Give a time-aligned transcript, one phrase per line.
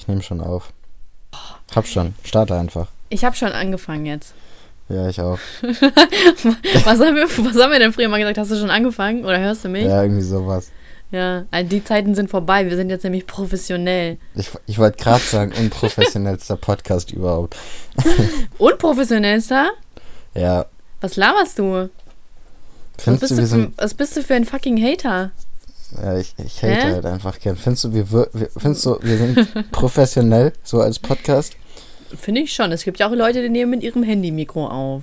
[0.00, 0.72] Ich nehme schon auf.
[1.76, 2.14] Hab schon.
[2.24, 2.86] Starte einfach.
[3.10, 4.32] Ich habe schon angefangen jetzt.
[4.88, 5.38] Ja, ich auch.
[5.62, 8.38] Was haben, wir, was haben wir denn früher mal gesagt?
[8.38, 9.84] Hast du schon angefangen oder hörst du mich?
[9.84, 10.70] Ja, irgendwie sowas.
[11.10, 12.68] Ja, also die Zeiten sind vorbei.
[12.68, 14.16] Wir sind jetzt nämlich professionell.
[14.34, 17.56] Ich, ich wollte gerade sagen, unprofessionellster Podcast überhaupt.
[18.58, 19.70] Unprofessionellster?
[20.34, 20.64] Ja.
[21.02, 21.72] Was laberst du?
[21.72, 25.30] Was Findest bist du, für, was bist du für ein fucking Hater?
[25.96, 26.92] Ja, ich, ich hate Hä?
[26.92, 27.56] halt einfach gern.
[27.56, 31.54] Findest du, wir, wir, findest du, wir sind professionell, so als Podcast?
[32.16, 32.72] Finde ich schon.
[32.72, 35.02] Es gibt ja auch Leute, die nehmen mit ihrem Handy-Mikro auf.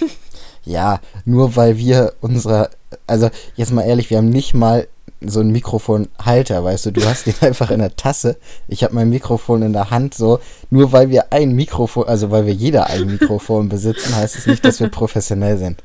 [0.66, 2.70] Ja, nur weil wir unsere,
[3.06, 4.88] also jetzt mal ehrlich, wir haben nicht mal
[5.20, 9.08] so einen Mikrofonhalter, weißt du, du hast ihn einfach in der Tasse, ich habe mein
[9.08, 10.40] Mikrofon in der Hand, so,
[10.70, 14.64] nur weil wir ein Mikrofon, also weil wir jeder ein Mikrofon besitzen, heißt es nicht,
[14.64, 15.82] dass wir professionell sind.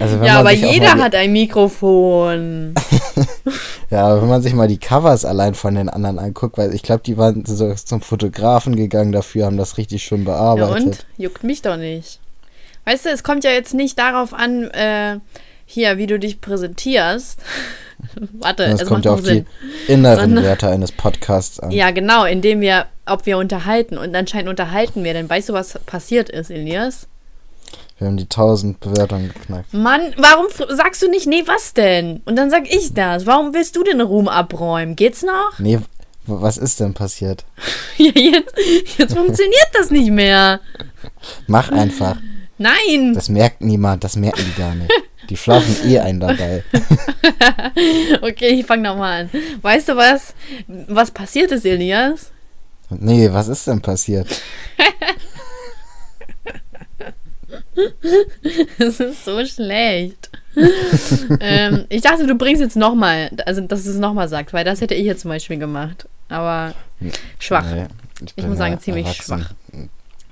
[0.00, 2.74] Also Ja, aber jeder hat ein Mikrofon.
[3.90, 6.82] Ja, aber wenn man sich mal die Covers allein von den anderen anguckt, weil ich
[6.82, 10.84] glaube, die waren so zum Fotografen gegangen dafür, haben das richtig schön Ja, bearbeitet.
[10.86, 11.06] und?
[11.18, 12.18] Juckt mich doch nicht.
[12.86, 15.18] Weißt du, es kommt ja jetzt nicht darauf an, äh,
[15.66, 17.38] hier, wie du dich präsentierst.
[18.40, 19.44] Warte, es es kommt macht ja auf Sinn.
[19.88, 21.70] die inneren Sondern- Werte eines Podcasts an.
[21.70, 23.98] Ja, genau, indem wir, ob wir unterhalten.
[23.98, 25.12] Und anscheinend unterhalten wir.
[25.12, 27.08] Dann weißt du, was passiert ist, Elias?
[28.02, 29.72] Wir haben die 1000 Bewertungen geknackt.
[29.72, 32.20] Mann, warum sagst du nicht, nee, was denn?
[32.24, 33.26] Und dann sag ich das.
[33.26, 34.96] Warum willst du den Ruhm abräumen?
[34.96, 35.56] Geht's noch?
[35.60, 35.78] Nee,
[36.26, 37.44] was ist denn passiert?
[37.98, 38.54] Ja, jetzt,
[38.98, 40.58] jetzt funktioniert das nicht mehr.
[41.46, 42.16] Mach einfach.
[42.58, 43.12] Nein.
[43.14, 44.90] Das merkt niemand, das merken die gar nicht.
[45.30, 46.64] Die schlafen eh ein dabei.
[48.20, 49.30] Okay, ich fang nochmal an.
[49.62, 50.34] Weißt du was?
[50.66, 52.32] Was passiert ist, Elias?
[52.90, 54.26] Nee, was ist denn passiert?
[58.78, 60.30] Das ist so schlecht.
[61.40, 64.80] ähm, ich dachte, du bringst jetzt nochmal, also dass du es nochmal sagst, weil das
[64.80, 66.06] hätte ich jetzt zum Beispiel gemacht.
[66.28, 66.74] Aber
[67.38, 67.64] schwach.
[67.72, 67.86] Nee,
[68.26, 69.46] Ich bin muss sagen, ziemlich erwachsen.
[69.46, 69.54] schwach.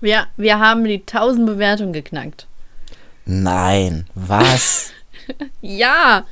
[0.01, 2.47] Wir, wir haben die 1000 Bewertungen geknackt.
[3.25, 4.91] Nein, was?
[5.61, 6.25] Ja,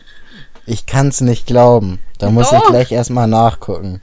[0.66, 2.00] Ich kann's nicht glauben.
[2.18, 4.00] Da muss ich gleich erstmal nachgucken.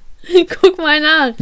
[0.62, 1.34] guck mal nach.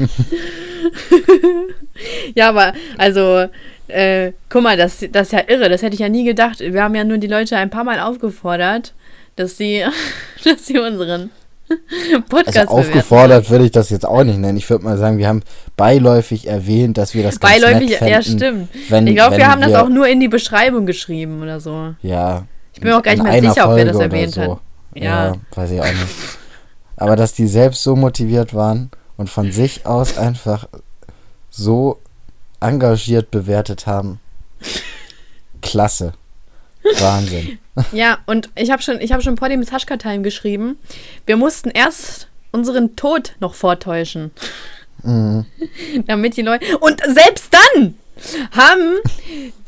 [2.36, 3.48] ja, aber also,
[3.88, 5.70] äh, guck mal, das, das ist ja irre.
[5.70, 6.60] Das hätte ich ja nie gedacht.
[6.60, 8.94] Wir haben ja nur die Leute ein paar Mal aufgefordert,
[9.36, 9.84] dass sie,
[10.44, 11.30] dass sie unseren
[12.30, 14.58] Podcast Also aufgefordert würde ich das jetzt auch nicht nennen.
[14.58, 15.44] Ich würde mal sagen, wir haben
[15.78, 18.70] beiläufig erwähnt, dass wir das ganz Beiläufig, nett ja, fänden, stimmt.
[18.90, 21.96] Wenn, ich glaube, wir haben das auch nur in die Beschreibung geschrieben oder so.
[22.02, 22.46] Ja.
[22.74, 24.42] Ich bin mir auch gar nicht mehr sicher, ob wir das Folge erwähnt so.
[24.42, 24.60] haben.
[24.96, 25.04] Ja.
[25.04, 25.34] Ja.
[25.56, 26.38] weiß ich auch nicht.
[26.96, 30.68] Aber dass die selbst so motiviert waren und von sich aus einfach
[31.50, 32.00] so
[32.64, 34.20] engagiert bewertet haben.
[35.62, 36.14] Klasse.
[37.00, 37.60] Wahnsinn.
[37.92, 40.78] Ja, und ich habe schon, ich habe schon Poddy mit Taschka Time geschrieben.
[41.26, 44.30] Wir mussten erst unseren Tod noch vortäuschen.
[45.02, 45.48] Mhm.
[46.06, 46.78] Damit die Leute.
[46.78, 47.96] Und selbst dann
[48.52, 48.98] haben,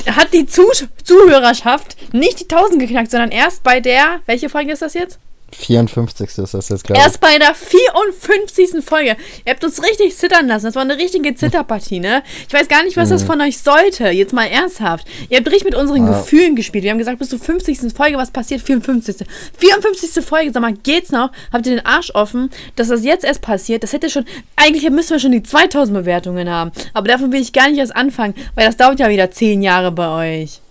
[0.08, 0.72] hat die Zuh
[1.04, 4.20] Zuhörerschaft nicht die 1000 geknackt, sondern erst bei der.
[4.28, 5.18] Welche Folge ist das jetzt?
[5.56, 6.38] 54.
[6.38, 7.06] ist das jetzt, glaube ich.
[7.06, 8.84] Erst bei der 54.
[8.84, 9.18] Folge.
[9.46, 10.66] Ihr habt uns richtig zittern lassen.
[10.66, 12.24] Das war eine richtige Zitterpartie, ne?
[12.48, 14.10] Ich weiß gar nicht, was das von euch sollte.
[14.10, 15.08] Jetzt mal ernsthaft.
[15.30, 16.20] Ihr habt richtig mit unseren Ja.
[16.20, 16.84] Gefühlen gespielt.
[16.84, 17.94] Wir haben gesagt, bis zur 50.
[17.96, 18.62] Folge, was passiert?
[18.62, 19.28] 54.
[19.58, 20.24] 54.
[20.24, 21.32] Folge, sag mal, geht's noch?
[21.52, 23.84] Habt ihr den Arsch offen, dass das jetzt erst passiert?
[23.84, 26.72] Das hätte schon, eigentlich müssen wir schon die 2000 Bewertungen haben.
[26.94, 29.92] Aber davon will ich gar nicht erst anfangen, weil das dauert ja wieder 10 Jahre
[29.92, 30.62] bei euch.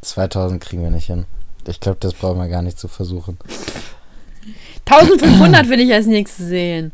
[0.00, 1.24] 2000 kriegen wir nicht hin.
[1.66, 3.38] Ich glaube, das brauchen wir gar nicht zu versuchen.
[4.90, 6.92] 1500 will ich als nächstes sehen.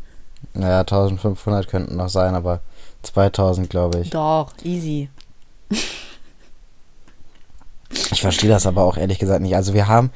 [0.53, 2.61] Naja, 1500 könnten noch sein, aber
[3.03, 4.09] 2000 glaube ich.
[4.09, 5.09] Doch, easy.
[8.11, 9.55] Ich verstehe das aber auch ehrlich gesagt nicht.
[9.55, 10.11] Also wir haben,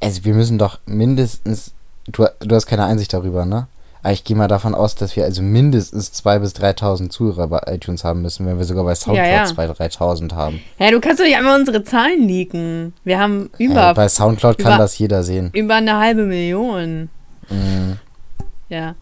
[0.00, 1.72] also wir müssen doch mindestens,
[2.06, 3.66] du, du hast keine Einsicht darüber, ne?
[4.10, 8.04] Ich gehe mal davon aus, dass wir also mindestens 2.000 bis 3.000 Zuhörer bei iTunes
[8.04, 9.44] haben müssen, wenn wir sogar bei Soundcloud ja.
[9.44, 10.60] 2.000, 3.000 haben.
[10.78, 12.92] Ja, du kannst doch nicht einmal unsere Zahlen leaken.
[13.04, 15.50] Wir haben Äh, über, bei Soundcloud kann über- das jeder sehen.
[15.54, 17.08] über eine halbe Million.
[17.48, 17.98] Mhm.
[18.68, 18.94] Ja.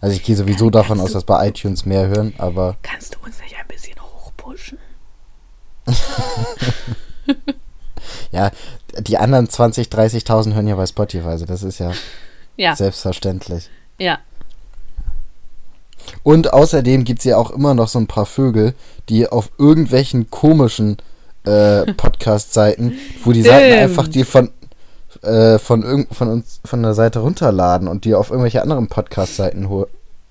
[0.00, 3.18] Also ich gehe sowieso Kann- davon aus, dass bei iTunes mehr hören, aber Kannst du
[3.24, 4.78] uns nicht ein bisschen hochpushen?
[8.32, 8.50] ja,
[8.98, 11.92] die anderen 20, 30.000 hören ja bei Spotify, also das ist ja
[12.56, 13.68] Ja, selbstverständlich.
[14.00, 14.18] Ja.
[16.22, 18.74] Und außerdem gibt es ja auch immer noch so ein paar Vögel,
[19.08, 20.96] die auf irgendwelchen komischen
[21.44, 22.94] äh, Podcast-Seiten,
[23.24, 24.50] wo die Seiten einfach die von,
[25.22, 29.68] äh, von, irgend, von uns von der Seite runterladen und die auf irgendwelche anderen Podcast-Seiten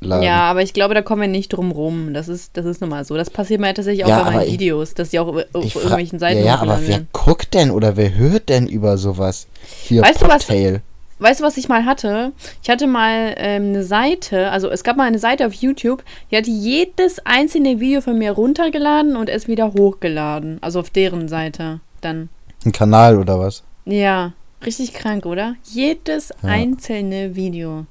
[0.01, 0.23] laden.
[0.23, 2.13] Ja, aber ich glaube, da kommen wir nicht drum rum.
[2.13, 3.15] Das ist, das ist nun mal so.
[3.15, 5.79] Das passiert mir tatsächlich auch Ja, bei meinen ich- Videos, dass die auch auf fra-
[5.79, 9.47] irgendwelchen Seiten ja, ja, aber wer guckt denn oder wer hört denn über sowas?
[9.83, 10.81] Hier, Weißt du was- Podtail.
[11.19, 12.31] Weißt du, was ich mal hatte?
[12.63, 16.37] Ich hatte mal ähm, eine Seite, also es gab mal eine Seite auf YouTube, die
[16.37, 20.57] hatte jedes einzelne Video von mir runtergeladen und es wieder hochgeladen.
[20.61, 22.29] Also auf deren Seite dann.
[22.65, 23.63] Ein Kanal oder was?
[23.85, 24.33] Ja,
[24.65, 25.55] richtig krank, oder?
[25.63, 26.49] Jedes Ja.
[26.49, 27.85] einzelne Video.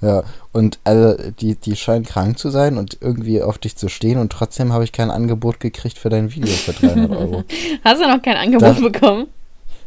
[0.00, 4.18] Ja, und also die, die scheinen krank zu sein und irgendwie auf dich zu stehen
[4.18, 7.44] und trotzdem habe ich kein Angebot gekriegt für dein Video für 300 Euro.
[7.84, 9.26] Hast du noch kein Angebot Da- bekommen?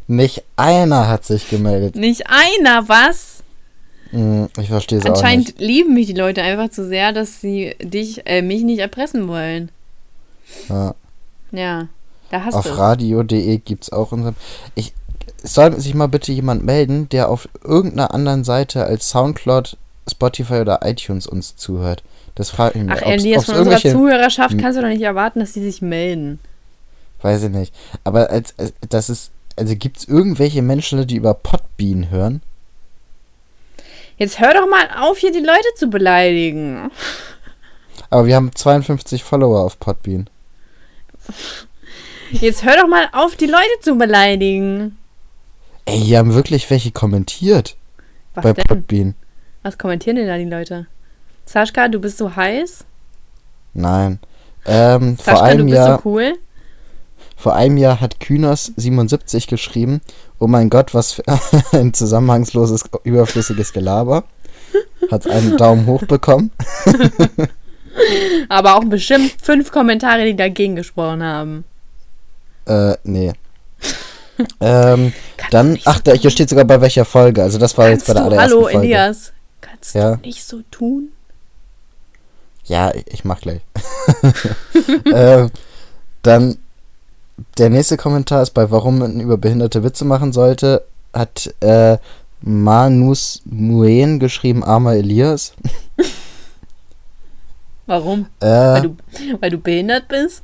[0.08, 1.96] Nicht einer hat sich gemeldet.
[1.96, 3.42] Nicht einer, was?
[4.10, 5.60] Hm, Ich verstehe es auch Anscheinend nicht.
[5.60, 9.70] lieben mich die Leute einfach zu sehr, dass sie dich, äh, mich nicht erpressen wollen.
[10.68, 10.94] Ja.
[11.52, 11.88] Ja,
[12.30, 12.78] da hast Auf du es.
[12.78, 14.36] radio.de gibt es auch unseren.
[14.74, 14.92] Ich
[15.42, 19.76] soll sich mal bitte jemand melden, der auf irgendeiner anderen Seite als Soundcloud,
[20.08, 22.02] Spotify oder iTunes uns zuhört.
[22.34, 22.94] Das frage ich mich.
[22.96, 26.38] Ach, Elias, von unserer Zuhörerschaft kannst du doch nicht erwarten, dass sie sich melden.
[27.22, 27.74] Weiß ich nicht.
[28.04, 29.30] Aber als, als das ist.
[29.56, 32.42] Also gibt es irgendwelche Menschen, die über Podbean hören?
[34.18, 36.90] Jetzt hör doch mal auf, hier die Leute zu beleidigen.
[38.10, 40.28] Aber wir haben 52 Follower auf Podbean.
[42.30, 44.96] Jetzt hör doch mal auf, die Leute zu beleidigen.
[45.84, 47.76] Ey, hier haben wirklich welche kommentiert
[48.34, 48.64] Was bei denn?
[48.64, 49.14] Podbean.
[49.62, 50.86] Was kommentieren denn da die Leute?
[51.44, 52.84] Saschka, du bist so heiß?
[53.74, 54.18] Nein.
[54.64, 56.00] Ähm, vor Saschka, du einem bist Jahr.
[56.02, 56.34] so cool?
[57.36, 60.00] Vor einem Jahr hat Kühners77 geschrieben,
[60.38, 61.22] oh mein Gott, was für
[61.72, 64.24] ein zusammenhangsloses, überflüssiges Gelaber.
[65.10, 66.50] Hat einen Daumen hoch bekommen.
[68.48, 71.64] Aber auch bestimmt fünf Kommentare, die dagegen gesprochen haben.
[72.66, 73.32] Äh, nee.
[74.60, 75.12] ähm,
[75.50, 77.42] dann, so ach, da, hier steht sogar bei welcher Folge.
[77.42, 78.78] Also das war jetzt bei der du, allerersten hallo Folge.
[78.86, 80.16] Elias, kannst Ja.
[80.16, 81.10] du nicht so tun?
[82.64, 83.60] Ja, ich, ich mach gleich.
[85.12, 85.50] ähm,
[86.22, 86.58] dann,
[87.58, 91.98] der nächste Kommentar ist bei Warum man über behinderte Witze machen sollte, hat äh,
[92.42, 95.52] Manus Muen geschrieben, armer Elias.
[97.86, 98.26] Warum?
[98.40, 98.96] Äh, Weil, du,
[99.40, 100.42] weil du behindert bist?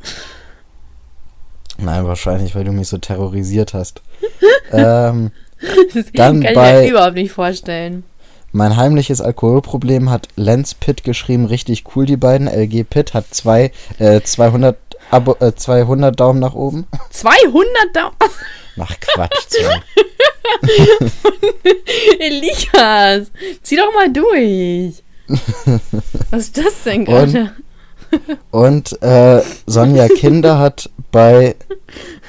[1.79, 4.01] Nein, wahrscheinlich, weil du mich so terrorisiert hast.
[4.73, 5.33] ähm,
[5.95, 8.05] Das Dann kann ich bei- mir überhaupt nicht vorstellen.
[8.53, 12.47] mein heimliches Alkoholproblem hat Lance Pitt geschrieben, richtig cool die beiden.
[12.47, 14.77] LG Pitt hat zwei, äh, 200,
[15.13, 16.87] Abo, äh, 200 Daumen nach oben.
[17.11, 18.17] 200 Daumen.
[18.81, 19.57] Ach Quatsch.
[22.19, 23.31] Elias,
[23.63, 25.03] zieh doch mal durch.
[26.31, 27.53] Was ist das denn gerade?
[28.51, 31.57] Und äh, Sonja Kinder hat bei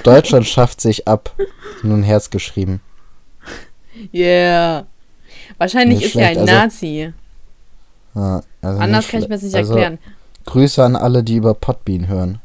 [0.02, 1.34] Deutschland schafft sich ab
[1.82, 2.82] nur ein Herz geschrieben.
[4.12, 4.86] Yeah.
[5.56, 7.12] Wahrscheinlich Nicht ist er ein schlecht, also- Nazi.
[8.14, 9.98] Ja, also Anders kann ich mir das nicht also, erklären.
[10.44, 12.40] Grüße an alle, die über Podbean hören.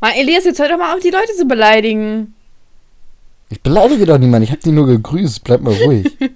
[0.00, 2.34] Mal, Elias, jetzt hör doch mal auf, die Leute zu beleidigen.
[3.48, 5.44] Ich beleidige doch niemanden, ich habe die nur gegrüßt.
[5.44, 6.06] Bleib mal ruhig.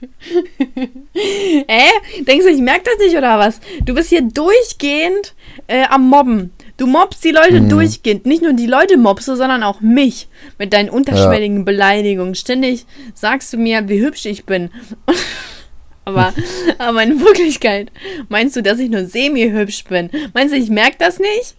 [1.67, 2.23] Äh?
[2.25, 3.61] Denkst du, ich merke das nicht oder was?
[3.85, 5.35] Du bist hier durchgehend
[5.67, 6.53] äh, am Mobben.
[6.77, 7.69] Du mobst die Leute Mhm.
[7.69, 8.27] durchgehend.
[8.27, 10.29] Nicht nur die Leute mobst du, sondern auch mich
[10.59, 12.35] mit deinen unterschwelligen Beleidigungen.
[12.35, 14.71] Ständig sagst du mir, wie hübsch ich bin.
[16.05, 16.33] aber,
[16.79, 17.91] aber in Wirklichkeit
[18.29, 20.11] meinst du, dass ich nur semi-hübsch bin.
[20.33, 21.55] Meinst du, ich merke das nicht?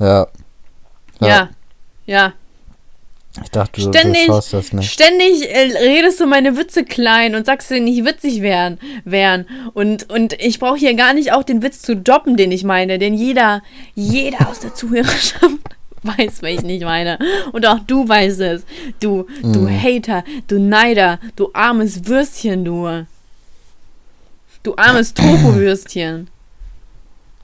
[0.00, 0.26] Ja.
[1.20, 1.50] Ja.
[2.06, 2.32] Ja.
[3.42, 4.90] Ich dachte, du, du Ständig, schaust das nicht.
[4.90, 8.78] ständig äh, redest du meine Witze klein und sagst, sie nicht witzig wären.
[9.04, 9.46] wären.
[9.74, 12.98] Und, und ich brauche hier gar nicht auch den Witz zu droppen, den ich meine.
[12.98, 13.62] Denn jeder,
[13.94, 15.42] jeder aus der Zuhörerschaft
[16.02, 17.18] weiß, was ich nicht meine.
[17.52, 18.64] Und auch du weißt es.
[19.00, 19.82] Du, du Mhm.
[19.82, 23.06] Hater, du Neider, du armes Würstchen, du.
[24.62, 26.28] Du armes Tofu-Würstchen.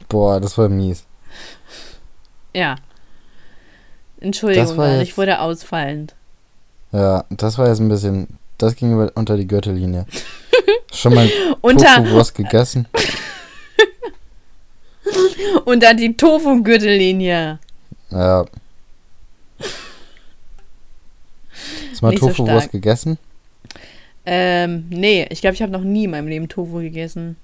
[0.08, 1.04] Boah, das war mies.
[2.54, 2.76] Ja.
[4.23, 6.14] Entschuldigung, Mann, jetzt- ich wurde ausfallend.
[6.93, 8.38] Ja, das war jetzt ein bisschen.
[8.59, 10.07] Das ging unter die Gürtellinie.
[10.93, 11.29] Schon mal
[11.62, 12.87] Tofu-Wurst gegessen?
[15.64, 17.59] unter die Tofu-Gürtellinie.
[18.11, 18.45] Ja.
[21.91, 22.73] Hast du mal so Tofu-Wurst stark.
[22.73, 23.19] gegessen?
[24.25, 27.37] Ähm, nee, ich glaube, ich habe noch nie in meinem Leben Tofu gegessen.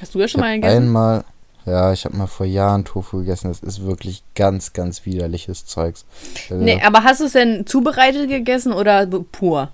[0.00, 0.76] Hast du Ich schon mal hab gegessen?
[0.84, 1.24] einmal.
[1.64, 3.48] Ja, ich habe mal vor Jahren Tofu gegessen.
[3.48, 6.04] Das ist wirklich ganz, ganz widerliches Zeugs.
[6.50, 9.70] Also, Nee, aber hast du es denn zubereitet gegessen oder pur?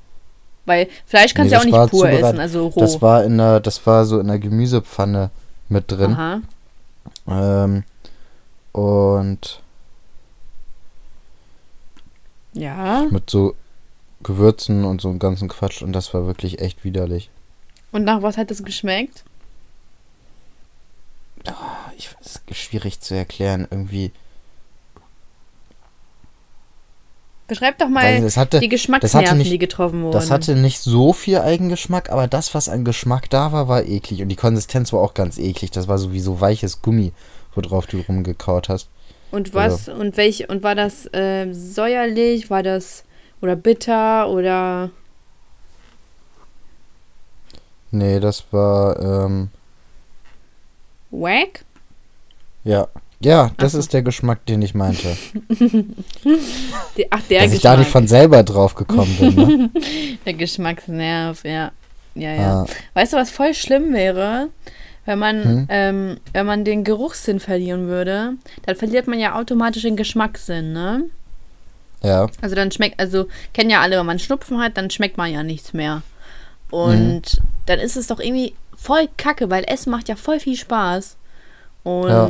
[0.67, 2.81] Weil Fleisch kannst Nee, du ja auch nicht pur essen, also roh.
[2.81, 5.31] Das war in der, das war so in der Gemüsepfanne
[5.71, 6.13] mit drin.
[6.13, 6.41] Aha.
[7.27, 7.85] Ähm,
[8.73, 9.63] und
[12.53, 13.07] Ja.
[13.11, 13.55] mit so
[14.23, 17.31] Gewürzen und so einem ganzen Quatsch und das war wirklich echt widerlich.
[17.93, 19.25] Und nach was hat das geschmeckt?
[21.97, 23.67] Ich, das ist schwierig zu erklären.
[23.71, 24.13] Irgendwie.
[27.47, 30.13] Beschreib doch mal das hatte, die Geschmacksnerven, nicht, die getroffen wurden.
[30.13, 34.21] Das hatte nicht so viel Eigengeschmack, aber das, was an Geschmack da war, war eklig.
[34.21, 35.71] Und die Konsistenz war auch ganz eklig.
[35.71, 37.13] Das war so wie so weiches Gummi,
[37.55, 38.91] worauf du rumgekaut hast.
[39.31, 43.05] und was, und welch, und war das ähm, säuerlich, war das,
[43.41, 44.91] oder bitter, oder,
[47.91, 49.49] Nee, das war, ähm,
[51.11, 51.65] wack?
[52.65, 52.89] ja.
[53.21, 55.17] Ja, das Ach ist der Geschmack, den ich meinte.
[56.97, 57.79] Die, ach, der Dass ich da Geschmack.
[57.79, 59.71] nicht von selber drauf gekommen bin, ne?
[60.27, 61.73] der Geschmacksnerv, ja.
[62.15, 62.63] Ja, ja.
[62.63, 64.51] Ah, Weißt du, was voll schlimm wäre?
[65.05, 65.67] Wenn man, Hm?
[65.69, 68.35] ähm, wenn man den Geruchssinn verlieren würde,
[68.67, 71.05] dann verliert man ja automatisch den Geschmackssinn, ne?
[72.05, 72.29] ja.
[72.41, 75.43] Also dann schmeckt, also kennen ja alle, wenn man Schnupfen hat, dann schmeckt man ja
[75.43, 76.03] nichts mehr.
[76.71, 81.17] Und dann ist es doch irgendwie voll kacke, weil Essen macht ja voll viel Spaß.
[81.83, 82.25] Und, Ja.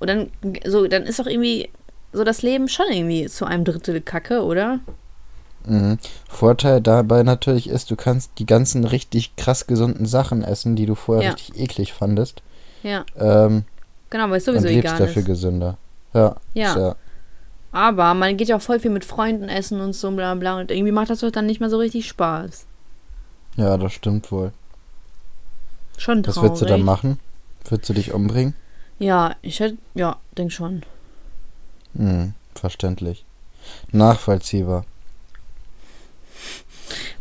[0.00, 0.30] und dann,
[0.66, 1.70] so, dann ist doch irgendwie
[2.12, 4.80] so das Leben schon irgendwie zu einem Drittel kacke, oder?
[5.64, 5.98] Mhm.
[6.28, 10.94] Vorteil dabei natürlich ist, du kannst die ganzen richtig krass gesunden Sachen essen, die du
[10.96, 11.30] vorher Ja.
[11.34, 12.42] richtig eklig fandest.
[12.82, 13.64] Ja, Ähm,
[14.10, 15.26] genau, weil es und sowieso lebst egal dafür ist.
[15.26, 15.76] gesünder.
[16.14, 16.34] Ja.
[16.54, 16.76] Ja.
[16.78, 16.96] ja.
[17.70, 20.58] Aber man geht ja auch voll viel mit Freunden essen und so bla bla.
[20.58, 22.66] Und irgendwie macht das doch dann nicht mehr so richtig Spaß.
[23.56, 24.52] Ja, das stimmt wohl.
[25.96, 26.36] Schon traurig.
[26.36, 27.18] Was würdest du dann machen?
[27.68, 28.54] Würdest du dich umbringen?
[28.98, 30.82] Ja, ich hätte, ja, denk schon.
[31.96, 33.24] Hm, verständlich.
[33.92, 34.84] Nachvollziehbar.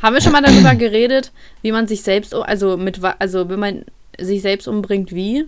[0.02, 3.86] Haben wir schon mal darüber geredet, wie man sich selbst, also mit, also wenn man
[4.20, 5.48] sich selbst umbringt, wie?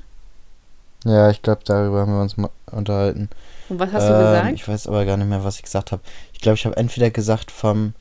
[1.06, 3.30] Ja, ich glaube, darüber haben wir uns mal unterhalten.
[3.70, 4.52] Und was hast du Ähm, gesagt?
[4.54, 6.02] Ich weiß aber gar nicht mehr, was ich gesagt habe.
[6.34, 7.94] Ich glaube, ich habe entweder gesagt vom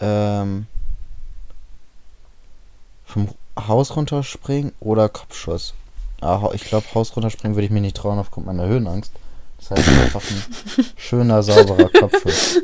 [0.00, 0.66] ähm,
[3.04, 3.28] vom
[3.66, 5.74] Haus runterspringen oder Kopfschuss.
[6.20, 9.12] Ah, ich glaube, Haus runterspringen würde ich mir nicht trauen aufgrund meiner Höhenangst.
[9.58, 12.60] Das heißt einfach ein schöner, sauberer Kopfschuss.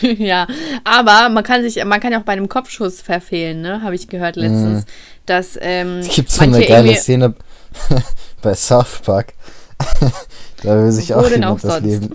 [0.00, 0.46] ja,
[0.84, 3.82] aber man kann sich, man kann ja auch bei einem Kopfschuss verfehlen, ne?
[3.82, 4.84] Habe ich gehört letztens.
[5.26, 7.34] Dass, ähm, Es gibt so eine geile Szene
[8.42, 9.34] bei South Park.
[10.62, 11.80] da will sich Wo auch jemand auch das?
[11.82, 12.10] Leben.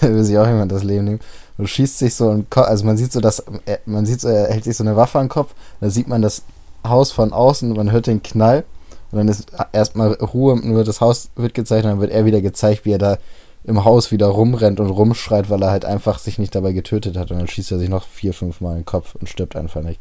[0.00, 1.20] will sich auch jemand das Leben nehmen.
[1.58, 4.28] Und schießt sich so ein Kopf, also man sieht so, dass er, man sieht so,
[4.28, 6.42] er hält sich so eine Waffe an den Kopf, da sieht man das
[6.86, 8.64] Haus von außen, man hört den Knall
[9.10, 12.84] und dann ist erstmal Ruhe, nur das Haus wird gezeichnet, dann wird er wieder gezeigt,
[12.84, 13.18] wie er da
[13.64, 17.30] im Haus wieder rumrennt und rumschreit, weil er halt einfach sich nicht dabei getötet hat
[17.30, 19.82] und dann schießt er sich noch vier, fünf Mal in den Kopf und stirbt einfach
[19.82, 20.00] nicht.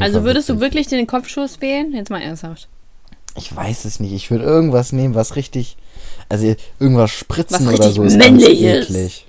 [0.00, 0.60] Also würdest du witzig.
[0.62, 1.92] wirklich den Kopfschuss wählen?
[1.92, 2.68] Jetzt mal ernsthaft.
[3.36, 4.12] Ich weiß es nicht.
[4.12, 5.76] Ich würde irgendwas nehmen, was richtig.
[6.28, 9.24] Also irgendwas spritzen Was oder so ist männlich ist.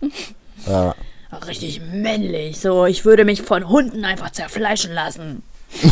[0.67, 0.95] Ja.
[1.47, 2.59] Richtig männlich.
[2.59, 5.43] So, ich würde mich von Hunden einfach zerfleischen lassen.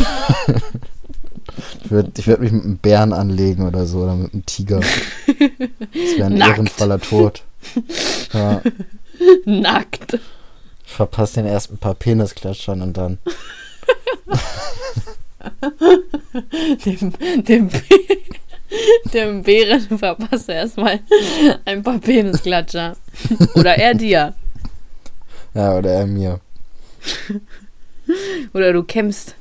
[1.83, 4.79] Ich würde ich würd mich mit einem Bären anlegen oder so oder mit einem Tiger.
[4.81, 4.87] Das
[6.17, 6.51] wäre ein Nackt.
[6.51, 7.43] ehrenvoller Tod.
[8.33, 8.61] Ja.
[9.45, 10.19] Nackt.
[10.85, 13.17] Ich verpasse den ersten paar Penisklatschern und dann.
[16.85, 17.13] Dem,
[17.43, 17.69] dem,
[19.13, 20.99] dem Bären verpasst du erstmal
[21.65, 22.97] ein paar Penisklatscher.
[23.55, 24.33] Oder er dir.
[25.57, 26.39] Ja, oder er mir.
[28.53, 29.33] Oder du kämpfst.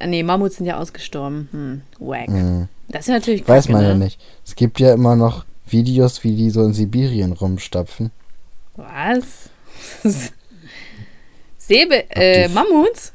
[0.00, 1.48] Ah, Nee, Mammuts sind ja ausgestorben.
[1.52, 2.26] Hm, wack.
[2.26, 2.68] Hm.
[2.88, 4.04] Das ist natürlich Weiß kacke, man ja ne?
[4.06, 4.20] nicht.
[4.44, 8.10] Es gibt ja immer noch Videos, wie die so in Sibirien rumstapfen.
[8.74, 9.50] Was?
[11.58, 13.12] Säbe, äh, Mammuts?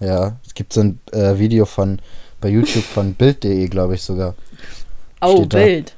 [0.00, 2.00] Ja, es gibt so ein äh, Video von
[2.42, 4.34] bei YouTube von Bild.de, glaube ich sogar.
[5.22, 5.58] Oh, Steht da.
[5.58, 5.96] Bild.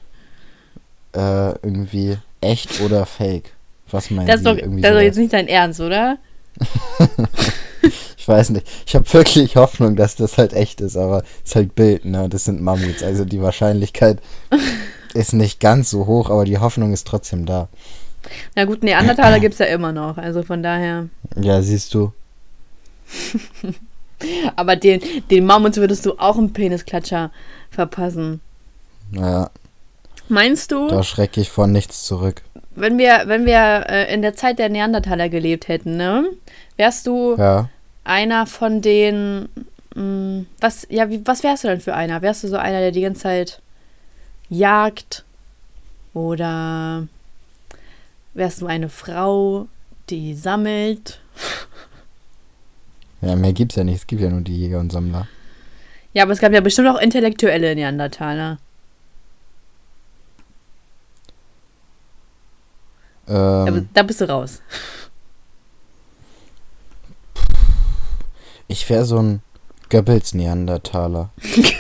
[1.13, 3.54] Äh, irgendwie echt oder fake.
[3.95, 6.19] Was meinen Das ist doch, Irgendwie das ist doch jetzt nicht dein Ernst, oder?
[8.17, 8.67] Ich weiß nicht.
[8.87, 12.27] Ich habe wirklich Hoffnung, dass das halt echt ist, aber es ist halt Bild, ne?
[12.31, 13.03] Das sind Mammuts.
[13.03, 14.19] Also die Wahrscheinlichkeit
[15.13, 17.69] ist nicht ganz so hoch, aber die Hoffnung ist trotzdem da.
[18.57, 20.17] Na gut, Neandertaler gibt es ja immer noch.
[20.17, 21.11] Also von daher.
[21.37, 22.15] Ja, siehst du.
[24.57, 27.31] Aber den, den Mammuts würdest du auch einen Penisklatscher
[27.71, 28.41] verpassen.
[29.13, 29.51] Ja,
[30.29, 32.43] Meinst du, da schrecke ich vor nichts zurück.
[32.75, 36.25] Wenn wir, wenn wir äh, in der Zeit der Neandertaler gelebt hätten, ne?
[36.77, 37.69] Wärst du Ja.
[38.05, 39.49] einer von den.
[39.95, 42.21] Mh, was, ja, wie, was wärst du denn für einer?
[42.23, 43.61] Wärst du so einer, der die ganze Zeit
[44.49, 45.25] jagt?
[46.15, 47.07] Oder
[48.35, 49.67] wärst du eine Frau,
[50.11, 51.21] die sammelt?
[53.21, 53.97] Ja, mehr gibt's ja nicht.
[53.97, 55.27] Es gibt ja nur die Jäger und Sammler.
[56.13, 58.59] Ja, aber es gab ja bestimmt auch intellektuelle Neandertaler.
[63.29, 64.61] Ähm, da bist du raus.
[68.69, 69.43] ich wäre so ein
[69.91, 71.31] Goebbels-Neandertaler.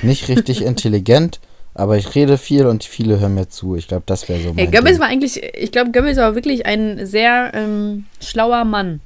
[0.03, 1.41] Nicht richtig intelligent,
[1.75, 3.75] Aber ich rede viel und viele hören mir zu.
[3.75, 5.01] Ich glaube, das wäre so mein Ey, Goebbels Ding.
[5.01, 9.01] war eigentlich, ich glaube, Goebbels war wirklich ein sehr ähm, schlauer Mann.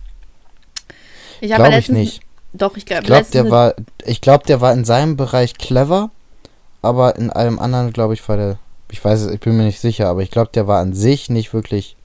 [1.41, 2.21] Ich Glaube ich nicht.
[2.53, 6.11] Doch, ich glaube, Ich glaube, der war, ich glaube, der war in seinem Bereich clever,
[6.83, 8.59] aber in allem anderen, glaube ich, war der,
[8.91, 11.31] ich weiß es, ich bin mir nicht sicher, aber ich glaube, der war an sich
[11.31, 11.97] nicht wirklich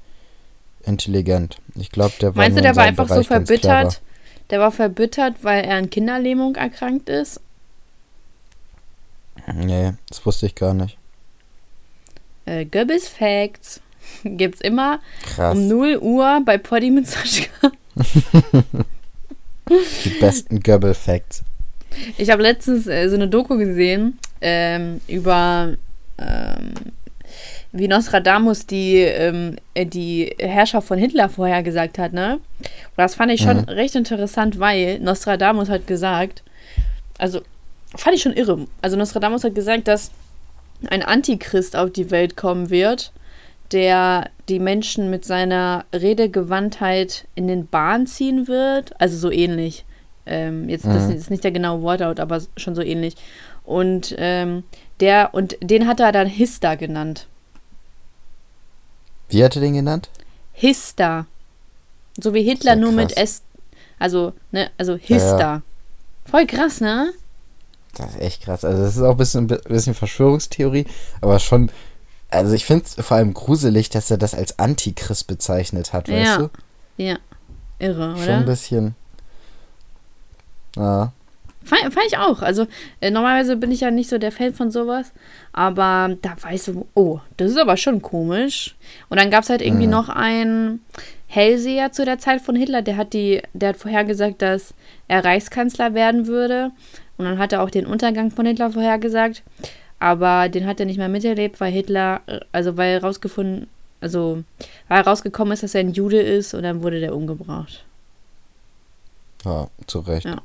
[0.85, 1.57] intelligent.
[1.75, 4.01] Ich glaube, der war Meinst du, der war einfach so Bereich ganz verbittert?
[4.49, 7.39] Der war verbittert, weil er an Kinderlähmung erkrankt ist?
[9.53, 10.97] Nee, das wusste ich gar nicht.
[12.45, 13.81] Äh, Goebbels Facts
[14.23, 15.55] gibt's immer Krass.
[15.55, 17.71] um 0 Uhr bei Poddy mit Sascha.
[19.69, 21.43] Die besten Goebbels-Facts.
[22.17, 25.75] Ich habe letztens äh, so eine Doku gesehen ähm, über
[26.17, 26.73] ähm,
[27.73, 32.35] wie Nostradamus die, ähm, äh, die Herrschaft von Hitler vorhergesagt hat, ne?
[32.59, 33.63] Und das fand ich schon Mhm.
[33.69, 36.43] recht interessant, weil Nostradamus hat gesagt,
[37.17, 37.41] also
[37.95, 38.67] fand ich schon irre.
[38.81, 40.11] Also Nostradamus hat gesagt, dass
[40.89, 43.11] ein Antichrist auf die Welt kommen wird,
[43.71, 48.99] der die Menschen mit seiner Redegewandtheit in den Bahn ziehen wird.
[49.01, 49.85] Also so ähnlich.
[50.25, 51.15] Ähm, jetzt, das Mhm.
[51.15, 53.15] ist nicht der genaue Wortlaut, aber schon so ähnlich.
[53.65, 54.63] Und ähm,
[54.99, 57.27] der, und den hat er dann Hista genannt.
[59.29, 60.09] Wie hat er den genannt?
[60.53, 61.25] Hista.
[62.21, 63.17] So wie Hitler Sehr nur mit.
[63.17, 63.41] S.
[63.99, 65.61] Also, ne, also Hista.
[66.25, 67.11] Voll krass, ne?
[67.95, 68.63] Das ist echt krass.
[68.65, 70.85] Also, das ist auch ein bisschen, ein bisschen Verschwörungstheorie,
[71.21, 71.71] aber schon.
[72.29, 76.25] Also, ich finde es vor allem gruselig, dass er das als Antichrist bezeichnet hat, weißt
[76.25, 76.37] Ja.
[76.37, 76.49] du?
[76.97, 77.17] Ja.
[77.79, 78.45] Irre, Schon ein oder?
[78.45, 78.95] bisschen.
[80.75, 81.11] Ja.
[81.63, 82.41] Fand, fand ich auch.
[82.41, 82.67] Also,
[83.01, 85.11] äh, normalerweise bin ich ja nicht so der Fan von sowas.
[85.53, 88.75] Aber da weißt du, oh, das ist aber schon komisch.
[89.09, 89.91] Und dann gab es halt irgendwie Mhm.
[89.91, 90.81] noch einen
[91.27, 94.73] Hellseher zu der Zeit von Hitler, der hat die, der hat vorhergesagt, dass
[95.07, 96.71] er Reichskanzler werden würde.
[97.17, 99.41] Und dann hat er auch den Untergang von Hitler vorhergesagt.
[99.99, 103.67] Aber den hat er nicht mehr miterlebt, weil Hitler, äh, also weil rausgefunden,
[104.01, 104.43] also
[104.89, 107.85] weil rausgekommen ist, dass er ein Jude ist und dann wurde der umgebracht.
[109.45, 110.25] Ja, zu Recht.
[110.25, 110.41] Ja.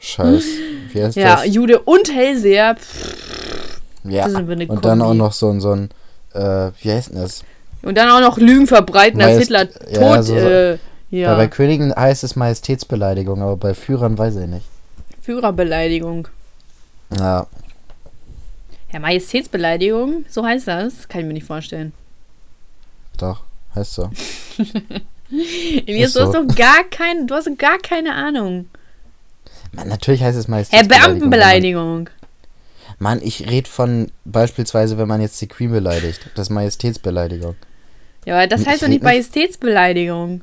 [0.00, 0.44] Scheiß.
[0.92, 1.46] Wie heißt Ja, das?
[1.54, 2.76] Jude und Hellseher.
[2.76, 4.26] Pff, Ja.
[4.26, 5.90] Und dann auch noch so ein, so ein,
[6.34, 7.42] äh, wie heißt denn das?
[7.82, 10.78] Und dann auch noch Lügen verbreiten, dass Majest- Hitler ja, tot, so- so- äh,
[11.10, 14.66] ja, bei Königen heißt es Majestätsbeleidigung, aber bei Führern weiß ich nicht.
[15.22, 16.28] Führerbeleidigung.
[17.18, 17.46] Ja,
[18.92, 21.08] Ja, Majestätsbeleidigung, so heißt das.
[21.08, 21.92] Kann ich mir nicht vorstellen.
[23.18, 23.42] doch,
[23.74, 24.10] heißt so.
[25.86, 26.44] Elias, Ist du hast so.
[26.44, 28.68] doch gar kein, du hast gar keine Ahnung.
[29.72, 30.90] Man, natürlich heißt es Herr Majestätsbeleidigung.
[31.04, 32.04] wenn Beamtenbeleidigung.
[32.04, 36.30] Man, Mann, ich rede von beispielsweise, wenn man jetzt die Queen beleidigt.
[36.34, 37.54] Das ist Majestätsbeleidigung.
[38.24, 40.40] Ja, aber das heißt doch nicht Majestätsbeleidigung.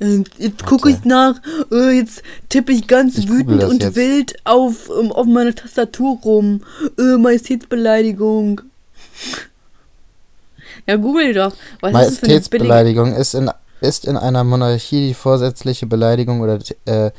[0.00, 1.40] Äh, Jetzt gucke ich nach,
[1.72, 3.96] äh, jetzt tippe ich ganz Ich wütend und jetzt.
[3.96, 6.62] wild auf, ähm, auf meiner Tastatur rum.
[6.98, 8.60] Äh, Majestätsbeleidigung.
[10.88, 11.52] Ja, google doch.
[11.80, 13.50] Was ist Majestätsbeleidigung ist in,
[13.82, 17.10] ist in einer Monarchie die vorsätzliche Beleidigung oder äh,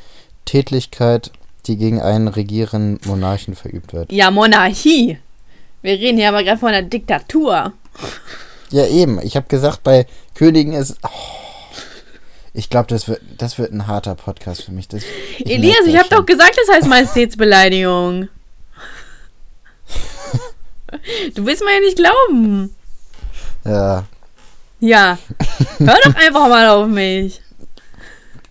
[0.44, 1.30] Tätlichkeit,
[1.66, 4.10] die gegen einen regierenden Monarchen verübt wird.
[4.10, 5.18] Ja, Monarchie.
[5.82, 7.72] Wir reden hier aber gerade von einer Diktatur.
[8.72, 9.20] Ja, eben.
[9.22, 10.96] Ich habe gesagt, bei Königen ist.
[11.04, 11.08] Oh,
[12.52, 14.88] ich glaube, das wird, das wird ein harter Podcast für mich.
[14.88, 15.04] Das,
[15.38, 18.28] ich Elias, ich habe doch gesagt, das heißt Majestätsbeleidigung.
[21.36, 22.74] du willst mir ja nicht glauben.
[23.64, 24.04] Ja,
[24.80, 25.18] Ja.
[25.78, 27.40] Hör doch einfach mal auf mich.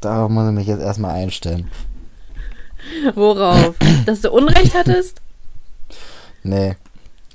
[0.02, 1.70] darauf muss ich mich jetzt erstmal einstellen.
[3.16, 3.76] Worauf?
[4.06, 5.22] Dass du Unrecht hattest?
[6.44, 6.76] Nee,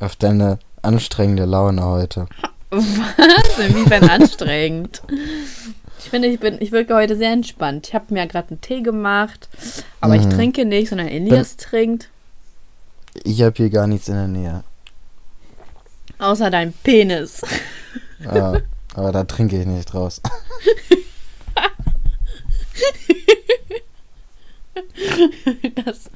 [0.00, 2.26] auf deine anstrengende Laune heute.
[2.70, 3.58] Was?
[3.58, 5.02] Inwiefern anstrengend?
[5.98, 7.88] Ich finde, ich bin, ich wirke heute sehr entspannt.
[7.88, 9.48] Ich habe mir gerade einen Tee gemacht,
[10.00, 10.30] aber ich Mhm.
[10.30, 12.08] trinke nicht, sondern Elias trinkt.
[13.22, 14.64] Ich habe hier gar nichts in der Nähe.
[16.24, 17.42] Außer dein Penis.
[18.24, 18.58] Ja,
[18.94, 20.22] aber da trinke ich nicht draus.
[25.84, 26.10] Das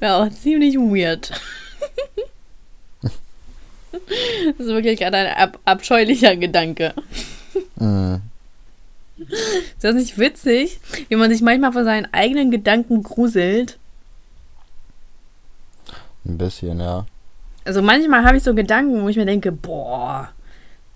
[0.00, 1.30] wäre auch ziemlich weird.
[3.00, 3.12] Das
[4.58, 6.94] ist wirklich gerade ein ab abscheulicher Gedanke.
[7.76, 8.22] Mhm.
[9.16, 13.78] Ist das nicht witzig, wie man sich manchmal vor seinen eigenen Gedanken gruselt?
[16.24, 17.06] Ein bisschen, ja.
[17.64, 20.30] Also manchmal habe ich so Gedanken, wo ich mir denke, boah,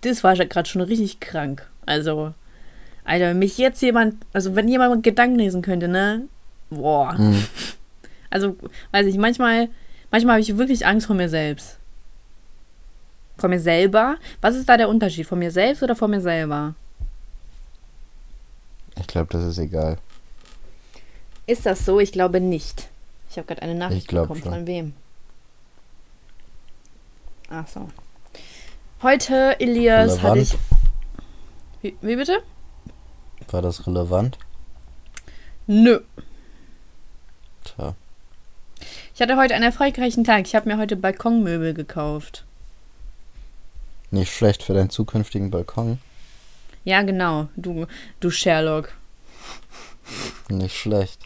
[0.03, 1.69] das war gerade schon richtig krank.
[1.87, 2.35] Also,
[3.05, 6.29] Alter, wenn mich jetzt jemand, also wenn jemand Gedanken lesen könnte, ne?
[6.71, 7.15] Boah.
[7.15, 7.45] Mhm.
[8.31, 8.57] Also,
[8.93, 9.71] weiß ich, manchmal,
[10.11, 11.79] manchmal habe ich wirklich Angst vor mir selbst.
[13.39, 14.17] Vor mir selber?
[14.43, 15.27] Was ist da der Unterschied?
[15.27, 16.75] Vor mir selbst oder vor mir selber?
[19.01, 19.97] Ich glaube, das ist egal.
[21.47, 22.01] Ist das so?
[22.01, 22.89] Ich glaube nicht.
[23.31, 24.43] Ich habe gerade eine Nachricht bekommen.
[24.43, 24.53] schon.
[24.53, 24.93] Von wem?
[27.51, 27.89] Ach so.
[29.03, 30.59] Heute, Elias, hatte ich.
[31.83, 32.43] Wie, wie bitte?
[33.51, 34.39] War das relevant?
[35.67, 36.01] Nö.
[37.65, 37.95] Tja.
[39.15, 40.47] Ich hatte heute einen erfolgreichen Tag.
[40.47, 42.45] Ich habe mir heute Balkonmöbel gekauft.
[44.11, 45.99] Nicht schlecht für deinen zukünftigen Balkon.
[46.85, 47.49] Ja, genau.
[47.57, 47.87] Du,
[48.21, 48.93] du Sherlock.
[50.49, 51.21] Nicht schlecht.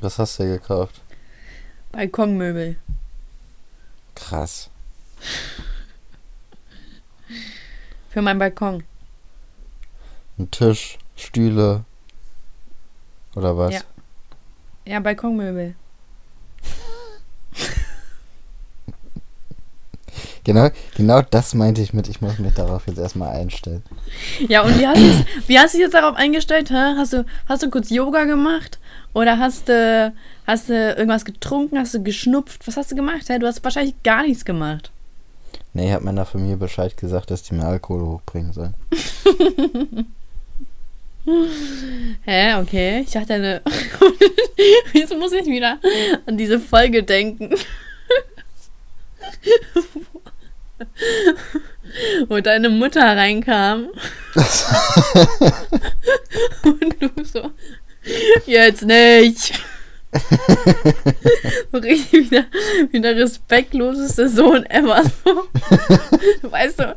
[0.00, 1.00] Was hast du gekauft?
[1.92, 2.76] Balkonmöbel.
[4.14, 4.70] Krass.
[8.10, 8.84] Für meinen Balkon.
[10.38, 11.84] Ein Tisch, Stühle.
[13.34, 13.74] Oder was?
[13.74, 13.80] Ja.
[14.86, 15.74] Ja, Balkonmöbel.
[20.44, 23.82] Genau, genau das meinte ich mit, ich muss mich darauf jetzt erstmal einstellen.
[24.46, 26.68] Ja, und wie hast du es- wie hast du dich jetzt darauf eingestellt?
[26.70, 26.94] Hä?
[26.98, 28.78] Hast, du, hast du kurz Yoga gemacht?
[29.14, 30.12] Oder hast du,
[30.46, 31.78] hast du irgendwas getrunken?
[31.78, 32.66] Hast du geschnupft?
[32.66, 33.28] Was hast du gemacht?
[33.28, 33.38] Hä?
[33.38, 34.90] Du hast wahrscheinlich gar nichts gemacht.
[35.72, 38.74] Nee, ich habe meiner Familie Bescheid gesagt, dass die mir Alkohol hochbringen sollen.
[42.24, 43.00] Hä, okay.
[43.00, 43.62] Ich dachte, eine.
[44.92, 45.78] Jetzt muss ich wieder
[46.26, 47.54] an diese Folge denken.
[52.28, 53.86] Wo deine Mutter reinkam.
[56.64, 57.52] Und du so.
[58.46, 59.54] Jetzt nicht.
[61.72, 62.30] so richtig
[62.90, 65.02] wie der respektloseste Sohn ever.
[66.42, 66.96] Weißt du,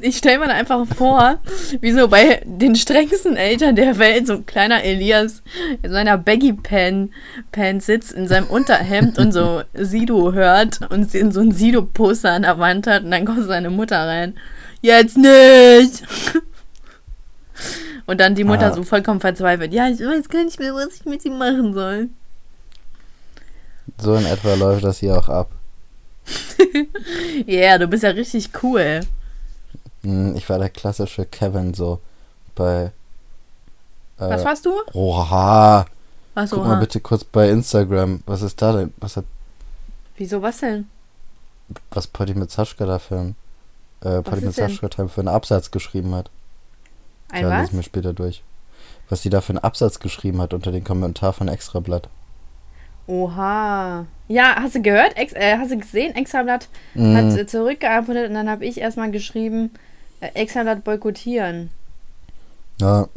[0.00, 1.38] ich stelle mir da einfach vor,
[1.80, 5.42] wie so bei den strengsten Eltern der Welt so ein kleiner Elias
[5.82, 7.10] in seiner Baggy-Pan
[7.80, 12.58] sitzt, in seinem Unterhemd und so Sido hört und in so ein Sido-Poster an der
[12.58, 14.34] Wand hat und dann kommt seine Mutter rein.
[14.80, 16.02] Jetzt nicht!
[18.10, 18.74] Und dann die Mutter Ah.
[18.74, 19.72] so vollkommen verzweifelt.
[19.72, 22.08] Ja, ich weiß gar nicht mehr, was ich mit ihm machen soll.
[23.98, 25.50] So in etwa läuft das hier auch ab.
[27.46, 29.00] Ja, yeah, du bist ja richtig cool.
[30.02, 32.00] Hm, Ich war der klassische Kevin so
[32.56, 32.90] bei.
[34.18, 34.72] Äh, Was warst du?
[34.92, 35.86] Oha!
[36.34, 38.22] Achso, Guck mal bitte kurz bei Instagram.
[38.26, 38.92] Was ist da denn?
[38.98, 39.24] Was hat
[40.16, 40.88] Wieso, was denn?
[41.92, 43.36] was Potti mit Saschka da für ein
[44.00, 44.54] äh, Potti mit?
[44.54, 46.28] Saschka für einen Absatz geschrieben hat?
[47.32, 47.68] Ein lese was?
[47.68, 48.42] ich mir später durch.
[49.08, 52.08] Was die da für einen Absatz geschrieben hat unter den Kommentar von Extrablatt.
[53.06, 54.06] Oha.
[54.28, 55.16] Ja, hast du gehört?
[55.16, 56.14] Ex äh, hast du gesehen?
[56.14, 57.16] Extrablatt Mhm.
[57.16, 59.70] hat äh, zurückgeantwortet und dann habe ich erstmal geschrieben,
[60.20, 61.70] äh, Extrablatt boykottieren.
[62.80, 63.08] Ja.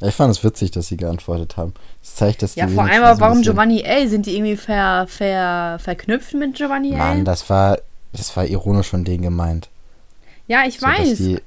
[0.00, 1.74] Ich fand es witzig, dass sie geantwortet haben.
[2.02, 4.06] Das zeigt, dass die Ja, vor allem, aber warum Giovanni L?
[4.08, 7.24] Sind die irgendwie ver, ver, verknüpft mit Giovanni Mann, L?
[7.24, 7.78] das war
[8.12, 9.68] das war ironisch von denen gemeint.
[10.46, 11.16] Ja, ich So, dass weiß.
[11.18, 11.40] die,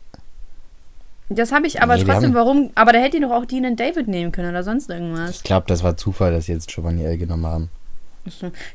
[1.38, 2.72] das habe ich aber Nee, trotzdem, haben- warum?
[2.76, 5.32] Aber da hätte die doch auch Dean und David nehmen können oder sonst irgendwas.
[5.38, 7.70] ich glaube, das war Zufall, dass sie jetzt Giovanni L genommen haben.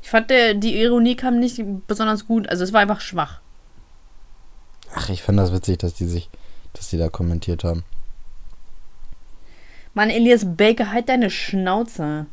[0.03, 2.49] Ich fand, der, die Ironie kam nicht besonders gut.
[2.49, 3.41] Also, es war einfach schwach.
[4.95, 6.29] Ach, ich fand das witzig, dass die sich,
[6.73, 7.85] dass die da kommentiert haben.
[9.95, 12.27] Mann, Elias Baker, halt deine Schnauze.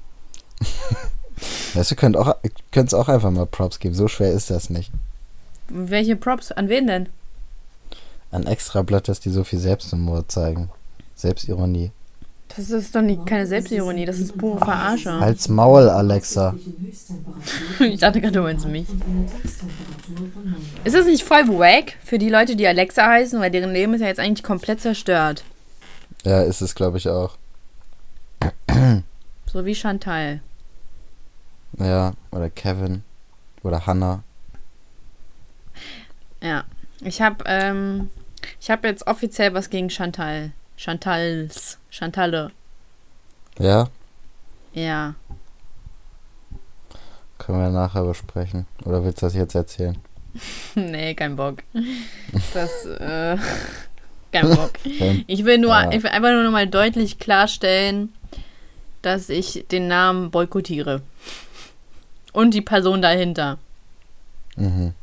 [1.73, 2.35] Weißt du, könnt auch
[2.71, 3.95] könnt's auch einfach mal Props geben.
[3.95, 4.91] So schwer ist das nicht.
[5.69, 6.51] Welche Props?
[6.51, 7.09] An wen denn?
[8.33, 10.71] Ein Extrablatt, dass die so viel Selbsthumor zeigen.
[11.13, 11.91] Selbstironie.
[12.55, 15.11] Das ist doch nicht, keine Selbstironie, das ist pure Verarsche.
[15.19, 16.55] Halt's Maul, Alexa.
[17.79, 18.87] Ich dachte gerade, du meinst mich.
[20.83, 24.01] Ist das nicht voll wack für die Leute, die Alexa heißen, weil deren Leben ist
[24.01, 25.43] ja jetzt eigentlich komplett zerstört.
[26.23, 27.37] Ja, ist es, glaube ich, auch.
[29.45, 30.41] So wie Chantal.
[31.77, 33.03] Ja, oder Kevin.
[33.61, 34.23] Oder Hannah.
[36.41, 36.63] Ja.
[37.01, 38.09] Ich habe ähm,
[38.59, 40.51] ich habe jetzt offiziell was gegen Chantal.
[40.77, 41.77] Chantals.
[41.89, 42.51] Chantalle.
[43.59, 43.87] Ja,
[44.73, 45.13] Ja.
[47.37, 48.65] können wir nachher besprechen.
[48.85, 49.97] Oder willst du das jetzt erzählen?
[50.75, 51.57] nee, kein Bock.
[52.53, 53.37] Das, äh,
[54.31, 54.71] kein Bock.
[55.27, 55.91] Ich will nur, Ja.
[55.91, 58.13] ich will einfach nur noch mal deutlich klarstellen,
[59.03, 61.01] dass ich den Namen boykottiere.
[62.31, 63.59] Und die Person dahinter.
[64.55, 64.93] mhm.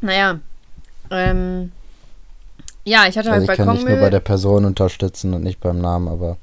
[0.00, 0.38] Naja.
[1.12, 1.72] Ähm,
[2.84, 5.60] ja, ich hatte Also halt ich kann dich nur bei der Person unterstützen und nicht
[5.60, 6.36] beim Namen, aber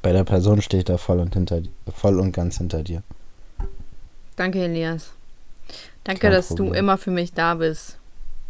[0.00, 1.60] bei der Person stehe ich da voll und hinter
[1.94, 3.02] voll und ganz hinter dir.
[4.36, 5.10] Danke, Elias.
[6.04, 6.74] Danke, Kein dass du Problem.
[6.74, 7.98] immer für mich da bist.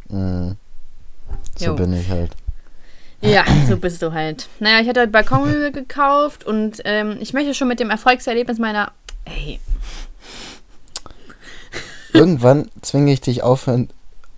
[0.08, 0.56] Mhm.
[1.56, 1.74] So Jo.
[1.74, 2.32] bin ich halt.
[3.20, 4.48] Ja, so bist du halt.
[4.58, 8.92] Naja, ich hatte halt Balkonmöbel gekauft und ähm, ich möchte schon mit dem Erfolgserlebnis meiner.
[9.24, 9.60] Ey,
[12.12, 13.88] Irgendwann zwinge ich dich aufhören,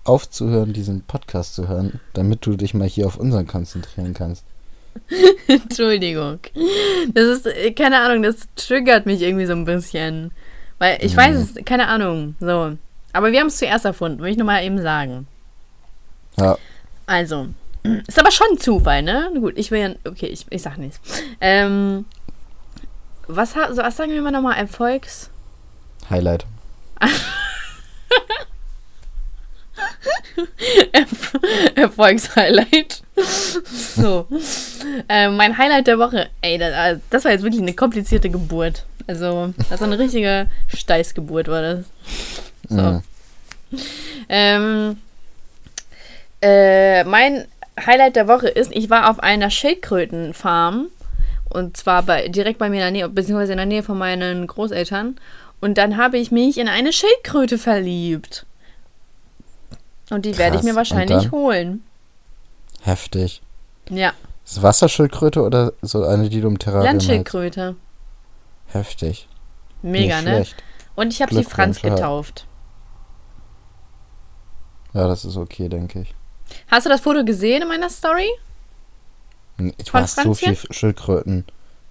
[0.05, 4.45] aufzuhören, diesen Podcast zu hören, damit du dich mal hier auf unseren konzentrieren kannst.
[5.49, 6.39] Entschuldigung.
[7.13, 10.31] Das ist, äh, keine Ahnung, das triggert mich irgendwie so ein bisschen.
[10.79, 12.37] Weil ich weiß es, keine Ahnung.
[12.41, 12.77] So.
[13.13, 15.27] Aber wir haben es zuerst erfunden, will ich nur mal eben sagen.
[16.37, 16.59] Ja.
[17.07, 17.49] Also,
[18.07, 19.31] ist aber schon ein Zufall, ne?
[19.39, 19.91] Gut, ich will ja.
[20.05, 21.01] Okay, ich, ich sag nichts.
[21.41, 22.05] Ähm,
[23.27, 24.59] was, so, was sagen wir mal nochmal?
[24.59, 25.31] Erfolgs.
[26.11, 26.45] Highlight.
[30.93, 31.33] Erf
[31.75, 33.03] Erfolgshighlight.
[33.97, 34.27] so.
[35.09, 36.29] Ähm, mein Highlight der Woche.
[36.41, 38.85] Ey, das, das war jetzt wirklich eine komplizierte Geburt.
[39.07, 41.85] Also, das war eine richtige Steißgeburt, war das.
[42.69, 42.77] So.
[42.77, 43.03] Mhm.
[44.29, 44.97] Ähm,
[46.41, 47.47] äh, mein
[47.85, 50.89] Highlight der Woche ist, ich war auf einer Schildkrötenfarm.
[51.51, 54.47] Und zwar bei, direkt bei mir in der Nähe, beziehungsweise in der Nähe von meinen
[54.47, 55.17] Großeltern.
[55.61, 58.45] Und dann habe ich mich in eine Schildkröte verliebt.
[60.15, 61.83] Und die werde ich mir wahrscheinlich holen.
[62.83, 63.43] Heftig.
[63.91, 64.13] Ja,
[64.45, 66.85] Ist Wasserschildkröte oder so eine, die du im Terrarium?
[66.87, 67.75] Landschildkröte.
[68.69, 69.29] Heftig.
[69.83, 70.35] Mega, Nicht ne?
[70.37, 70.63] schlecht.
[70.95, 72.47] Und ich habe sie Franz getauft.
[74.93, 76.15] Ja, das ist okay, denke ich.
[76.69, 78.29] Hast du das Foto gesehen in meiner Story?
[79.59, 80.73] Du Von hast so viel Franzchen?
[80.73, 81.45] Schildkröten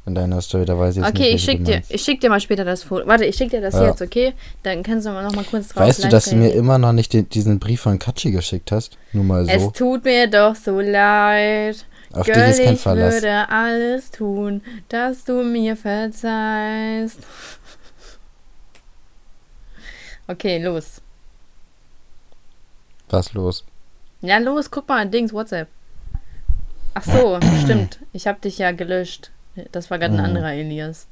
[0.06, 2.20] in deiner Story, da weiß ich jetzt Okay, ich nicht, welche schick dir, ich schick
[2.22, 3.08] dir mal später das Foto.
[3.08, 3.88] Warte, ich schick dir das Ja.
[3.88, 4.34] jetzt, okay?
[4.64, 6.92] Dann kannst du mal noch mal kurz drauf Weißt du, dass du mir immer noch
[6.92, 8.98] nicht den, diesen Brief von Katschi geschickt hast?
[9.14, 9.72] Nur mal Es so.
[9.72, 11.86] tut mir doch so leid.
[12.12, 13.14] Auf Girl, dich ist kein ich Verlass.
[13.16, 17.20] würde alles tun, dass du mir verzeihst.
[20.28, 21.02] Okay, los.
[23.10, 23.64] Was los?
[24.22, 25.68] Ja, los, guck mal, Dings, WhatsApp.
[26.94, 28.00] Ach so, stimmt.
[28.14, 29.32] Ich habe dich ja gelöscht.
[29.72, 30.26] Das war gerade ein Mhm.
[30.26, 31.08] anderer Elias.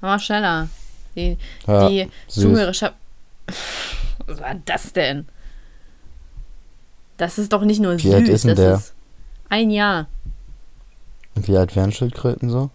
[0.00, 0.68] Mal schneller.
[1.14, 2.10] Die, Ja, die.
[2.28, 2.94] Zuhörerschaft.
[4.26, 5.28] Was war das denn?
[7.16, 8.74] Das ist doch nicht nur Wie süß, alt ist denn das der?
[8.76, 8.94] ist
[9.50, 10.06] ein Jahr.
[11.34, 12.70] Und wie alt wären Schildkröten so?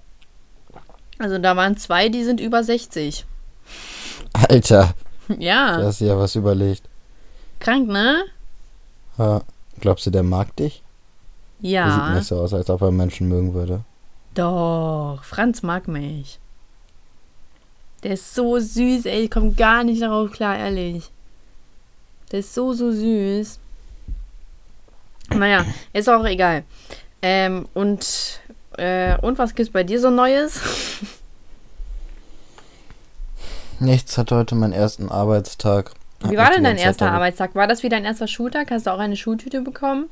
[1.18, 3.26] Also da waren zwei, die sind über 60.
[4.34, 4.94] Alter,
[5.40, 6.84] Ja, da hast du ja was überlegt.
[7.60, 8.26] krank, ne?
[9.18, 9.42] Ja.
[9.80, 10.84] Glaubst du, der mag dich?
[11.60, 12.14] Der sieht Ja.
[12.14, 13.82] nicht so aus, als ob er Menschen mögen würde.
[14.34, 16.40] Doch, Franz mag mich.
[18.04, 21.10] Der ist so süß, ey, ich komme gar nicht darauf klar, ehrlich.
[22.32, 23.60] Der ist so, so süß.
[25.30, 26.64] Naja, ist auch egal.
[27.22, 28.40] Ähm, und,
[28.78, 30.62] äh, und was gibt's bei dir so Neues?
[33.80, 35.92] Nichts hat heute meinen ersten Arbeitstag.
[36.22, 37.56] Wie war denn dein erster Arbeitstag?
[37.56, 38.72] War das wie dein erster Schultag?
[38.72, 40.06] Hast du auch eine Schultüte bekommen?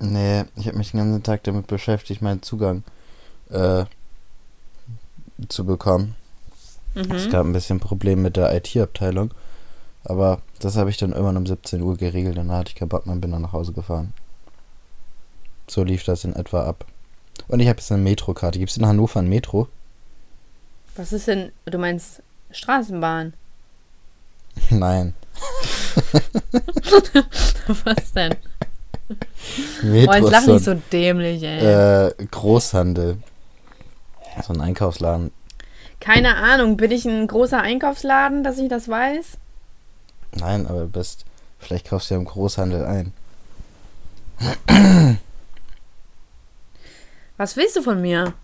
[0.00, 2.82] Nee, ich habe mich den ganzen Tag damit beschäftigt, meinen Zugang
[3.50, 3.84] äh,
[5.48, 6.14] zu bekommen.
[6.94, 7.30] Es Mhm.
[7.30, 9.32] gab ein bisschen Problem mit der IT-Abteilung.
[10.04, 12.36] Aber das habe ich dann irgendwann um 17 Uhr geregelt.
[12.38, 14.12] Dann hatte ich keinen Bock mehr und bin dann nach Hause gefahren.
[15.68, 16.84] So lief das in etwa ab.
[17.48, 18.58] Und ich habe jetzt eine Metrokarte.
[18.58, 19.68] Gibt es in Hannover ein Metro?
[20.96, 23.34] Was ist denn, du meinst Straßenbahn?
[24.70, 25.14] Nein.
[27.84, 28.34] Was denn?
[29.82, 32.06] Metro Oh, jetzt lach so nicht so dämlich, ey.
[32.08, 33.16] äh, Großhandel.
[34.46, 35.32] So ein Einkaufsladen.
[36.00, 39.38] Keine Ahnung, bin ich ein großer Einkaufsladen, dass ich das weiß?
[40.36, 41.24] Nein, aber du bist.
[41.58, 43.12] Vielleicht kaufst du ja im Großhandel ein.
[47.36, 48.34] Was willst du von mir?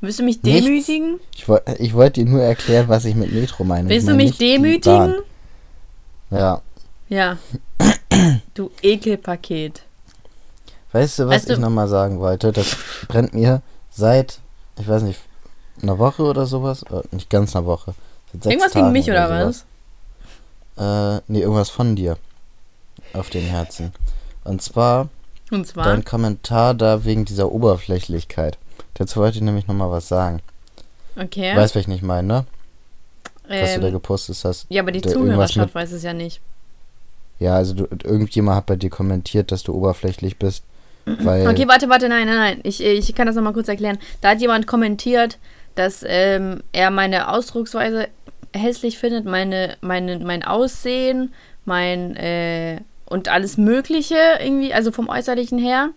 [0.00, 0.64] Willst du mich Nichts.
[0.64, 1.20] demütigen?
[1.34, 3.88] Ich, woll- ich wollte dir nur erklären, was ich mit Metro meine.
[3.88, 5.14] Willst du meine mich nicht die demütigen?
[6.30, 6.62] Ja.
[7.08, 7.38] Ja.
[8.54, 9.82] Du Ekelpaket.
[10.92, 12.52] Weißt du, was Weißt du- ich nochmal sagen wollte?
[12.52, 12.76] Das
[13.08, 14.38] brennt mir seit,
[14.78, 15.20] ich weiß nicht,
[15.82, 16.82] einer Woche oder sowas.
[16.84, 17.94] Äh, nicht ganz einer Woche.
[18.32, 19.64] Seit sechs Irgendwas gegen Tagen mich oder sowas.
[20.76, 21.18] was?
[21.18, 22.16] Äh, nee, irgendwas von dir.
[23.12, 23.92] Auf dem Herzen.
[24.44, 25.08] Und zwar
[25.50, 25.84] Und zwar?
[25.84, 28.56] dein Kommentar da wegen dieser Oberflächlichkeit.
[28.94, 30.40] Dazu wollte ich nämlich nochmal was sagen.
[31.16, 31.56] Okay.
[31.56, 32.44] Weißt, was ich nicht meine, ne?
[33.48, 34.66] Was du da ähm, gepostet hast.
[34.68, 36.40] ja, aber die Zuhörerschaft mit- weiß es ja nicht.
[37.40, 40.62] Ja, also du, irgendjemand hat bei dir kommentiert, dass du oberflächlich bist.
[41.18, 42.60] Weil, Okay, warte, warte, nein, nein, nein.
[42.62, 43.98] Ich, ich kann das nochmal kurz erklären.
[44.20, 45.38] Da hat jemand kommentiert,
[45.74, 48.08] dass ähm, er meine Ausdrucksweise
[48.54, 51.32] hässlich findet, meine, meine, mein Aussehen,
[51.64, 55.90] mein äh, und alles Mögliche irgendwie, also vom Äußerlichen her.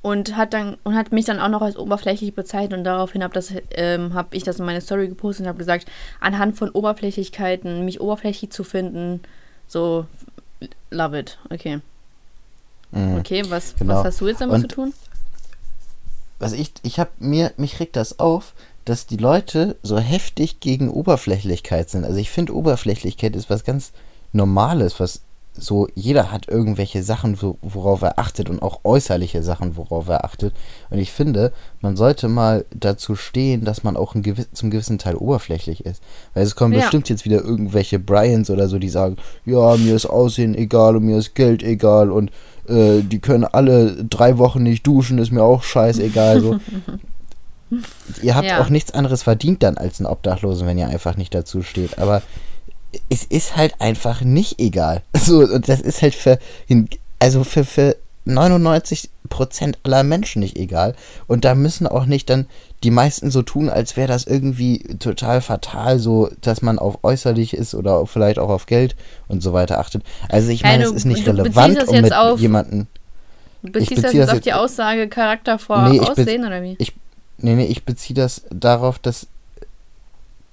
[0.00, 3.40] Und hat dann und hat mich dann auch noch als oberflächlich bezeichnet und daraufhin habe
[3.72, 5.86] ähm, hab ich das in meine Story gepostet und habe gesagt,
[6.20, 9.20] anhand von Oberflächlichkeiten, mich oberflächlich zu finden,
[9.66, 10.06] so
[10.90, 11.38] love it.
[11.50, 11.80] Okay.
[12.92, 13.18] Mh.
[13.18, 13.94] Okay, was, Genau.
[13.96, 14.94] was hast du jetzt damit Und- zu tun?
[16.40, 20.88] was ich, ich hab mir, mich regt das auf, dass die Leute so heftig gegen
[20.88, 22.04] Oberflächlichkeit sind.
[22.04, 23.92] Also ich finde Oberflächlichkeit ist was ganz
[24.32, 25.22] Normales, was
[25.60, 30.24] so, jeder hat irgendwelche Sachen, wo, worauf er achtet und auch äußerliche Sachen, worauf er
[30.24, 30.54] achtet.
[30.90, 34.98] Und ich finde, man sollte mal dazu stehen, dass man auch ein gewiss, zum gewissen
[34.98, 36.00] Teil oberflächlich ist.
[36.34, 36.80] Weil es kommen Ja.
[36.82, 41.02] bestimmt jetzt wieder irgendwelche Bryans oder so, die sagen, ja, mir ist Aussehen egal und
[41.06, 42.30] mir ist Geld egal und
[42.68, 46.40] äh, die können alle drei Wochen nicht duschen, ist mir auch scheißegal.
[46.40, 46.58] So.
[48.22, 48.60] ihr habt Ja.
[48.60, 51.98] auch nichts anderes verdient dann als ein Obdachlosen, wenn ihr einfach nicht dazu steht.
[51.98, 52.22] Aber
[53.10, 55.02] es ist halt einfach nicht egal.
[55.18, 56.38] So, und das ist halt für,
[57.18, 60.94] also für, für 99 Prozent aller Menschen nicht egal.
[61.26, 62.46] Und da müssen auch nicht dann
[62.84, 67.54] die meisten so tun, als wäre das irgendwie total fatal, so, dass man auf äußerlich
[67.54, 68.94] ist oder vielleicht auch auf Geld
[69.28, 70.02] und so weiter achtet.
[70.28, 72.86] Also ich meine, du- es ist nicht relevant, das um mit auf- jemanden.
[73.62, 76.62] Du beziehst das beziehe jetzt das auf die Aussage Charakter vor Nee, ich Aussehen oder
[76.62, 76.76] wie?
[76.78, 76.92] Ich,
[77.38, 79.26] nee, nee, ich beziehe das darauf, dass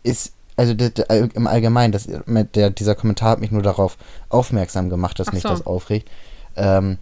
[0.03, 0.73] ist, also
[1.33, 3.97] im Allgemeinen, das, mit der, dieser Kommentar hat mich nur darauf
[4.29, 5.49] aufmerksam gemacht, dass Ach mich so.
[5.49, 6.07] das aufregt.
[6.55, 6.97] Ähm,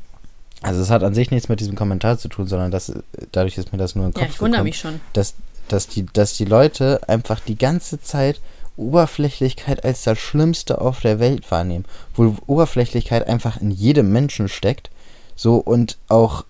[0.64, 2.92] also es hat an sich nichts mit diesem Kommentar zu tun, sondern das,
[3.32, 5.00] dadurch ist mir das nur in den Ja, Kopf ich wundere gekommen, mich schon.
[5.14, 5.36] dass,
[5.68, 8.42] dass, die, dass die Leute einfach die ganze Zeit
[8.76, 11.86] Oberflächlichkeit als das Schlimmste auf der Welt wahrnehmen.
[12.16, 14.90] Wo Oberflächlichkeit einfach in jedem Menschen steckt.
[15.36, 16.44] So und auch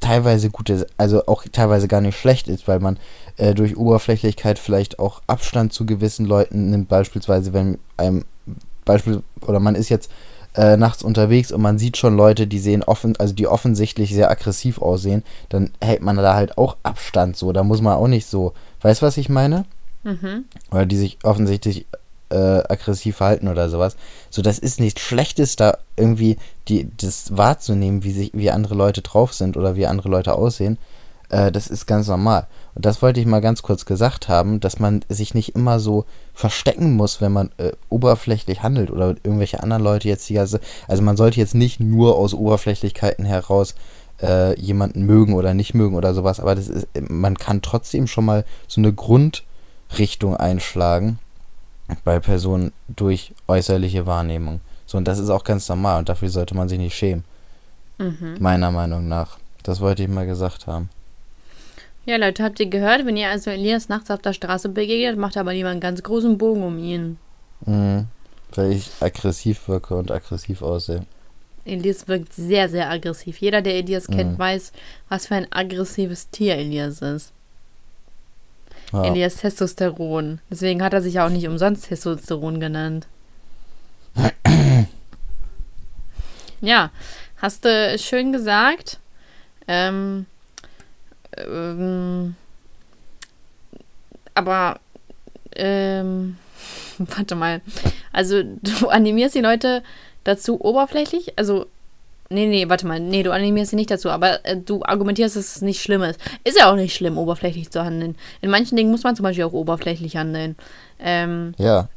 [0.00, 2.98] teilweise gute, also auch teilweise gar nicht schlecht ist, weil man
[3.36, 8.24] äh, durch Oberflächlichkeit vielleicht auch Abstand zu gewissen Leuten nimmt, beispielsweise wenn einem
[8.84, 10.10] Beispiel oder man ist jetzt
[10.54, 14.30] äh, nachts unterwegs und man sieht schon Leute, die sehen offen, also die offensichtlich sehr
[14.30, 18.26] aggressiv aussehen, dann hält man da halt auch Abstand so, da muss man auch nicht
[18.26, 19.64] so, weißt du, was ich meine?
[20.02, 20.44] Mhm.
[20.70, 21.86] Oder die sich offensichtlich
[22.30, 23.96] äh, aggressiv verhalten oder sowas.
[24.30, 26.36] So, das ist nichts Schlechtes, da irgendwie
[26.68, 30.78] die, das wahrzunehmen, wie, sich, wie andere Leute drauf sind oder wie andere Leute aussehen.
[31.30, 32.46] Äh, das ist ganz normal.
[32.74, 36.04] Und das wollte ich mal ganz kurz gesagt haben, dass man sich nicht immer so
[36.34, 40.60] verstecken muss, wenn man äh, oberflächlich handelt oder irgendwelche anderen Leute jetzt die ganze.
[40.86, 43.74] Also man sollte jetzt nicht nur aus Oberflächlichkeiten heraus
[44.22, 48.26] äh, jemanden mögen oder nicht mögen oder sowas, aber das ist, man kann trotzdem schon
[48.26, 51.18] mal so eine Grundrichtung einschlagen
[52.04, 54.60] bei Personen durch äußerliche Wahrnehmung.
[54.86, 57.24] So, und das ist auch ganz normal und dafür sollte man sich nicht schämen,
[57.98, 58.36] Mhm.
[58.40, 59.38] meiner Meinung nach.
[59.62, 60.88] Das wollte ich mal gesagt haben.
[62.06, 63.04] Ja, Leute, habt ihr gehört?
[63.06, 66.38] Wenn ihr also Elias nachts auf der Straße begegnet, macht aber lieber einen ganz großen
[66.38, 67.18] Bogen um ihn.
[67.66, 68.06] Mhm.
[68.54, 71.04] Weil ich aggressiv wirke und aggressiv aussehe.
[71.64, 73.38] Elias wirkt sehr, sehr aggressiv.
[73.38, 74.38] Jeder, der Elias kennt, Mhm.
[74.38, 74.72] weiß,
[75.08, 77.32] was für ein aggressives Tier Elias ist.
[78.92, 79.04] Ja.
[79.04, 80.40] Elias Testosteron.
[80.50, 83.06] Deswegen hat er sich auch nicht umsonst Testosteron genannt.
[86.60, 86.90] ja,
[87.36, 88.98] hast du schön gesagt.
[89.68, 90.26] Ähm,
[91.48, 92.34] ähm,
[94.34, 94.80] aber,
[95.56, 96.36] ähm,
[96.98, 97.60] warte mal.
[98.12, 99.82] Also, du animierst die Leute
[100.24, 101.66] dazu oberflächlich, also
[102.32, 103.00] Nee, nee, warte mal.
[103.00, 106.20] Nee, du animierst sie nicht dazu, aber äh, du argumentierst, dass es nicht schlimm ist.
[106.44, 108.14] Ist ja auch nicht schlimm, oberflächlich zu handeln.
[108.40, 110.54] In manchen Dingen muss man zum Beispiel auch oberflächlich handeln.
[111.00, 111.88] Ähm, Ja.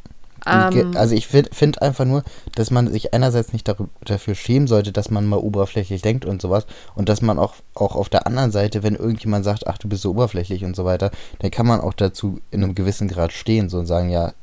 [0.48, 2.24] Ähm, also ich finde find einfach nur,
[2.56, 3.68] dass man sich einerseits nicht
[4.04, 7.96] dafür schämen sollte, dass man mal oberflächlich denkt und sowas und dass man auch, auch
[7.96, 11.12] auf der anderen Seite, wenn irgendjemand sagt, ach du bist so oberflächlich und so weiter,
[11.40, 14.34] dann kann man auch dazu in einem gewissen Grad stehen so und sagen, ja,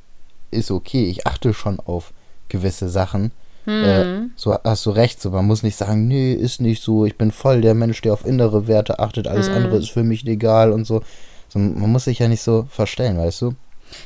[0.50, 2.12] ist okay, ich achte schon auf
[2.48, 3.32] gewisse Sachen.
[3.66, 7.04] Äh, hm, so hast du recht, so man muss nicht sagen, nee, ist nicht so,
[7.04, 9.54] ich bin voll der Mensch, der auf innere Werte achtet, alles Mhm.
[9.56, 11.02] andere ist für mich egal und so.
[11.48, 11.58] so.
[11.58, 13.54] Man muss sich ja nicht so verstellen, weißt du?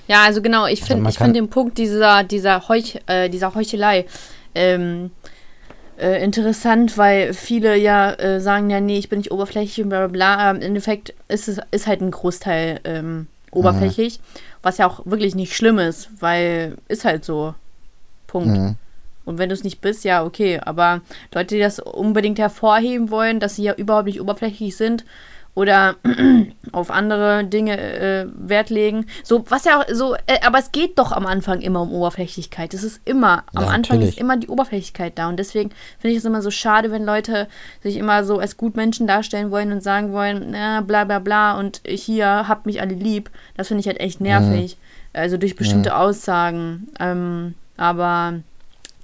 [0.09, 4.07] Ja, also genau, ich finde kann- find den Punkt dieser, dieser, Heuch, äh, dieser Heuchelei
[4.55, 5.11] ähm,
[5.99, 10.07] äh, interessant, weil viele ja äh, sagen, ja, nee, ich bin nicht oberflächlich und bla
[10.07, 10.37] bla bla.
[10.37, 14.19] Aber Im Endeffekt ist es ist halt ein Großteil ähm, oberflächlich,
[14.63, 17.55] was ja auch wirklich nicht schlimm ist, weil ist halt so.
[18.27, 18.49] Punkt.
[18.49, 18.77] Mhm.
[19.25, 20.61] Und wenn du es nicht bist, ja, okay.
[20.63, 21.01] Aber
[21.33, 25.05] Leute, die das unbedingt hervorheben wollen, dass sie ja überhaupt nicht oberflächlich sind
[25.55, 25.97] oder
[26.73, 29.07] auf andere Dinge äh, Wert legen.
[29.23, 32.75] So, was ja auch so, äh, aber es geht doch am Anfang immer um Oberflächlichkeit.
[32.75, 34.09] Es ist immer, am Ja, Anfang natürlich.
[34.17, 35.29] ist immer die Oberflächlichkeit da.
[35.29, 37.47] Und deswegen finde ich es immer so schade, wenn Leute
[37.83, 41.81] sich immer so als Gutmenschen darstellen wollen und sagen wollen, na, bla bla bla und
[41.87, 43.31] hier habt mich alle lieb.
[43.57, 44.77] Das finde ich halt echt nervig.
[45.13, 46.89] Also durch bestimmte Aussagen.
[46.99, 48.41] Ähm, aber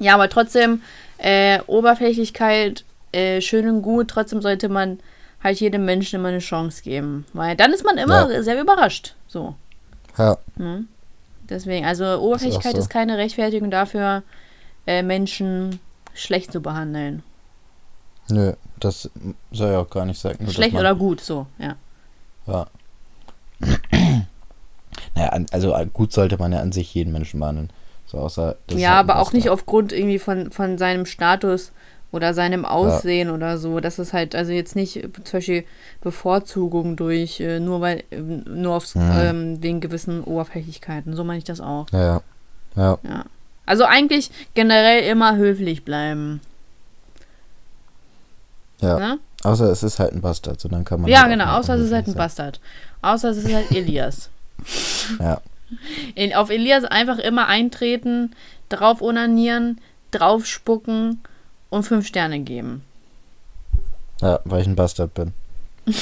[0.01, 0.83] ja, aber trotzdem,
[1.19, 4.99] äh, Oberflächlichkeit, äh, schön und gut, trotzdem sollte man
[5.43, 7.25] halt jedem Menschen immer eine Chance geben.
[7.33, 8.43] Weil dann ist man immer Ja.
[8.43, 9.15] sehr überrascht.
[9.27, 9.55] So.
[10.19, 10.85] Ja, Ne?
[11.49, 12.91] Deswegen, also Oberflächlichkeit ist, so.
[12.91, 14.23] keine Rechtfertigung dafür,
[14.87, 15.81] äh, Menschen
[16.15, 17.23] schlecht zu behandeln.
[18.29, 19.11] nö, das
[19.51, 20.37] soll ja auch gar nicht sein.
[20.51, 21.75] Schlecht oder gut, so, ja.
[22.47, 22.67] Ja.
[25.15, 27.71] Naja, also gut sollte man ja an sich jeden Menschen behandeln.
[28.07, 31.73] So außer, ist Ja, halt aber auch nicht aufgrund irgendwie von, von seinem Status
[32.13, 33.79] oder seinem Aussehen oder so.
[33.81, 35.65] Das ist halt, also jetzt nicht äh, zum Beispiel
[36.01, 39.11] Bevorzugung durch, äh, nur weil, äh, nur aufs, Mhm.
[39.15, 41.15] ähm, wegen gewissen Oberflächlichkeiten.
[41.15, 41.87] So meine ich das auch.
[41.93, 42.23] Ja, ja.
[42.77, 43.25] Ja, Ja.
[43.67, 46.41] Also eigentlich generell immer höflich bleiben.
[48.81, 48.99] ja.
[48.99, 49.19] Ne?
[49.43, 51.11] Außer es ist halt ein Bastard, so dann kann man.
[51.11, 52.61] Ja, halt genau, außer es ist halt ein Bastard.
[53.01, 54.29] Außer es ist halt Elias.
[55.19, 55.41] Ja,
[56.15, 58.35] In, auf Elias einfach immer eintreten,
[58.69, 59.81] drauf onanieren,
[60.11, 61.23] drauf spucken
[61.71, 62.83] und fünf Sterne geben.
[64.21, 65.33] ja, weil ich ein Bastard bin.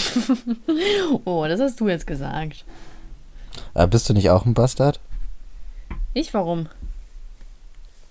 [1.24, 2.64] Oh, das hast du jetzt gesagt.
[3.74, 5.00] Aber bist du nicht auch ein Bastard?
[6.14, 6.68] Ich, warum?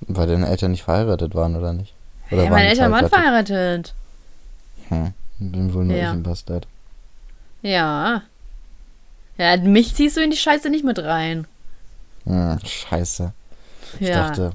[0.01, 1.93] Weil deine Eltern nicht verheiratet waren, oder nicht?
[2.31, 3.49] Oder Ja, meine Eltern waren verheiratet?
[3.49, 3.93] verheiratet.
[4.89, 6.03] Hm, bin wohl nur Ja.
[6.09, 6.67] ich ein Bastard.
[7.61, 8.21] Ja.
[9.37, 11.45] Ja, mich ziehst du in die Scheiße nicht mit rein.
[12.25, 13.33] Hm, scheiße.
[13.99, 14.51] Ich Ja, dachte,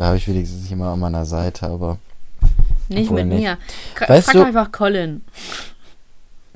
[0.00, 1.98] da habe ich wenigstens jemand an meiner Seite, aber.
[2.88, 3.42] nicht mit nicht.
[3.42, 3.58] mir.
[3.94, 5.20] K Weißt frag du- einfach Colin.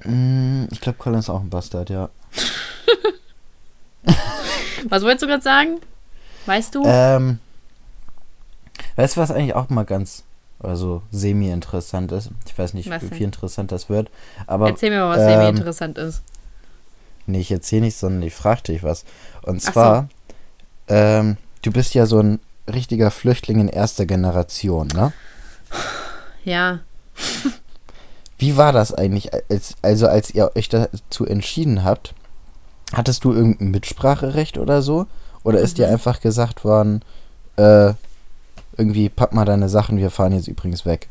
[0.00, 2.08] Hm, ich glaube, Colin ist auch ein Bastard, ja.
[4.88, 5.78] Was wolltest du gerade sagen?
[6.46, 6.84] Weißt du?
[6.86, 7.38] Ähm,
[8.96, 10.24] weißt du, was eigentlich auch mal ganz,
[10.58, 12.30] also semi-interessant ist?
[12.46, 14.10] Ich weiß nicht, wie viel interessant das wird.
[14.46, 16.22] Aber Erzähl mir mal, was ähm, semi interessant ist.
[17.26, 19.04] nee, ich erzähle nicht, sondern ich frage dich was.
[19.42, 19.72] Und Ach so.
[19.72, 20.08] zwar,
[20.88, 22.40] ähm, du bist ja so ein
[22.72, 25.12] richtiger Flüchtling in erster Generation, ne?
[26.44, 26.80] Ja.
[28.38, 32.14] Wie war das eigentlich, als, also als ihr euch dazu entschieden habt?
[32.92, 35.06] Hattest du irgendein Mitspracherecht oder so?
[35.42, 35.94] Oder ist dir Mhm.
[35.94, 37.02] einfach gesagt worden,
[37.56, 37.92] äh,
[38.76, 41.08] irgendwie pack mal deine Sachen, wir fahren jetzt übrigens weg?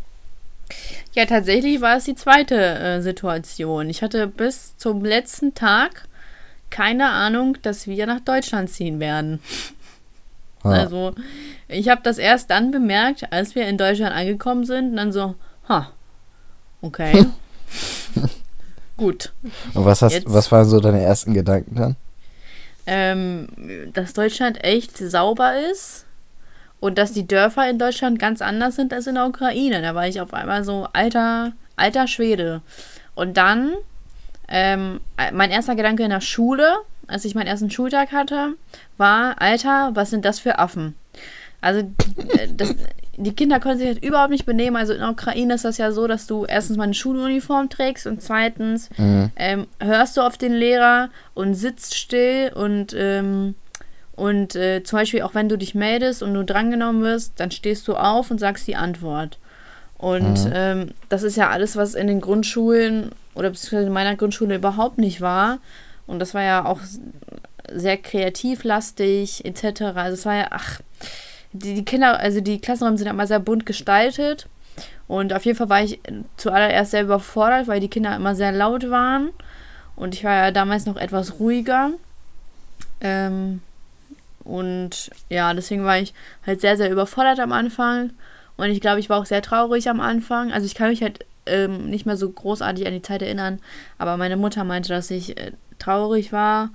[1.13, 3.89] Ja, tatsächlich war es die zweite äh, Situation.
[3.89, 6.07] Ich hatte bis zum letzten Tag
[6.69, 9.39] keine Ahnung, dass wir nach Deutschland ziehen werden.
[10.63, 10.69] Ha.
[10.71, 11.13] Also,
[11.67, 15.35] ich habe das erst dann bemerkt, als wir in Deutschland angekommen sind und dann so,
[15.67, 15.91] ha,
[16.81, 17.25] okay.
[18.97, 19.33] Gut.
[19.73, 21.95] Und was hast, Jetzt- was waren so deine ersten Gedanken dann?
[22.85, 23.47] Ähm,
[23.93, 26.05] dass Deutschland echt sauber ist
[26.81, 29.81] und dass die Dörfer in Deutschland ganz anders sind als in der Ukraine.
[29.81, 32.61] Da war ich auf einmal so alter, alter Schwede.
[33.15, 33.73] Und dann,
[34.49, 34.99] ähm,
[35.31, 36.75] mein erster Gedanke in der Schule,
[37.07, 38.55] als ich meinen ersten Schultag hatte,
[38.97, 40.95] war, Alter, was sind das für Affen?
[41.61, 42.75] Also, äh, das,
[43.15, 44.75] die Kinder können sich halt überhaupt nicht benehmen.
[44.75, 48.07] Also in der Ukraine ist das ja so, dass du erstens mal eine Schuluniform trägst
[48.07, 49.31] und zweitens Mhm.
[49.35, 53.55] ähm, hörst du auf den Lehrer und sitzt still und, ähm,
[54.15, 57.87] und äh, zum Beispiel auch wenn du dich meldest und du drangenommen wirst, dann stehst
[57.87, 59.37] du auf und sagst die Antwort.
[59.97, 60.51] Und Mhm.
[60.53, 64.97] ähm, das ist ja alles, was in den Grundschulen oder beziehungsweise in meiner Grundschule überhaupt
[64.97, 65.59] nicht war.
[66.07, 66.79] Und das war ja auch
[67.71, 69.81] sehr kreativlastig etc.
[69.95, 70.81] Also es war ja, ach,
[71.51, 74.47] die, die Kinder, also die Klassenräume sind immer sehr bunt gestaltet.
[75.07, 75.99] Und auf jeden Fall war ich
[76.37, 79.29] zuallererst sehr überfordert, weil die Kinder immer sehr laut waren.
[79.95, 81.91] Und ich war ja damals noch etwas ruhiger.
[83.01, 83.61] Ähm,
[84.43, 86.13] und ja, deswegen war ich
[86.45, 88.11] halt sehr, sehr überfordert am Anfang.
[88.57, 90.51] Und ich glaube, ich war auch sehr traurig am Anfang.
[90.51, 93.59] Also ich kann mich halt ähm, nicht mehr so großartig an die Zeit erinnern.
[93.97, 96.69] Aber meine Mutter meinte, dass ich äh, traurig war.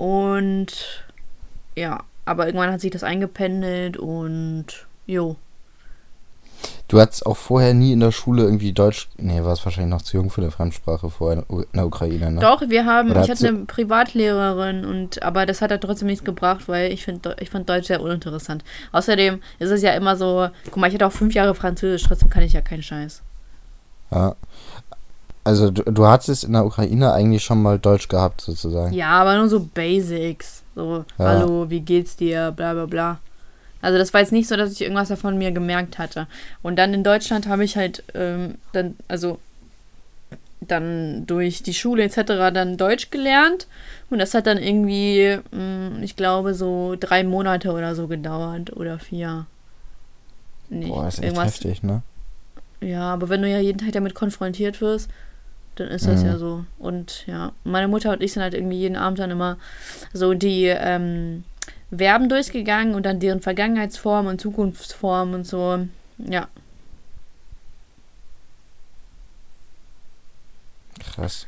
[0.00, 1.04] Und
[1.76, 4.64] ja, aber irgendwann hat sich das eingependelt und
[5.06, 5.36] jo.
[6.88, 9.08] Du hattest auch vorher nie in der Schule irgendwie Deutsch.
[9.18, 12.40] Nee, warst wahrscheinlich noch zu jung für eine Fremdsprache vorher in der Ukraine, ne?
[12.40, 16.08] Doch, wir haben, Oder ich hat hatte eine Privatlehrerin und aber das hat halt trotzdem
[16.08, 18.64] nichts gebracht, weil ich finde ich fand Deutsch sehr uninteressant.
[18.92, 22.30] Außerdem ist es ja immer so, guck mal, ich hatte auch fünf Jahre Französisch, trotzdem
[22.30, 23.20] kann ich ja keinen Scheiß.
[24.12, 24.34] Ja.
[25.44, 28.92] Also du, du hattest in der Ukraine eigentlich schon mal Deutsch gehabt, sozusagen.
[28.92, 30.62] Ja, aber nur so Basics.
[30.74, 31.24] So, Ja.
[31.24, 33.18] hallo, wie geht's dir, bla bla bla.
[33.82, 36.26] Also das war jetzt nicht so, dass ich irgendwas davon mir gemerkt hatte.
[36.62, 39.38] Und dann in Deutschland habe ich halt ähm, dann, also
[40.60, 42.52] dann durch die Schule etc.
[42.52, 43.66] dann Deutsch gelernt.
[44.10, 48.98] Und das hat dann irgendwie, mh, ich glaube, so drei Monate oder so gedauert oder
[48.98, 49.46] vier.
[50.68, 52.02] Nee, Boah, ist echt heftig, ne?
[52.82, 55.10] ja, aber wenn du ja jeden Tag damit konfrontiert wirst,
[55.76, 56.26] dann ist das Mhm.
[56.26, 56.64] ja so.
[56.78, 59.56] Und ja, meine Mutter und ich sind halt irgendwie jeden Abend dann immer
[60.12, 61.44] so die ähm,
[61.96, 65.86] Verben durchgegangen und dann deren Vergangenheitsform und Zukunftsform und so.
[66.18, 66.48] Ja.
[71.14, 71.46] Krass.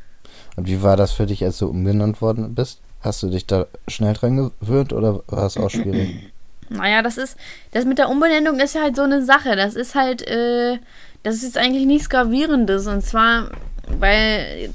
[0.56, 2.80] Und wie war das für dich, als du umbenannt worden bist?
[3.00, 6.30] Hast du dich da schnell dran gewöhnt oder war es auch schwierig?
[6.68, 7.36] Naja, das ist,
[7.72, 9.56] das mit der Umbenennung ist ja halt so eine Sache.
[9.56, 10.78] Das ist halt, äh,
[11.22, 12.86] das ist jetzt eigentlich nichts Gravierendes.
[12.86, 13.50] Und zwar,
[13.88, 14.72] weil,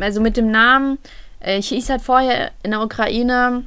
[0.00, 0.98] also mit dem Namen,
[1.40, 3.64] äh, ich hieß halt vorher in der Ukraine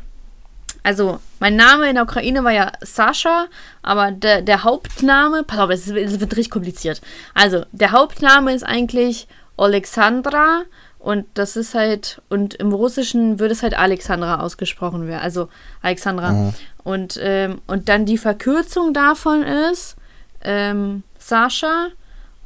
[0.85, 3.47] Also, mein Name in der Ukraine war ja Sascha,
[3.81, 7.01] aber der, der Hauptname, pass auf, es, es wird richtig kompliziert.
[7.33, 10.63] Also, der Hauptname ist eigentlich Alexandra
[10.99, 15.47] und das ist halt, und im Russischen würde es halt Alexandra ausgesprochen werden, also
[15.81, 16.31] Alexandra.
[16.31, 16.53] Mhm.
[16.83, 19.95] Und, ähm, und dann die Verkürzung davon ist
[20.41, 21.89] ähm, Sascha.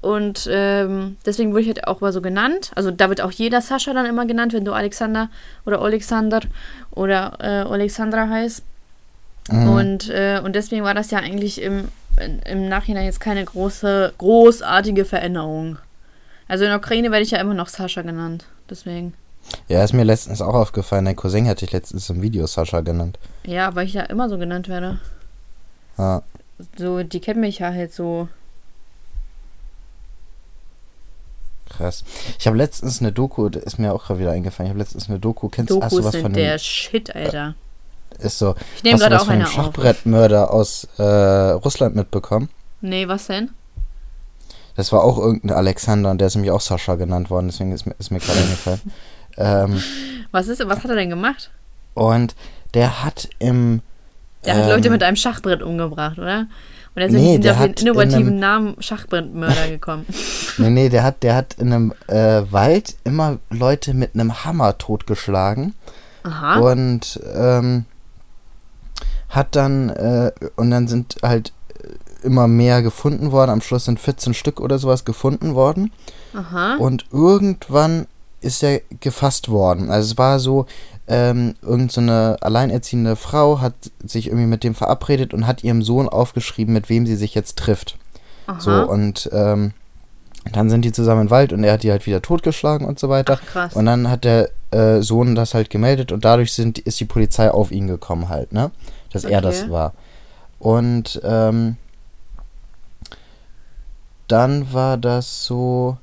[0.01, 2.71] Und ähm, deswegen wurde ich halt auch mal so genannt.
[2.75, 5.29] Also da wird auch jeder Sascha dann immer genannt, wenn du Alexander
[5.65, 6.41] oder Alexander
[6.91, 8.61] oder äh, Alexandra heißt.
[9.49, 9.69] Mhm.
[9.69, 11.87] Und, äh, und deswegen war das ja eigentlich im,
[12.19, 15.77] in, im Nachhinein jetzt keine große, großartige Veränderung.
[16.47, 18.45] Also in der Ukraine werde ich ja immer noch Sascha genannt.
[18.69, 19.13] Deswegen.
[19.67, 21.05] Ja, ist mir letztens auch aufgefallen.
[21.05, 23.17] Dein Cousin hatte ich letztens im Video Sascha genannt.
[23.45, 24.99] Ja, weil ich ja immer so genannt werde.
[25.97, 26.21] Ja.
[26.77, 28.27] So, die kennen mich ja halt so.
[31.69, 32.03] Krass.
[32.39, 34.67] Ich habe letztens eine Doku, ist mir auch gerade wieder eingefallen.
[34.67, 37.55] Ich habe letztens eine Doku, kennst hast du was sind von der dem, Shit, Alter.
[38.19, 39.51] ist so, Ich nehme gerade auch eine auf.
[39.51, 42.49] Schachbrettmörder aus äh, Russland mitbekommen?
[42.81, 43.49] Nee, was denn?
[44.75, 47.85] Das war auch irgendein Alexander und der ist nämlich auch Sascha genannt worden, deswegen ist
[47.85, 48.81] mir, ist mir gerade eingefallen.
[49.39, 49.83] Ähm,
[50.31, 51.51] Was ist, was hat er denn gemacht?
[51.93, 52.35] und
[52.73, 53.81] der hat im.
[54.45, 56.47] Der hat ähm, Leute mit einem Schachbrett umgebracht, oder?
[56.97, 60.05] Und deswegen Nee, sind der auf den hat in innovativen einem- Namen Schachbrettmörder gekommen.
[60.57, 64.79] Nee, nee, der hat, der hat in einem äh, Wald immer Leute mit einem Hammer
[64.79, 65.75] totgeschlagen.
[66.23, 66.57] Aha.
[66.57, 67.85] Und ähm,
[69.29, 73.51] hat dann, äh, und dann sind halt äh, immer mehr gefunden worden.
[73.51, 75.91] Am Schluss sind 14 Stück oder sowas gefunden worden.
[76.33, 76.77] Aha.
[76.77, 78.07] Und irgendwann
[78.41, 79.91] ist er gefasst worden.
[79.91, 80.65] Also es war so,
[81.07, 85.81] ähm, irgend so eine alleinerziehende Frau hat sich irgendwie mit dem verabredet und hat ihrem
[85.81, 87.97] Sohn aufgeschrieben, mit wem sie sich jetzt trifft.
[88.47, 88.59] Aha.
[88.59, 89.71] So, und ähm,
[90.53, 93.09] dann sind die zusammen im Wald und er hat die halt wieder totgeschlagen und so
[93.09, 93.39] weiter.
[93.41, 93.73] Ach, krass.
[93.73, 97.51] Und dann hat der äh, Sohn das halt gemeldet und dadurch sind, ist die Polizei
[97.51, 98.71] auf ihn gekommen halt, ne?
[99.11, 99.71] Dass er das Okay.
[99.71, 99.93] war.
[100.59, 101.77] Und ähm,
[104.27, 105.97] dann war das so,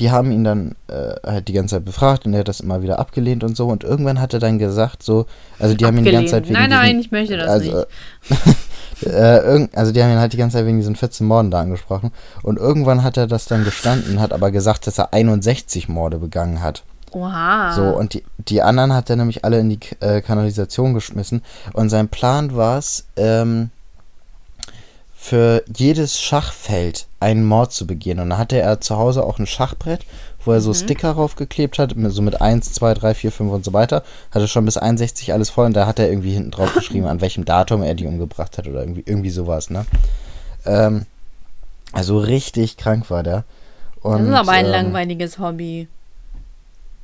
[0.00, 2.82] die haben ihn dann äh, halt die ganze Zeit befragt und er hat das immer
[2.82, 3.68] wieder abgelehnt und so.
[3.68, 5.26] Und irgendwann hat er dann gesagt, so,
[5.58, 7.84] also die haben ihn die ganze Zeit wegen Nein, nein, diesen- ich möchte das also,
[9.00, 9.06] nicht.
[9.06, 12.10] äh, also die haben ihn halt die ganze Zeit wegen diesen 14 Morden da angesprochen.
[12.42, 16.60] Und irgendwann hat er das dann gestanden, hat aber gesagt, dass er 61 Morde begangen
[16.62, 16.82] hat.
[17.12, 17.72] Oha.
[17.72, 21.42] So, und die, die anderen hat er nämlich alle in die äh, Kanalisation geschmissen.
[21.72, 23.70] Und sein Plan war es, ähm,
[25.24, 28.20] für jedes Schachfeld einen Mord zu begehen.
[28.20, 30.04] Und da hatte er zu Hause auch ein Schachbrett,
[30.44, 30.74] wo er so Mhm.
[30.74, 34.02] Sticker draufgeklebt hat, so mit 1, 2, 3, 4, 5 und so weiter.
[34.32, 37.22] Hatte schon bis 61 alles voll und da hat er irgendwie hinten drauf geschrieben, an
[37.22, 39.86] welchem Datum er die umgebracht hat oder irgendwie, irgendwie sowas, ne?
[40.66, 41.06] Ähm,
[41.92, 43.44] also richtig krank war der.
[44.02, 45.88] Und, das ist aber ein ähm, langweiliges Hobby.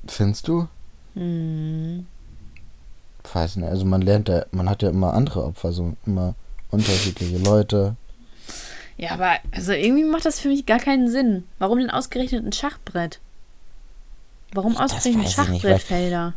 [0.07, 0.69] Findest du?
[1.15, 2.07] Hm.
[3.33, 6.35] weiß nicht, also man lernt ja, man hat ja immer andere Opfer, so immer
[6.71, 7.97] unterschiedliche Leute.
[9.01, 11.45] Ja, aber also irgendwie macht das für mich gar keinen Sinn.
[11.59, 13.19] Warum denn ausgerechnet ein Schachbrett?
[14.53, 16.35] Warum ausgerechnet Schachbrettfelder?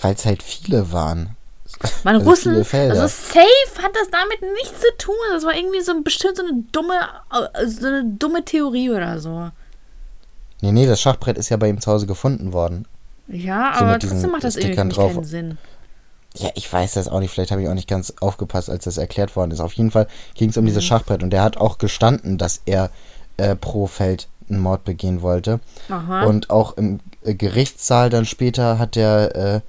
[0.00, 1.30] Weil es halt viele waren.
[2.04, 5.14] Man also Russen, also safe hat das damit nichts zu tun.
[5.32, 7.00] Das war irgendwie so bestimmt so eine dumme,
[7.32, 9.50] äh, so eine dumme Theorie oder so.
[10.60, 12.86] Nee, nee, das Schachbrett ist ja bei ihm zu Hause gefunden worden.
[13.26, 15.12] Ja, So aber trotzdem macht das irgendwie Stickern mich drauf.
[15.14, 15.58] keinen Sinn.
[16.36, 18.98] Ja, ich weiß das auch nicht, vielleicht habe ich auch nicht ganz aufgepasst, als das
[18.98, 19.60] erklärt worden ist.
[19.60, 22.90] Auf jeden Fall ging es um dieses Schachbrett und der hat auch gestanden, dass er
[23.36, 25.60] äh, pro Feld einen Mord begehen wollte.
[25.88, 26.24] Aha.
[26.24, 29.60] Und auch im äh, Gerichtssaal dann später hat er äh,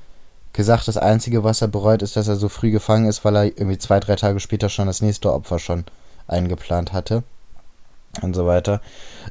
[0.54, 3.46] gesagt, das Einzige, was er bereut, ist, dass er so früh gefangen ist, weil er
[3.46, 5.86] irgendwie zwei, drei Tage später schon das nächste Opfer schon
[6.28, 7.24] eingeplant hatte.
[8.22, 8.82] Und so weiter.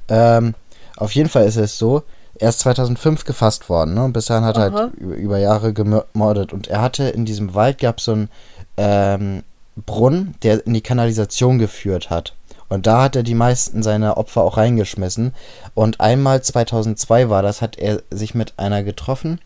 [0.09, 0.55] Ähm,
[0.97, 2.03] auf jeden Fall ist es so,
[2.39, 4.05] er ist 2005 gefasst worden, ne?
[4.05, 4.79] Und bis dahin hat er Aha.
[4.79, 6.53] halt über, über Jahre gemordet.
[6.53, 8.29] Und er hatte in diesem Wald gab es so einen
[8.77, 9.43] ähm,
[9.87, 12.35] Brunnen, der in die Kanalisation geführt hat.
[12.69, 15.35] Und da hat er die meisten seiner Opfer auch reingeschmissen.
[15.75, 19.41] Und einmal 2002 war das, hat er sich mit einer getroffen.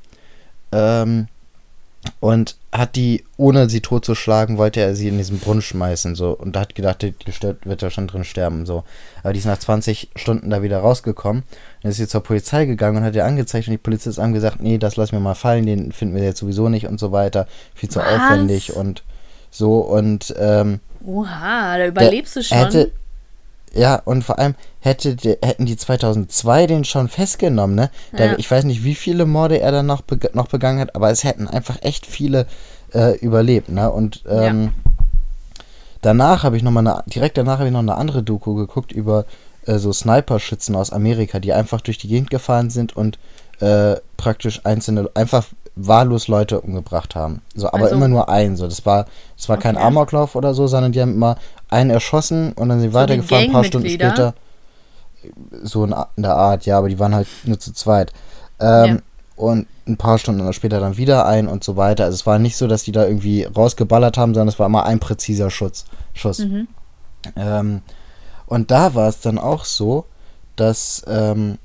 [0.72, 1.28] Ähm,
[2.20, 6.14] und hat die, ohne sie totzuschlagen, wollte er sie in diesen Brunnen schmeißen.
[6.14, 7.32] So, und da hat gedacht, die, die
[7.64, 8.66] wird da schon drin sterben.
[8.66, 8.84] So.
[9.22, 11.44] Aber die ist nach 20 Stunden da wieder rausgekommen.
[11.82, 13.68] Dann ist sie zur Polizei gegangen und hat ihr angezeigt.
[13.68, 16.40] Und die Polizisten haben gesagt, nee, das lassen wir mal fallen, den finden wir jetzt
[16.40, 17.46] sowieso nicht und so weiter.
[17.74, 18.06] Viel zu Was?
[18.06, 19.02] aufwendig und
[19.50, 19.78] so.
[19.78, 22.58] Und ähm, Oha, da überlebst du schon.
[22.58, 22.92] Hätte,
[23.78, 27.90] ja, und vor allem hätte, hätten die 2002 den schon festgenommen, ne?
[28.16, 28.38] Der, Ja.
[28.38, 31.24] Ich weiß nicht, wie viele Morde er dann noch, beg noch begangen hat, aber es
[31.24, 32.46] hätten einfach echt viele
[32.94, 33.90] äh, überlebt, ne?
[33.90, 34.72] Und ähm,
[36.02, 38.92] danach habe ich noch mal eine, direkt danach habe ich noch eine andere Doku geguckt
[38.92, 39.24] über
[39.66, 43.18] äh, so Sniper-Schützen aus Amerika, die einfach durch die Gegend gefahren sind und
[43.60, 45.44] äh, praktisch einzelne, einfach
[45.80, 47.42] wahllos Leute umgebracht haben.
[47.54, 48.56] So, aber Also- immer nur einen.
[48.56, 49.06] So, das war,
[49.36, 49.84] das war kein Okay.
[49.86, 51.36] Amoklauf oder so, sondern die haben immer
[51.68, 53.46] einen erschossen und dann sind sie So weitergefahren.
[53.46, 54.34] Ein paar Stunden später.
[55.62, 58.12] So in, in der Art, ja, aber die waren halt nur zu zweit.
[58.60, 58.98] Ähm, Ja.
[59.36, 62.04] Und ein paar Stunden später dann wieder ein und so weiter.
[62.04, 64.84] Also es war nicht so, dass die da irgendwie rausgeballert haben, sondern es war immer
[64.84, 66.40] ein präziser Schutz, Schuss.
[66.40, 66.66] Mhm.
[67.36, 67.82] Ähm,
[68.46, 70.06] und da war es dann auch so,
[70.56, 71.58] dass ähm,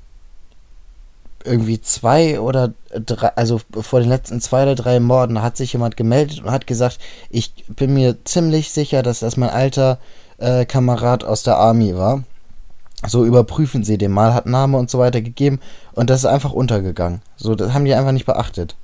[1.44, 5.96] irgendwie zwei oder drei, also vor den letzten zwei oder drei Morden hat sich jemand
[5.96, 6.98] gemeldet und hat gesagt,
[7.30, 9.98] ich bin mir ziemlich sicher, dass das mein alter
[10.38, 12.24] äh, Kamerad aus der Army war.
[13.06, 15.60] So überprüfen Sie den mal, hat Name und so weiter gegeben
[15.92, 17.20] und das ist einfach untergegangen.
[17.36, 18.76] So, das haben die einfach nicht beachtet.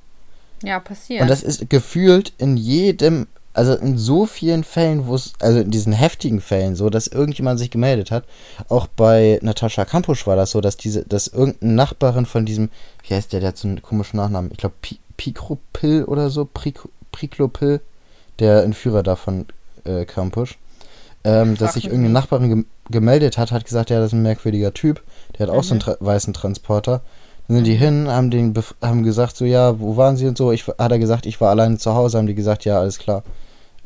[0.63, 1.21] Ja, passiert.
[1.21, 5.71] Und das ist gefühlt in jedem, also in so vielen Fällen, wo es, also in
[5.71, 8.23] diesen heftigen Fällen so, dass irgendjemand sich gemeldet hat.
[8.69, 12.69] Auch bei Natascha Kampusch war das so, dass diese, dass irgendeine Nachbarin von diesem,
[13.07, 16.45] wie heißt der, der hat so einen komischen Nachnamen, ich glaube Pi Pikropil oder so,
[16.51, 16.79] Prik
[17.11, 17.81] Priklopil,
[18.39, 19.45] der Entführer da von
[19.83, 20.57] äh, Kampusch.
[21.23, 22.13] Ähm, dass sich irgendeine.
[22.13, 25.01] Nachbarin gem gemeldet hat, hat gesagt, ja, das ist ein merkwürdiger Typ.
[25.37, 25.83] Der hat auch so einen Mhm.
[25.83, 27.01] tra weißen Transporter.
[27.47, 30.51] Dann sind die hin, haben den haben gesagt, so ja, wo waren sie und so.
[30.51, 33.23] Ich, hat er gesagt, ich war alleine zu Hause, haben die gesagt, ja, alles klar.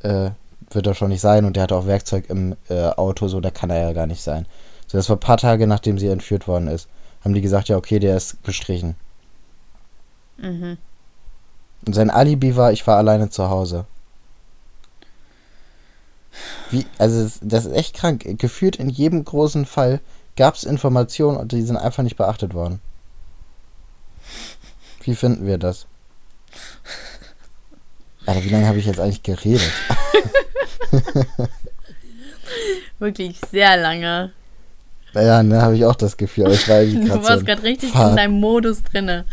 [0.05, 0.31] Äh,
[0.71, 1.45] wird er schon nicht sein.
[1.45, 4.21] Und der hatte auch Werkzeug im äh, Auto, so, da kann er ja gar nicht
[4.21, 4.45] sein.
[4.87, 6.87] So, das war ein paar Tage, nachdem sie entführt worden ist.
[7.23, 8.95] Haben die gesagt, ja, okay, der ist gestrichen.
[10.37, 10.77] mhm.
[11.85, 13.85] Und sein Alibi war, ich war alleine zu Hause.
[16.71, 18.25] Wie, also das ist echt krank.
[18.39, 20.01] Gefühlt in jedem großen Fall
[20.35, 22.81] gab es Informationen und die sind einfach nicht beachtet worden.
[25.01, 25.85] Wie finden wir das?
[28.25, 29.61] Alter, wie lange habe ich jetzt eigentlich geredet?
[32.99, 34.31] Wirklich sehr lange.
[35.13, 36.51] Ja, ne, habe ich auch das Gefühl.
[36.51, 38.11] Ich war Du so warst in gerade richtig Fahrt.
[38.11, 39.25] in deinem Modus drinne.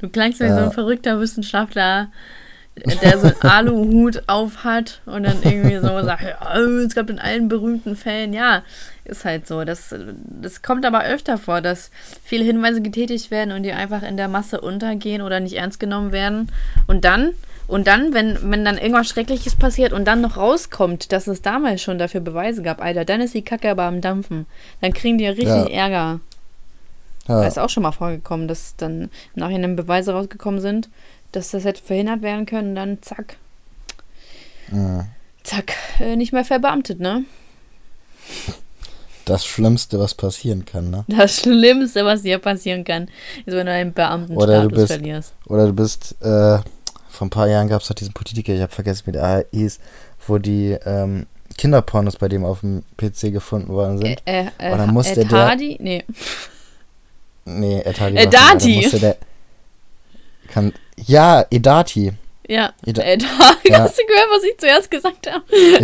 [0.00, 0.64] Du klangst wie so Ja.
[0.64, 2.08] ein verrückter Wissenschaftler,
[3.02, 7.18] der so einen Aluhut auf hat und dann irgendwie so sagt, ja, es gab in
[7.18, 8.62] allen berühmten Fällen, ja,
[9.04, 9.64] ist halt so.
[9.64, 9.94] Das,
[10.40, 11.90] das kommt aber öfter vor, dass
[12.24, 16.12] viele Hinweise getätigt werden und die einfach in der Masse untergehen oder nicht ernst genommen
[16.12, 16.50] werden.
[16.86, 17.32] Und dann,
[17.68, 21.82] und dann, wenn, wenn dann irgendwas Schreckliches passiert und dann noch rauskommt, dass es damals
[21.82, 24.46] schon dafür Beweise gab, Alter, dann ist die Kacke aber am Dampfen.
[24.80, 25.66] Dann kriegen die richtig Ja.
[25.68, 26.20] Ärger.
[27.28, 30.88] Ja, Da ist auch schon mal vorgekommen, dass dann im Nachhinein Beweise rausgekommen sind,
[31.32, 33.36] dass das hätte verhindert werden können, dann zack,
[34.70, 35.06] mh.
[35.42, 37.24] zack, äh, nicht mehr verbeamtet, ne?
[39.24, 41.04] das Schlimmste, was passieren kann, ne?
[41.08, 43.08] Das Schlimmste, was dir passieren kann,
[43.44, 44.06] ist, wenn du einen Oder
[44.62, 45.34] du Beamtenstatus bist- verlierst.
[45.46, 46.58] Oder du bist, äh,
[47.16, 49.78] vor ein paar Jahren gab es halt diesen Politiker, ich habe vergessen, wie der hieß,
[50.26, 54.22] wo die ähm, Kinderpornos bei dem auf dem PC gefunden worden sind.
[54.26, 55.76] Äh, äh, Und dann musste Ed der- Hardy?
[55.80, 56.04] Nee.
[57.46, 58.14] Nee, Edati.
[58.16, 58.74] War schon, Dati.
[58.74, 59.16] da musste der-
[60.48, 62.12] Kann, ja, Edati.
[62.48, 63.24] Ja, Ed Hardy.
[63.70, 63.78] Ja.
[63.84, 65.42] Hast du gehört, was ich zuerst gesagt habe?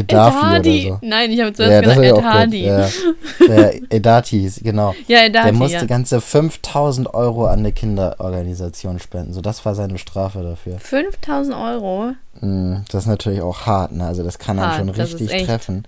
[0.08, 0.98] Oder so.
[1.02, 2.64] Nein, ich habe zuerst Ja, gesagt Ed Hardy.
[2.66, 2.88] Ja,
[3.48, 4.94] der Edati genau.
[5.08, 5.84] Ja, Ed Der Hardy, musste ja.
[5.86, 9.32] ganze 5000 Euro an eine Kinderorganisation spenden.
[9.32, 10.78] So, das war seine Strafe dafür.
[10.78, 12.12] 5000 Euro?
[12.40, 14.06] Mm, Das ist natürlich auch hart, ne?
[14.06, 15.84] Also, das kann einen Hart, schon das ist richtig treffen.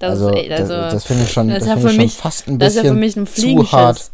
[0.00, 2.14] Das also, ist, also das, das finde ich schon, das das ja ich schon mich-
[2.14, 4.10] fast ein das ist ja bisschen für mich ein zu hart.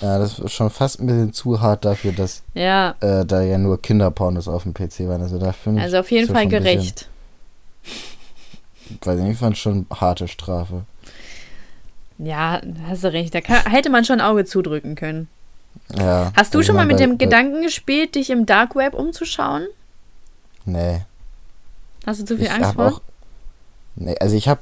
[0.00, 3.58] Ja, das ist schon fast ein bisschen zu hart dafür, dass Ja, äh, da ja
[3.58, 5.22] nur Kinderpornos auf dem PC waren.
[5.22, 7.08] Also da also auf jeden Fall gerecht.
[9.06, 10.82] Nicht, ich fand schon harte Strafe.
[12.18, 13.34] Ja, hast du recht.
[13.34, 15.28] Da kann, hätte man schon ein Auge zudrücken können.
[15.98, 16.32] Ja.
[16.36, 19.66] Hast du also schon mal mit bei- dem Gedanken gespielt, dich im Dark Web umzuschauen?
[20.64, 21.02] Nee.
[22.06, 22.86] Hast du zu viel ich Angst vor?
[22.86, 23.00] auch.
[23.96, 24.60] Nee, also ich habe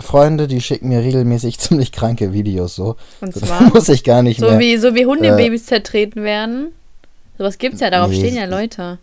[0.00, 2.96] Freunde, die schicken mir regelmäßig ziemlich kranke Videos so.
[3.20, 4.58] Und So, zwar muss ich gar nicht so mehr.
[4.58, 6.72] wie, so wie Hundebabys zertreten werden.
[7.38, 8.98] Sowas gibt's ja, darauf Nee, stehen ja Leute.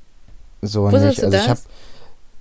[0.61, 1.23] so Wusstest nicht.
[1.23, 1.49] Also ich das?
[1.49, 1.59] habe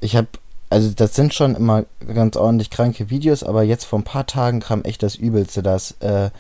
[0.01, 0.29] ich habe
[0.73, 1.85] also das sind schon immer
[2.15, 5.97] ganz ordentlich kranke Videos, aber jetzt vor ein paar Tagen kam echt das Übelste, dass
[5.99, 6.31] äh,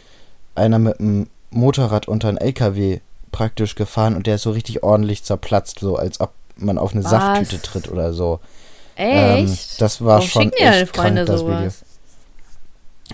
[0.54, 3.00] einer mit einem Motorrad unter einen LKW
[3.32, 7.02] praktisch gefahren und der ist so richtig ordentlich zerplatzt, so als ob man auf eine
[7.02, 7.10] Was?
[7.10, 8.38] Safttüte tritt oder so.
[8.94, 9.48] Echt?
[9.48, 11.70] Ähm, das war Warum schon echt Freunde krank, das Video.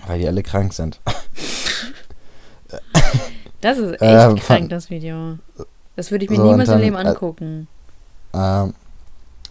[0.05, 0.99] Weil die alle krank sind.
[3.61, 5.37] Das ist echt Äh, krank, das Video.
[5.95, 7.67] Das würde ich mir So, niemals im dann, Leben äh, angucken.
[8.33, 8.73] Ähm,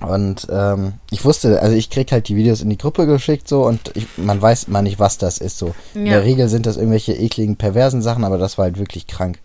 [0.00, 3.64] und ähm, ich wusste, also ich krieg halt die Videos in die Gruppe geschickt so
[3.64, 5.74] und ich, man weiß immer nicht, was das ist so.
[5.94, 6.12] In Ja.
[6.14, 9.38] der Regel sind das irgendwelche ekligen, perversen Sachen, aber das war halt wirklich krank.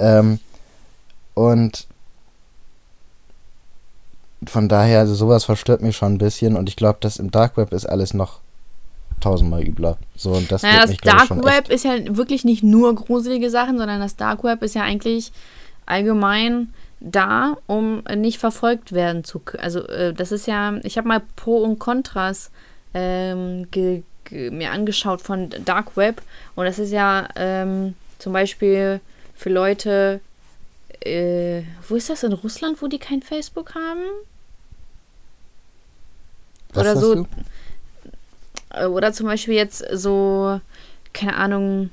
[0.00, 0.40] Ähm,
[1.34, 1.86] und
[4.46, 7.56] von daher, also sowas verstört mich schon ein bisschen und ich glaube, das im Dark
[7.56, 8.40] Web ist alles noch
[9.20, 9.96] tausendmal übler.
[10.16, 12.94] So, und das Naja, das mich, ich, Dark schon Web ist ja wirklich nicht nur
[12.94, 15.32] gruselige Sachen, sondern das Dark Web ist ja eigentlich
[15.86, 19.62] allgemein da, um nicht verfolgt werden zu können.
[19.62, 22.50] Also äh, das ist ja, ich habe mal Pro und Kontras
[22.94, 23.66] ähm,
[24.30, 26.22] mir angeschaut von Dark Web
[26.54, 29.00] und das ist ja ähm, zum Beispiel
[29.34, 30.20] für Leute,
[31.00, 34.02] äh, wo ist das in Russland, wo die kein Facebook haben?
[36.72, 37.14] Was oder hast so.
[37.16, 37.26] du?
[38.78, 40.60] Äh, Oder zum Beispiel jetzt so,
[41.12, 41.90] keine Ahnung,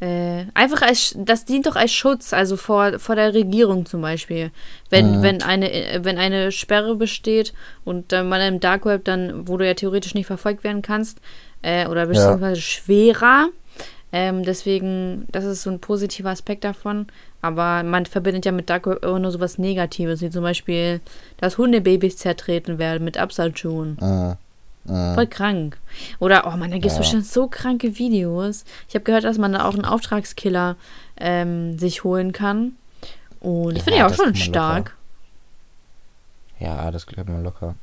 [0.00, 4.50] äh, einfach als, das dient doch als Schutz, also vor, vor der Regierung zum Beispiel.
[4.90, 5.22] Wenn, Mhm.
[5.22, 7.52] wenn, eine, wenn eine Sperre besteht
[7.84, 11.18] und äh, man im Dark Web dann, wo du ja theoretisch nicht verfolgt werden kannst,
[11.62, 13.48] äh, oder beziehungsweise schwerer.
[14.14, 17.06] Ähm, deswegen, das ist so ein positiver Aspekt davon.
[17.40, 21.00] Aber man verbindet ja mit Dark Web immer nur sowas Negatives, wie zum Beispiel,
[21.38, 23.96] dass Hundebabys zertreten werden mit Absaltschuhen.
[24.00, 24.34] Äh,
[24.88, 25.78] äh, Voll krank.
[26.18, 26.98] Oder, oh man, da gibt es Ja.
[26.98, 28.64] bestimmt so kranke Videos.
[28.88, 30.76] Ich habe gehört, dass man da auch einen Auftragskiller
[31.18, 32.72] ähm, sich holen kann.
[33.40, 34.96] Und ich finde Ja, ja auch das schon man stark.
[36.60, 37.74] ja, das klappt mal locker.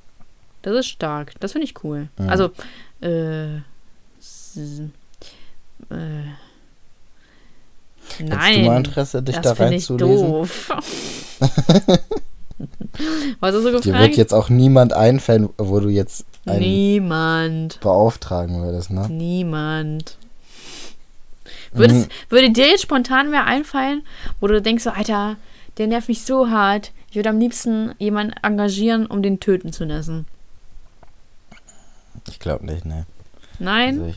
[0.62, 1.34] Das ist stark.
[1.40, 2.08] Das finde ich cool.
[2.18, 2.30] Mhm.
[2.30, 2.52] Also,
[3.02, 3.60] äh, äh,
[8.18, 10.30] Hättest du mal nein, Interesse, dich da das finde ich reinzulesen?
[10.32, 10.72] doof.
[13.40, 14.16] Was hast du Dir wird gefragt?
[14.18, 17.80] jetzt auch niemand einfallen, wo du jetzt Niemand.
[17.82, 19.08] beauftragen würdest, ne?
[19.10, 20.18] Niemand.
[21.72, 22.12] Würdest, Mhm.
[22.30, 24.04] Würde dir jetzt spontan mehr einfallen,
[24.40, 25.36] wo du denkst, so, Alter,
[25.78, 26.92] der nervt mich so hart.
[27.10, 30.26] Ich würde am liebsten jemanden engagieren, um den töten zu lassen.
[32.28, 33.06] Ich glaube nicht, ne.
[33.60, 34.02] Nein?
[34.02, 34.16] Also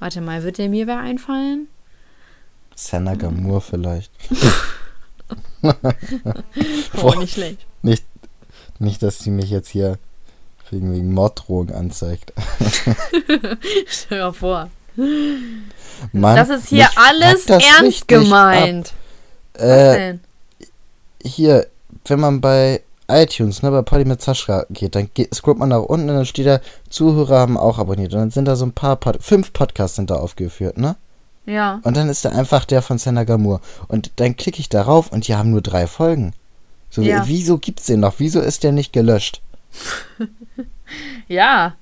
[0.00, 1.68] Warte mal, wird dir mir wer einfallen?
[2.74, 4.10] Senna Gamur vielleicht.
[5.62, 5.72] Oh,
[7.00, 7.16] Boah.
[7.20, 7.64] nicht schlecht.
[7.82, 8.04] Nicht,
[8.78, 9.98] nicht, dass sie mich jetzt hier
[10.74, 12.32] wegen, wegen Morddrohung anzeigt.
[13.86, 14.70] Stell dir mal vor.
[16.12, 18.88] Mann, das ist hier alles ernst richtig gemeint.
[18.88, 19.60] ab.
[19.60, 20.20] Was Äh, denn?
[21.22, 21.66] hier,
[22.06, 25.82] wenn man bei iTunes, ne, bei Party mit Sascha geht, dann geht, scrollt man nach
[25.82, 28.12] unten und dann steht da, Zuhörer haben auch abonniert.
[28.14, 30.96] Und dann sind da so ein paar, Pod fünf Podcasts sind da aufgeführt, ne?
[31.46, 31.80] Ja.
[31.82, 33.60] Und dann ist da einfach der von Senna Gamur.
[33.88, 36.32] Und dann klicke ich darauf und die haben nur drei Folgen.
[36.88, 37.24] So, Ja.
[37.26, 38.14] wieso gibt's den noch?
[38.18, 39.42] Wieso ist der nicht gelöscht?
[41.28, 41.74] Ja.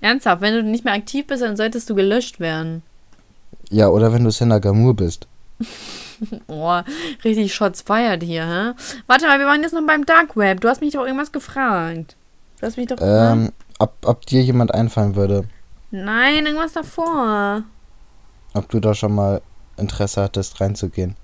[0.00, 2.82] Ernsthaft, wenn du nicht mehr aktiv bist, dann solltest du gelöscht werden.
[3.70, 5.26] Ja, oder wenn du Senna Gamur bist.
[6.48, 6.80] Oh,
[7.24, 8.72] richtig Shots feiert hier, hä?
[9.06, 10.60] Warte mal, wir waren jetzt noch beim Dark Web.
[10.60, 12.14] Du hast mich doch irgendwas gefragt.
[12.60, 13.32] Du hast mich doch gefragt.
[13.38, 15.44] Ähm, ob, ob dir jemand einfallen würde,
[15.90, 17.62] Nein, irgendwas davor.
[18.52, 19.40] ob du da schon mal
[19.78, 21.16] Interesse hattest, reinzugehen.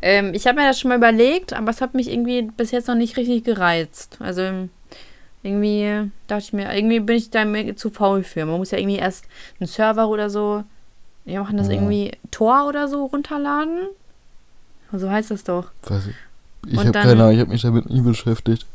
[0.00, 2.88] Ähm, ich habe mir das schon mal überlegt, aber es hat mich irgendwie bis jetzt
[2.88, 4.16] noch nicht richtig gereizt.
[4.20, 4.42] Also
[5.42, 7.44] irgendwie dachte ich mir, irgendwie bin ich da
[7.76, 8.44] zu faul für.
[8.46, 9.24] Man muss ja irgendwie erst
[9.60, 10.64] einen Server oder so.
[11.24, 11.74] Wir machen das Ja.
[11.74, 13.88] irgendwie Tor oder so runterladen.
[14.92, 15.70] So heißt das doch.
[15.82, 16.14] Weiß ich.
[16.72, 18.66] Ich Und hab dann- keine Ahnung, ich habe mich damit nie beschäftigt.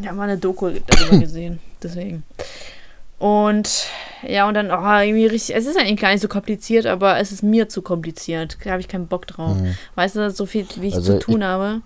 [0.00, 1.58] Ich habe mal eine Doku darüber gesehen.
[1.82, 2.22] Deswegen.
[3.20, 3.84] Und
[4.26, 5.54] ja, und dann, oh, irgendwie richtig.
[5.54, 8.56] Es ist eigentlich gar nicht so kompliziert, aber es ist mir zu kompliziert.
[8.64, 9.58] Da habe ich keinen Bock drauf.
[9.58, 9.76] Mhm.
[9.94, 11.82] Weißt du, so viel, wie ich Also zu tun habe.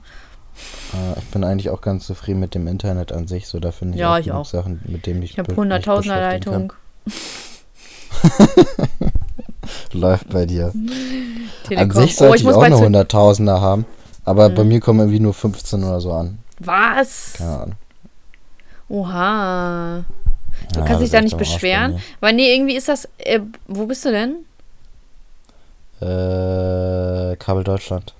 [0.94, 3.48] Äh, ich bin eigentlich auch ganz zufrieden mit dem Internet an sich.
[3.48, 4.44] So, da finde ich Ja, auch ich auch.
[4.46, 6.72] Sachen, mit denen ich Ich habe be- mich 100.000er beschäftigen Leitung.
[9.92, 10.72] Läuft bei dir.
[11.66, 11.90] Telekom.
[11.90, 13.86] An sich sollte oh, ich, ich muss auch eine zu- Hunderttausender haben.
[14.24, 14.68] Aber bei Mhm.
[14.68, 16.38] mir kommen irgendwie nur 15 oder so an.
[16.60, 17.34] Was?
[17.38, 17.74] Keine Ahnung.
[18.88, 20.04] Oha.
[20.72, 22.00] Du Ja, kannst dich da nicht beschweren.
[22.20, 23.08] Weil nee, irgendwie ist das.
[23.18, 24.36] Äh, wo bist du denn?
[26.00, 28.14] Äh, Kabel Deutschland.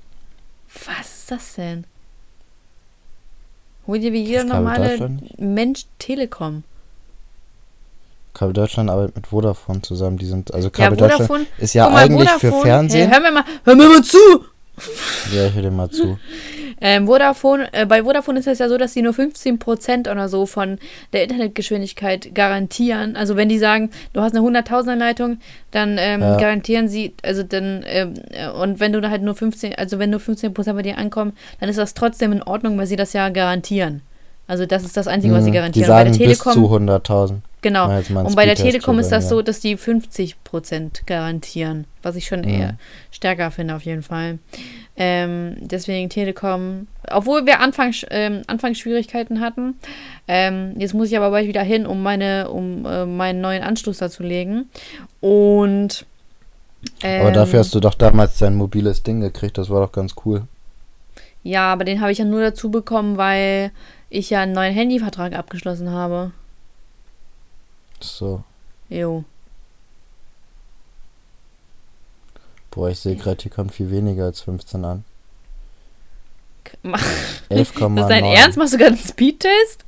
[0.86, 1.84] Was ist das denn?
[3.86, 5.38] Hol dir wie jeder normale Deutschland?
[5.38, 6.64] Mensch Telekom.
[8.32, 10.16] Kabel Deutschland arbeitet mit Vodafone zusammen.
[10.18, 11.46] Die sind, also Ja, Kabel Deutschland Vodafone.
[11.58, 13.08] ist ja mal, eigentlich für Vodafone- Fernsehen.
[13.10, 14.18] Hey, hör mir mal, hör mir mal zu!
[15.34, 16.18] Ja, ich höre dir mal zu.
[16.80, 20.46] Ähm, Vodafone, äh, bei Vodafone ist es ja so, dass die nur 15% oder so
[20.46, 20.78] von
[21.12, 23.14] der Internetgeschwindigkeit garantieren.
[23.16, 25.38] Also wenn die sagen, du hast eine 100.000er Leitung,
[25.70, 26.36] dann ähm, Ja.
[26.36, 30.20] garantieren sie, also dann, ähm, äh, und wenn du halt nur 15, also wenn nur
[30.20, 34.02] 15% bei dir ankommen, dann ist das trotzdem in Ordnung, weil sie das ja garantieren.
[34.46, 35.54] Also das ist das Einzige, was sie Mhm.
[35.54, 35.86] garantieren.
[35.86, 37.34] Die Und bei sagen der bis zu Telekom, 100.000.
[37.64, 37.88] genau.
[37.88, 42.48] Und bei der Telekom ist das so, dass die 50% garantieren, was ich schon Mhm.
[42.48, 42.74] eher
[43.10, 44.38] stärker finde auf jeden Fall.
[44.96, 49.74] Ähm, deswegen Telekom, obwohl wir Anfangs, ähm, Anfangsschwierigkeiten hatten.
[50.28, 53.98] Ähm, jetzt muss ich aber bald wieder hin, um meine, um äh, meinen neuen Anschluss
[53.98, 54.68] da zu legen.
[55.20, 56.06] Und
[57.02, 59.58] ähm, Aber dafür hast du doch damals dein mobiles Ding gekriegt.
[59.58, 60.42] Das war doch ganz cool.
[61.42, 63.70] ja, aber den habe ich ja nur dazu bekommen, weil
[64.10, 66.30] ich ja einen neuen Handyvertrag abgeschlossen habe.
[68.04, 68.44] So.
[68.88, 69.24] Jo.
[72.70, 75.04] Boah, ich sehe gerade, hier kommt viel weniger als 15 an.
[77.48, 78.58] Ist das dein Ernst?
[78.58, 79.84] Machst du gerade einen Speedtest?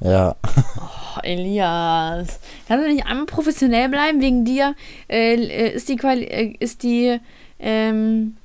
[0.00, 0.34] Ja.
[0.42, 2.40] Oh, Elias.
[2.66, 4.20] Kannst du nicht einmal professionell bleiben?
[4.20, 4.74] Wegen dir
[5.08, 7.20] äh, äh ist die Quali äh, ist die
[7.58, 8.36] ähm,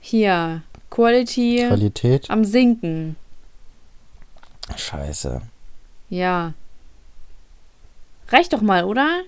[0.00, 3.16] hier Quality Qualität am sinken.
[4.76, 5.40] Scheiße.
[6.10, 6.52] Ja.
[8.30, 9.22] Reicht doch mal, oder?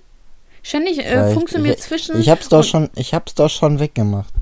[0.62, 2.20] Ständig äh, funktioniert ich, zwischen.
[2.20, 4.34] Ich hab's doch schon, ich hab's doch schon weggemacht.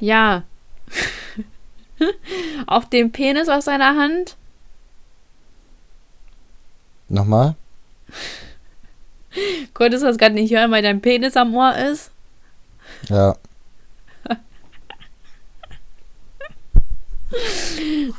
[0.00, 0.42] Ja.
[2.66, 4.36] Auf dem Penis aus seiner Hand.
[7.08, 7.54] Nochmal?
[9.74, 12.10] Konntest du das gerade nicht hören, weil dein Penis am Ohr ist?
[13.08, 13.36] Ja.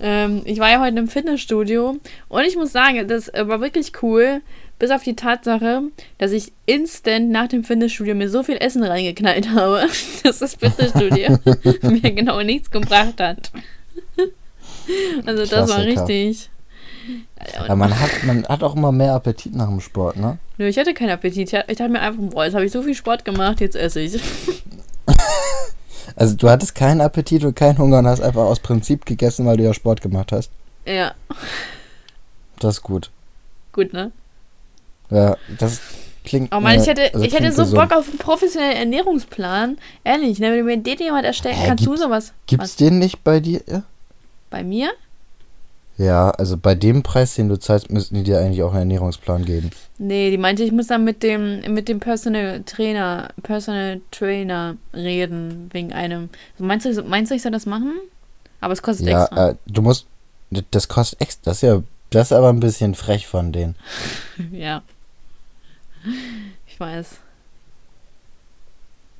[0.02, 1.98] ähm, ich war ja heute im Fitnessstudio
[2.30, 4.42] und ich muss sagen, das war wirklich cool,
[4.84, 5.84] bis auf die Tatsache,
[6.18, 9.88] dass ich instant nach dem Fitnessstudio mir so viel Essen reingeknallt habe,
[10.26, 11.38] dass das Fitnessstudio
[11.84, 13.50] mir genau nichts gebracht hat.
[15.26, 16.50] Also das war richtig.
[17.66, 20.38] Ja, man hat, man hat auch immer mehr Appetit nach dem Sport, ne?
[20.58, 21.54] Nö, ich hatte keinen Appetit.
[21.54, 24.22] Ich dachte mir einfach, boah, jetzt habe ich so viel Sport gemacht, jetzt esse ich.
[26.18, 29.56] Also du hattest keinen Appetit und keinen Hunger und hast einfach aus Prinzip gegessen, weil
[29.56, 30.52] du ja Sport gemacht hast.
[30.86, 31.16] Ja.
[32.60, 33.10] Das ist gut.
[33.72, 34.12] Gut, ne?
[35.14, 35.80] Ja, das
[36.24, 36.54] klingt.
[36.54, 37.80] Oh Mann, ich hätte, also ich hätte so gesund.
[37.80, 39.78] Bock auf einen professionellen Ernährungsplan.
[40.04, 42.34] Ehrlich, ne, wenn du mir den jemand erstellen Hä, kannst du sowas.
[42.48, 42.76] Gibt's was?
[42.76, 43.62] den nicht bei dir?
[44.50, 44.92] Bei mir?
[45.98, 49.46] Ja, also bei dem Preis, den du zahlst, müssten die dir eigentlich auch einen Ernährungsplan
[49.46, 49.70] geben.
[50.00, 55.70] Nee, die meinte, ich muss dann mit dem, mit dem Personal Trainer, Personal Trainer reden,
[55.72, 56.30] wegen einem.
[56.58, 57.94] Meinst du, meinst du, ich soll das machen?
[58.60, 59.50] Aber es kostet ja, extra.
[59.50, 60.08] Äh, du musst,
[60.72, 63.76] das kostet extra, das ist ja, das ist aber ein bisschen frech von denen.
[64.52, 64.82] ja.
[66.68, 67.20] Ich weiß.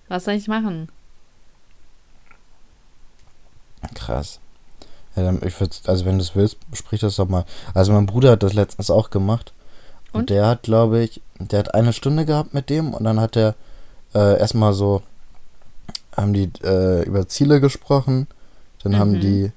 [0.08, 0.90] Was soll ich machen?
[3.94, 4.40] Krass.
[5.16, 7.46] Ja, ich würde, also wenn du es willst, sprich das doch mal.
[7.74, 9.54] Also mein Bruder hat das letztens auch gemacht.
[10.12, 13.20] Und, und der hat, glaube ich, der hat eine Stunde gehabt mit dem und dann
[13.20, 13.56] hat er
[14.14, 15.02] äh, erstmal so,
[16.16, 18.28] haben die äh, über Ziele gesprochen,
[18.84, 18.98] dann mhm.
[18.98, 19.52] haben die,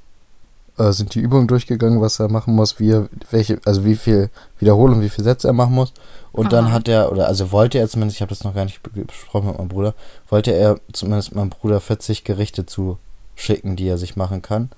[0.79, 4.31] äh, sind die Übungen durchgegangen, was er machen muss, wie er, welche, also wie viel
[4.59, 5.93] Wiederholung, wie viele Sätze er machen muss.
[6.33, 6.51] Und Aha.
[6.51, 9.49] dann hat er, oder also wollte er zumindest, ich habe das noch gar nicht besprochen
[9.49, 9.95] mit meinem Bruder,
[10.29, 12.99] wollte er zumindest meinem Bruder 40 Gerichte zu
[13.35, 14.71] schicken, die er sich machen kann.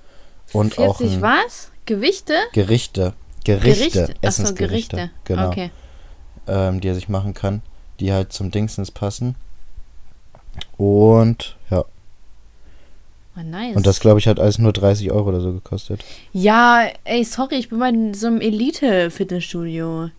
[0.52, 1.70] Und 40 auch ein, was?
[1.86, 2.34] Gewichte?
[2.52, 3.14] Gerichte.
[3.44, 3.90] Gerichte.
[3.90, 4.14] Gerichte.
[4.20, 4.96] Essensgerichte.
[4.96, 5.10] Gerichte.
[5.24, 5.48] Genau.
[5.48, 5.70] Okay.
[6.46, 7.62] Ähm, die er sich machen kann,
[8.00, 9.36] die halt zum Dingsens passen.
[10.76, 11.84] Und ja.
[13.38, 13.76] Oh, nice.
[13.76, 16.04] Und das, glaube ich, hat alles nur 30 Euro oder so gekostet.
[16.32, 20.10] Ja, ey, sorry, ich bin bei so einem Elite-Fitnessstudio.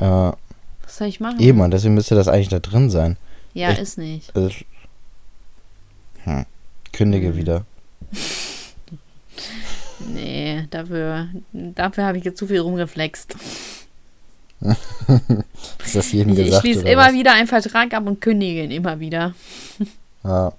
[0.00, 0.36] Ja.
[0.82, 1.40] Was soll ich machen?
[1.40, 3.16] Eben, und deswegen müsste das eigentlich da drin sein.
[3.54, 4.34] Ja, ich, ist nicht.
[4.34, 4.50] Also,
[6.24, 6.46] hm,
[6.92, 7.36] kündige hm.
[7.36, 7.64] wieder.
[9.98, 13.34] Nee, dafür, dafür habe ich jetzt zu viel rumgeflext.
[15.84, 16.64] ist das jedem ich, gesagt?
[16.64, 17.12] Ich schließe immer was?
[17.14, 19.34] wieder einen Vertrag ab und kündige ihn immer wieder.
[20.22, 20.52] ja.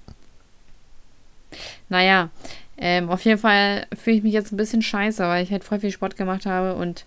[1.89, 2.29] Naja,
[2.77, 5.79] ähm, auf jeden Fall fühle ich mich jetzt ein bisschen scheiße, weil ich halt voll
[5.79, 7.05] viel Sport gemacht habe und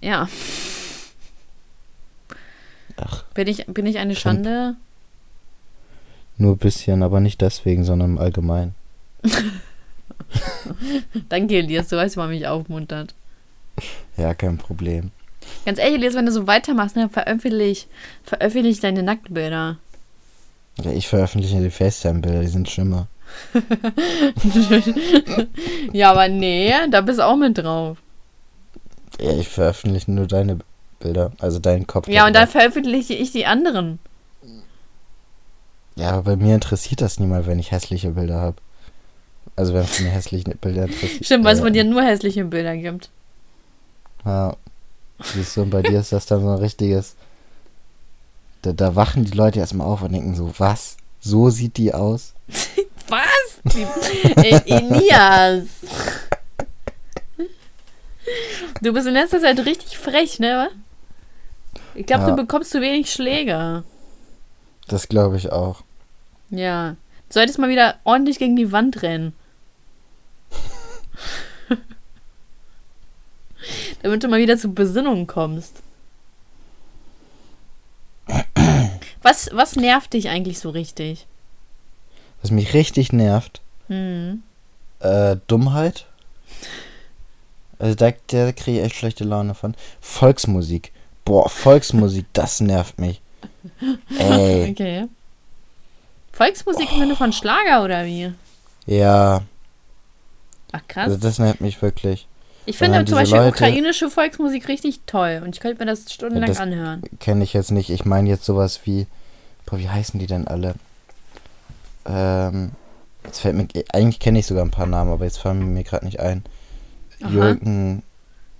[0.00, 0.28] ja.
[2.96, 4.76] Ach, bin ich, bin ich eine Schande?
[6.38, 8.74] Nur ein bisschen, aber nicht deswegen, sondern im Allgemeinen.
[11.28, 13.14] Danke, Elias, du weißt, wie man mich aufmuntert.
[14.16, 15.10] Ja, kein Problem.
[15.64, 17.86] Ganz ehrlich, Elias, wenn du so weitermachst, ne, veröffentlich,
[18.24, 19.78] veröffentlich deine Nacktbilder.
[20.82, 23.06] Ja, ich veröffentliche die FaceTime-Bilder, die sind schlimmer.
[25.92, 27.98] ja, aber nee, da bist du auch mit drauf.
[29.20, 30.58] Ja, ich veröffentliche nur deine
[31.00, 32.08] Bilder, also deinen Kopf.
[32.08, 33.98] Ja, und dann veröffentliche ich die anderen.
[35.94, 38.56] Ja, aber bei mir interessiert das niemand, wenn ich hässliche Bilder habe.
[39.56, 41.26] Also wenn es mir hässliche Bilder interessiert.
[41.26, 43.10] Stimmt, weil es von dir nur hässliche Bilder gibt.
[44.24, 44.56] Ja.
[45.22, 47.14] Siehst du, und bei dir ist das dann so ein richtiges.
[48.62, 50.96] Da, da wachen die Leute erstmal auf und denken so, was?
[51.20, 52.34] So sieht die aus?
[53.64, 55.68] Ey, Elias.
[58.80, 60.70] Du bist in letzter Zeit richtig frech, ne?
[61.94, 62.30] Ich glaube, ja.
[62.30, 63.84] du bekommst zu wenig Schläge.
[64.88, 65.82] Das glaube ich auch.
[66.50, 66.96] Ja.
[67.28, 69.34] Du solltest mal wieder ordentlich gegen die Wand rennen.
[74.02, 75.82] Damit du mal wieder zur Besinnung kommst.
[79.22, 81.26] Was, was nervt dich eigentlich so richtig?
[82.42, 83.60] Was mich richtig nervt?
[83.88, 84.42] Hm.
[85.00, 86.06] Äh, Dummheit.
[87.78, 89.74] Also da, da kriege ich echt schlechte Laune von.
[90.00, 90.92] Volksmusik.
[91.24, 93.20] Boah, Volksmusik, das nervt mich.
[94.18, 94.70] Ey.
[94.70, 95.06] Okay.
[96.32, 98.32] Volksmusik im Sinne von Schlager oder wie?
[98.86, 99.42] Ja.
[100.72, 101.04] Ach krass.
[101.06, 102.26] Also das nervt mich wirklich.
[102.66, 106.48] ich finde zum Beispiel Leute- ukrainische Volksmusik richtig toll und ich könnte mir das stundenlang
[106.48, 107.02] das- anhören.
[107.20, 107.90] Kenne ich jetzt nicht.
[107.90, 109.06] Ich meine jetzt sowas wie,
[109.66, 110.74] boah, wie heißen die denn alle?
[112.06, 112.72] Ähm,
[113.24, 116.04] jetzt fällt mir, eigentlich kenne ich sogar ein paar Namen, aber jetzt fallen mir gerade
[116.04, 116.42] nicht ein.
[117.22, 117.30] Aha.
[117.30, 118.02] Jürgen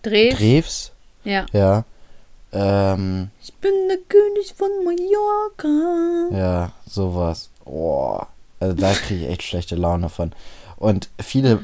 [0.02, 0.30] Dreh?
[0.30, 0.92] Drews,
[1.24, 1.46] Ja.
[1.52, 1.84] ja.
[2.52, 6.36] Ähm, Ich bin der König von Mallorca.
[6.36, 7.50] ja, sowas.
[7.64, 8.18] Oh,
[8.60, 10.32] also da kriege ich echt schlechte Laune von.
[10.76, 11.60] Und viele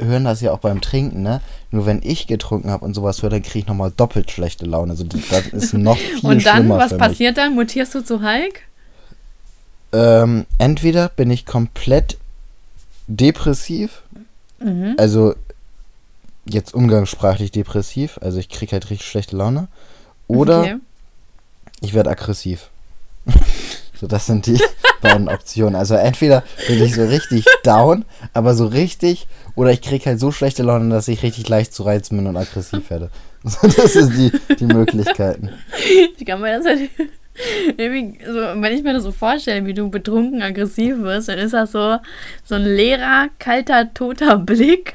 [0.00, 1.40] hören das ja auch beim Trinken, ne?
[1.70, 4.92] Nur wenn ich getrunken habe und sowas höre, dann kriege ich nochmal doppelt schlechte Laune.
[4.92, 7.54] Also das, ist noch viel Und dann, schlimmer was passiert dann?
[7.54, 8.60] Mutierst du zu Hulk?
[9.92, 12.16] Ähm, entweder bin ich komplett
[13.06, 14.02] depressiv,
[14.60, 14.96] Mhm.
[14.98, 15.34] also
[16.44, 19.68] jetzt umgangssprachlich depressiv, also ich kriege halt richtig schlechte Laune,
[20.26, 20.76] oder Okay.
[21.80, 22.68] ich werde aggressiv.
[24.00, 24.60] so, das sind die
[25.00, 25.74] beiden Optionen.
[25.76, 30.32] Also entweder bin ich so richtig down, aber so richtig, oder ich kriege halt so
[30.32, 33.10] schlechte Laune, dass ich richtig leicht zu reizen bin und aggressiv werde.
[33.44, 35.50] So, das sind die, die Möglichkeiten.
[36.18, 36.90] Ich kann mir das halt.
[37.76, 41.72] So, wenn ich mir das so vorstelle, wie du betrunken aggressiv wirst, dann ist das
[41.72, 41.98] so,
[42.44, 44.94] so ein leerer, kalter, toter Blick.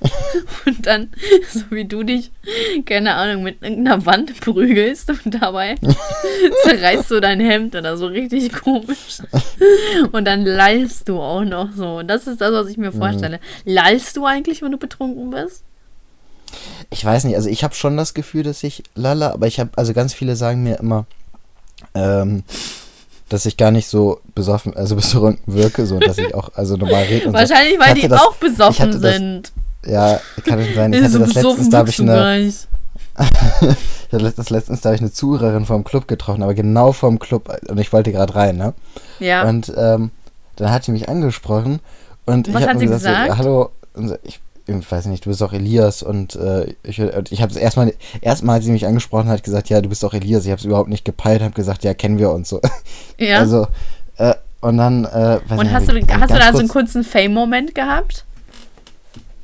[0.66, 1.10] Und dann,
[1.50, 2.30] so wie du dich,
[2.84, 5.76] keine Ahnung, mit irgendeiner Wand prügelst und dabei
[6.64, 9.22] zerreißt du dein Hemd oder so richtig komisch.
[10.12, 12.02] Und dann lallst du auch noch so.
[12.02, 13.40] Das ist das, was ich mir vorstelle.
[13.64, 15.64] Lallst du eigentlich, wenn du betrunken bist?
[16.90, 19.70] Ich weiß nicht, also ich habe schon das Gefühl, dass ich lala, aber ich habe,
[19.76, 21.06] also ganz viele sagen mir immer,
[21.94, 22.42] ähm,
[23.28, 27.04] dass ich gar nicht so besoffen, also betrunken wirke, so dass ich auch, also normal
[27.04, 29.46] rede und Wahrscheinlich, Ich weil die das- auch besoffen das- sind.
[29.84, 29.90] so.
[29.92, 30.92] Ja, kann es sein.
[30.92, 32.66] Ich hatte so das letztens, da habe ich eine, ich
[34.12, 37.56] hatte letztens, letztens da habe ich eine Zuhörerin vom Club getroffen, aber genau vom Club
[37.68, 38.74] und ich wollte gerade rein, ne?
[39.20, 39.44] Ja.
[39.48, 40.10] Und ähm,
[40.56, 41.80] dann hat sie mich angesprochen
[42.24, 43.38] und Was ich habe sie gesagt, so, gesagt?
[43.38, 47.42] hallo, so, ich, ich weiß nicht, du bist doch Elias und äh, ich, und ich
[47.42, 50.44] habe es erstmal, erstmal hat sie mich angesprochen, hat gesagt, ja, du bist doch Elias.
[50.44, 52.60] Ich habe es überhaupt nicht gepeilt, habe gesagt, ja, kennen wir uns so.
[53.18, 53.38] ja.
[53.46, 53.68] Also
[54.16, 56.92] äh, und dann äh, weiß Und nicht, hast du, hast du da so einen kurz,
[56.92, 58.24] kurzen Fame-Moment gehabt?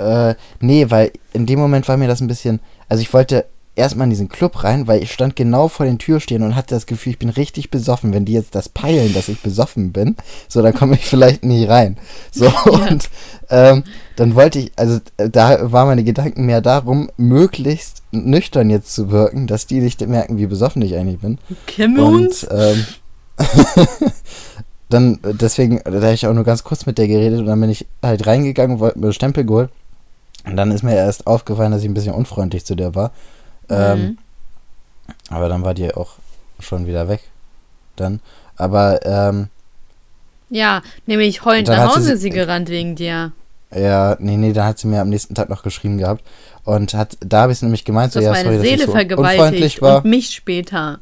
[0.03, 4.05] äh, nee, weil in dem Moment war mir das ein bisschen, also ich wollte erstmal
[4.05, 7.13] in diesen Club rein, weil ich stand genau vor den Türstehen und hatte das Gefühl,
[7.13, 8.13] ich bin richtig besoffen.
[8.13, 10.17] Wenn die jetzt das peilen, dass ich besoffen bin,
[10.49, 11.97] so, dann komme ich vielleicht nie rein.
[12.31, 13.09] So, und
[13.49, 13.85] ähm,
[14.17, 19.11] dann wollte ich, also äh, da waren meine Gedanken mehr darum, möglichst nüchtern jetzt zu
[19.11, 21.39] wirken, dass die nicht merken, wie besoffen ich eigentlich bin.
[21.67, 22.45] Kennen wir uns?
[22.45, 22.87] Und ähm,
[24.91, 27.61] dann, äh, deswegen, da habe ich auch nur ganz kurz mit der geredet und dann
[27.61, 29.71] bin ich halt reingegangen, wollte mir Stempel geholt.
[30.45, 33.13] Und dann ist mir erst aufgefallen, dass ich ein bisschen unfreundlich zu der war.
[33.69, 34.19] Ähm, Mhm.
[35.31, 36.13] aber dann war die auch
[36.61, 37.21] schon wieder weg.
[37.97, 38.21] Dann.
[38.57, 39.49] Aber, ähm,
[40.51, 43.33] Ja, nämlich heulend nach hat sie Hause sie- sie gerannt wegen dir.
[43.75, 46.23] ja, nee, nee, dann hat sie mir am nächsten Tag noch geschrieben gehabt.
[46.65, 48.87] Und hat, da habe ich es nämlich gemeint, so, ja, meine sorry, dass Seele ich
[48.87, 49.97] so vergewaltigt war.
[49.99, 51.01] und mich später.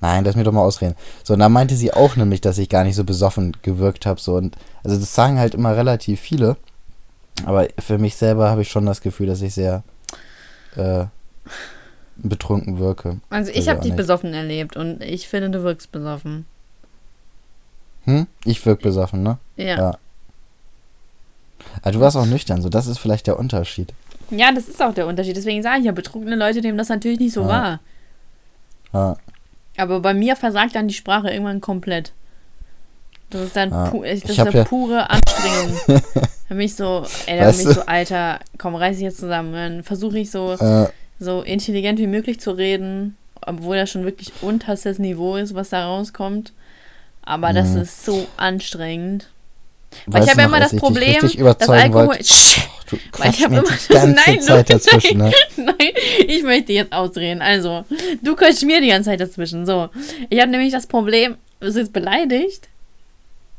[0.00, 0.96] Nein, lass mir doch mal ausreden.
[1.22, 4.20] So, und dann meinte sie auch nämlich, dass ich gar nicht so besoffen gewirkt habe.
[4.20, 6.56] So, und also das sagen halt immer relativ viele.
[7.46, 9.82] Aber für mich selber habe ich schon das Gefühl, dass ich sehr
[10.76, 11.04] äh,
[12.16, 13.18] betrunken wirke.
[13.30, 13.96] Also ich habe dich nicht.
[13.96, 16.46] besoffen erlebt und ich finde, du wirkst besoffen.
[18.04, 18.26] Hm?
[18.44, 19.38] Ich wirke besoffen, ne?
[19.56, 19.64] Ja.
[19.76, 19.98] Ja.
[21.82, 23.92] Aber du warst auch nüchtern, so das ist vielleicht der Unterschied.
[24.30, 25.36] Ja, das ist auch der Unterschied.
[25.36, 27.48] Deswegen sage ich ja, betrunkene Leute nehmen das natürlich nicht so Ja.
[27.48, 27.80] wahr.
[28.92, 29.16] Ja,
[29.76, 32.12] Aber bei mir versagt dann die Sprache irgendwann komplett.
[33.30, 33.90] Das ist dann Ja.
[33.90, 36.02] pu ist ja- pure Anstrengung.
[36.46, 39.52] Für mich so, ey, da bin ich so, Alter, komm, reiß dich jetzt zusammen.
[39.52, 40.86] Dann versuche ich so, äh,
[41.18, 45.86] so intelligent wie möglich zu reden, obwohl das schon wirklich unterstes Niveau ist, was da
[45.86, 46.52] rauskommt.
[47.22, 47.80] Aber das Mhm.
[47.82, 49.28] ist so anstrengend.
[50.06, 52.18] Weil weißt ich habe ja immer das Problem, dass Alkohol.
[52.90, 55.32] Du Weil ich habe immer ganze Nein, Zeit du- dazwischen, ne?
[55.56, 55.92] Nein,
[56.26, 57.40] ich möchte jetzt ausreden.
[57.40, 57.84] Also,
[58.22, 59.64] du quatschst mir die ganze Zeit dazwischen.
[59.64, 59.88] So,
[60.28, 62.68] ich habe nämlich das Problem, bist du jetzt beleidigt?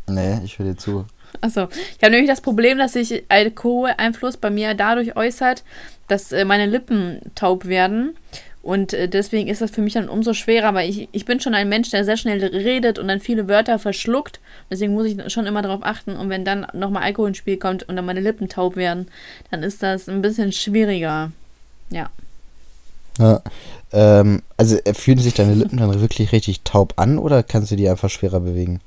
[0.07, 1.05] Nee, ich höre dir zu.
[1.41, 5.63] Achso, ich habe nämlich das Problem, dass sich Alkoholeinfluss bei mir dadurch äußert,
[6.07, 8.15] dass äh, meine Lippen taub werden.
[8.65, 11.53] Und äh, deswegen ist das für mich dann umso schwerer, weil ich, ich bin schon
[11.53, 14.39] ein Mensch, der sehr schnell redet und dann viele Wörter verschluckt.
[14.71, 16.15] Deswegen muss ich schon immer darauf achten.
[16.15, 19.07] Und wenn dann nochmal Alkohol ins Spiel kommt und dann meine Lippen taub werden,
[19.51, 21.31] dann ist das ein bisschen schwieriger.
[21.91, 22.09] Ja.
[23.19, 23.41] Ja.
[23.93, 27.75] Ähm, also äh, fühlen sich deine Lippen dann wirklich richtig taub an oder kannst du
[27.75, 28.81] die einfach schwerer bewegen?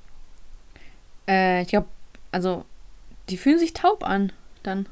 [1.28, 1.86] Äh, ich glaube,
[2.32, 2.64] also,
[3.28, 4.32] die fühlen sich taub an.
[4.62, 4.86] Dann.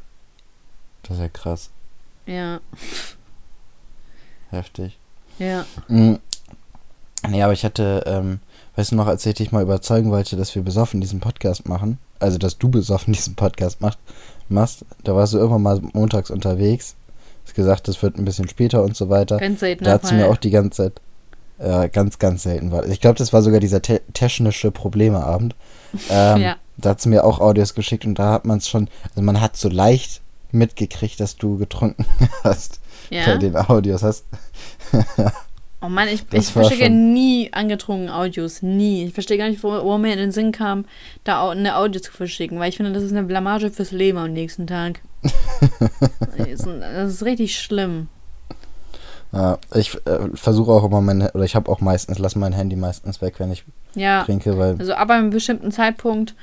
[1.03, 1.71] Das ist ja krass.
[2.27, 2.61] Ja.
[4.51, 4.99] Heftig.
[5.39, 5.65] Ja.
[5.89, 6.19] Mhm.
[7.29, 8.41] Nee, aber ich hatte, ähm,
[8.77, 11.99] weißt du noch, als ich dich mal überzeugen wollte, dass wir besoffen diesen Podcast machen,
[12.21, 13.99] also dass du besoffen diesen Podcast macht,
[14.49, 16.95] machst, da warst du irgendwann mal montags unterwegs,
[17.45, 19.39] hast gesagt, das wird ein bisschen später und so weiter.
[19.39, 19.85] Ganz selten.
[19.85, 21.01] Da hat mir auch die ganze Zeit,
[21.59, 22.87] äh, ganz, ganz selten war.
[22.87, 25.55] Ich glaube, das war sogar dieser te technische Problemeabend.
[26.11, 26.57] Ähm, Ja.
[26.79, 29.41] Da hat sie mir auch Audios geschickt und da hat man es schon, also man
[29.41, 30.21] hat so leicht
[30.53, 32.05] mitgekriegt, dass du getrunken
[32.45, 33.37] hast bei Ja.
[33.37, 34.03] den Audios.
[34.03, 34.25] Hast,
[35.83, 38.63] Oh Mann, ich, Das ich schon- nie angetrunken Audios.
[38.63, 39.05] Nie.
[39.05, 40.87] Ich verstehe gar nicht, wo, wo mir in den Sinn kam,
[41.23, 44.33] da eine Audio zu verschicken, weil ich finde, das ist eine Blamage fürs Leben am
[44.33, 45.01] nächsten Tag.
[46.39, 48.09] das ist- richtig schlimm.
[49.33, 52.77] ja, ich äh, versuche auch immer mein, oder ich habe auch meistens, lass mein Handy
[52.77, 53.65] meistens weg, wenn ich
[53.95, 54.25] Ja.
[54.25, 56.35] trinke, weil Also ab einem bestimmten Zeitpunkt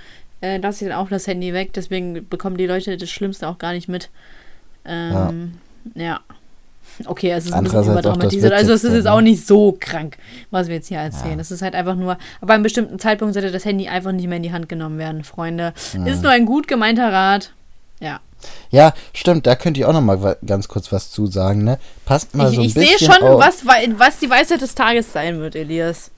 [0.43, 3.57] äh, lasse ich dann auch das Handy weg, deswegen bekommen die Leute das Schlimmste auch
[3.57, 4.09] gar nicht mit.
[4.85, 5.53] Ähm,
[5.95, 6.19] ja.
[7.05, 8.51] Okay, es ist ein bisschen überdramatisiert.
[8.51, 10.17] Also es ist jetzt auch nicht so krank,
[10.51, 11.35] was wir jetzt hier erzählen.
[11.35, 11.39] Ja.
[11.39, 14.37] Es ist halt einfach nur, aber einem bestimmten Zeitpunkt sollte das Handy einfach nicht mehr
[14.37, 15.73] in die Hand genommen werden, Freunde.
[15.93, 16.07] Mhm.
[16.07, 17.53] Ist nur ein gut gemeinter Rat.
[18.01, 18.19] Ja.
[18.69, 21.79] Ja, stimmt, da könnt ihr auch noch mal ganz kurz was zu sagen, ne?
[22.05, 23.39] Passt mal ich so ein ich sehe bisschen schon, auf.
[23.41, 26.11] was, was die Weisheit des Tages sein wird, Elias.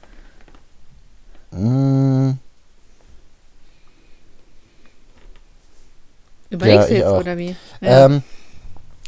[1.51, 2.14] Mm,
[6.55, 7.19] Überlegst Ja, du ich jetzt, auch.
[7.19, 7.55] oder wie?
[7.81, 8.05] Ja.
[8.05, 8.23] Ähm,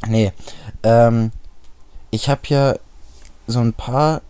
[0.08, 0.32] nee,
[0.84, 1.32] ähm,
[2.12, 2.76] ich habe ja
[3.48, 4.22] so ein paar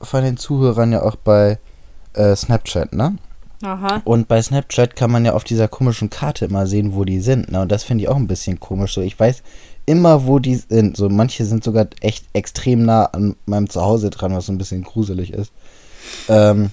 [0.00, 1.58] von den Zuhörern ja auch bei
[2.14, 3.16] äh, Snapchat, ne?
[3.62, 4.02] Aha.
[4.04, 7.50] Und bei Snapchat kann man ja auf dieser komischen Karte immer sehen, wo die sind,
[7.50, 7.60] ne?
[7.62, 8.94] Und das finde ich auch ein bisschen komisch.
[8.94, 9.42] So, ich weiß
[9.86, 10.96] immer, wo die sind.
[10.96, 14.82] So, manche sind sogar echt extrem nah an meinem Zuhause dran, was so ein bisschen
[14.82, 15.52] gruselig ist.
[16.28, 16.70] Ähm,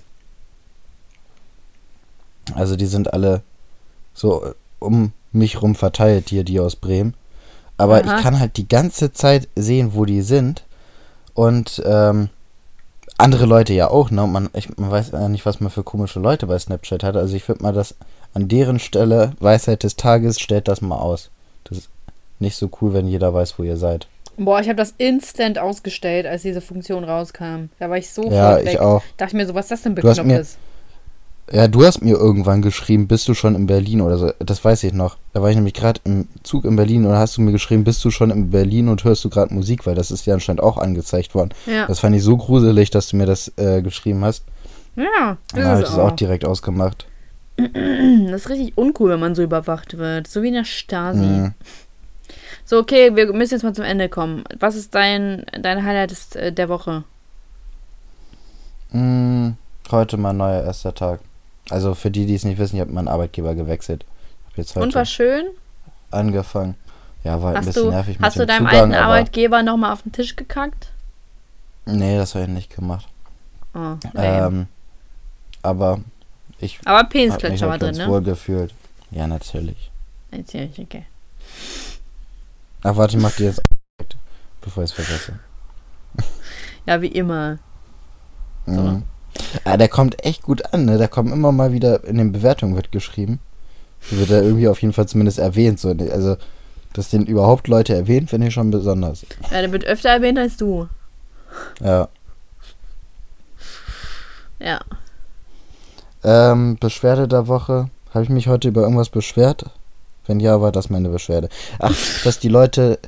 [2.55, 3.41] also die sind alle
[4.13, 7.13] so äh, um mich rum verteilt, hier, die aus Bremen.
[7.77, 8.17] Aber Aha.
[8.17, 10.63] ich kann halt die ganze Zeit sehen, wo die sind.
[11.33, 12.29] Und ähm,
[13.17, 14.23] andere Leute ja auch, ne?
[14.23, 17.15] Und Man, ich, man weiß ja nicht, was man für komische Leute bei Snapchat hat.
[17.15, 17.95] Also ich würde mal das
[18.33, 21.29] an deren Stelle, Weisheit des Tages, stellt das mal aus.
[21.63, 21.89] Das ist
[22.39, 24.07] nicht so cool, wenn jeder weiß, wo ihr seid.
[24.37, 27.69] Boah, ich habe das instant ausgestellt, als diese Funktion rauskam.
[27.79, 28.67] Da war ich sofort Ja, weg.
[28.67, 29.03] ich auch.
[29.17, 30.57] Dachte ich mir so, was das denn Du hast bekloppt mir- ist.
[31.55, 34.31] Ja, du hast mir irgendwann geschrieben, bist du schon in Berlin oder so.
[34.39, 35.17] Das weiß ich noch.
[35.33, 38.03] Da war ich nämlich gerade im Zug in Berlin und hast du mir geschrieben, bist
[38.03, 40.77] du schon in Berlin und hörst du gerade Musik, weil das ist ja anscheinend auch
[40.79, 41.51] angezeigt worden.
[41.67, 44.43] Ja, Das fand ich so gruselig, dass du mir das äh, geschrieben hast.
[44.95, 46.15] ja Dann habe ich das auch auch.
[46.15, 47.05] direkt ausgemacht.
[47.55, 50.25] Das ist richtig uncool, wenn man so überwacht wird.
[50.25, 51.19] So wie in der Stasi.
[51.19, 51.53] Mhm.
[52.65, 54.43] So, okay, wir müssen jetzt mal zum Ende kommen.
[54.59, 57.03] Was ist dein, dein Highlight des, äh, der Woche?
[58.91, 59.49] Mm,
[59.91, 61.19] heute mein neuer erster Tag.
[61.69, 64.05] Also für die, die es nicht wissen, ich habe meinen Arbeitgeber gewechselt.
[64.75, 65.45] Und war schön?
[66.11, 66.75] angefangen.
[67.23, 69.93] Ja, war halt ein bisschen du, nervig mit hast du deinem Zugang, alten Arbeitgeber nochmal
[69.93, 70.91] auf den Tisch gekackt?
[71.85, 73.07] nee, das habe ich nicht gemacht.
[73.73, 73.95] Oh.
[74.15, 74.67] Ähm,
[75.61, 76.01] aber
[76.59, 78.07] ich Aber habe mich Penisklatscher war drin, ne?
[78.07, 78.73] wohl gefühlt.
[79.11, 79.91] Ja, natürlich.
[80.31, 81.05] Natürlich, okay.
[82.83, 83.61] Ach, warte, ich mach die jetzt
[84.61, 85.39] bevor ich es vergesse.
[86.85, 87.59] Ja, wie immer.
[88.65, 88.73] So.
[88.73, 89.03] Mhm.
[89.63, 90.97] Ah, der kommt echt gut an, ne?
[90.97, 93.39] Da kommen immer mal wieder in den Bewertungen wird geschrieben.
[94.09, 95.79] Wird er irgendwie auf jeden Fall zumindest erwähnt.
[95.79, 95.89] So.
[95.89, 96.37] Also,
[96.93, 99.25] dass den überhaupt Leute erwähnt, finde ich schon besonders.
[99.51, 100.87] Ja, der wird öfter erwähnt als du.
[101.81, 102.07] Ja.
[104.59, 104.79] Ja.
[106.23, 107.89] Ähm, Beschwerde der Woche.
[108.13, 109.65] Habe ich mich heute über irgendwas beschwert?
[110.25, 111.49] Wenn ja, war das meine Beschwerde.
[111.79, 111.93] Ach,
[112.23, 112.99] dass die Leute.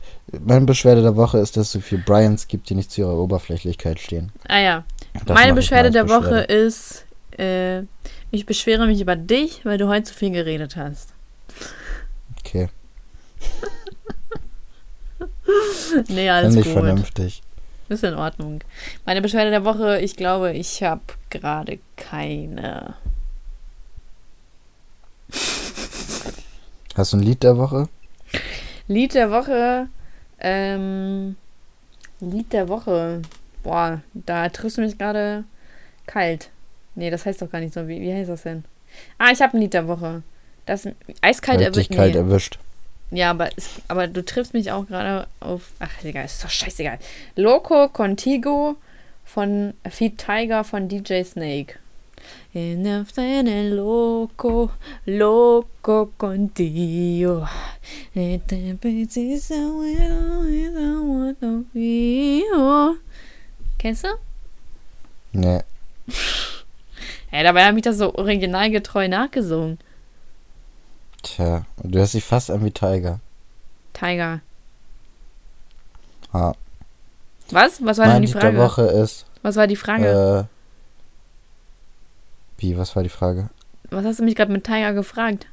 [0.45, 3.13] Meine Beschwerde der Woche ist, dass es so viele Bryans gibt, die nicht zu ihrer
[3.13, 4.31] Oberflächlichkeit stehen.
[4.49, 4.83] Ah ja.
[5.25, 6.53] Das Meine Beschwerde der als Woche Beschwerde.
[6.53, 7.05] ist,
[7.37, 7.81] äh,
[8.31, 11.09] ich beschwere mich über dich, weil du heute zu viel geredet hast.
[12.39, 12.69] Okay,
[16.09, 16.83] Nee, alles finde ich gut.
[16.83, 17.41] vernünftig.
[17.87, 18.61] Ist in Ordnung.
[19.05, 22.95] Meine Beschwerde der Woche, ich glaube, ich habe gerade keine.
[26.95, 27.87] Hast du ein Lied der Woche?
[28.87, 29.87] Lied der Woche,
[30.39, 31.35] ähm,
[32.19, 33.21] Lied der Woche.
[33.65, 35.43] Boah, da triffst du mich gerade
[36.05, 36.51] kalt.
[36.93, 37.87] Nee, das heißt doch gar nicht so.
[37.87, 38.63] Wie, wie heißt das denn?
[39.17, 40.21] Ah, ich habe ein Lied der Woche.
[40.67, 40.87] Das
[41.21, 41.91] eiskalt erwischt.
[41.91, 42.19] kalt Nee.
[42.19, 42.59] erwischt.
[43.09, 45.71] Ja, aber, es, aber du triffst mich auch gerade auf.
[45.79, 46.99] Ach, egal, ist doch scheißegal.
[47.35, 48.75] Loco Contigo
[49.23, 51.79] von Feed Tiger von DJ Snake.
[52.53, 52.85] In
[53.75, 54.71] loco,
[55.05, 57.47] loco contigo.
[58.13, 58.77] Este
[63.85, 64.07] Kennst du?
[65.31, 65.61] Nee.
[67.31, 69.77] Ja, dabei habe ich das so originalgetreu nachgesungen.
[71.21, 73.19] Tja, du hörst dich fast an wie Tiger.
[73.91, 74.39] Tiger.
[76.31, 76.53] Ah.
[77.51, 77.83] Was?
[77.83, 78.55] Was war denn Mein die Lied Frage?
[78.55, 80.47] der Woche ist Was war die Frage?
[82.57, 83.49] Wie, was war die Frage?
[83.89, 85.45] Was hast du mich gerade mit Tiger gefragt?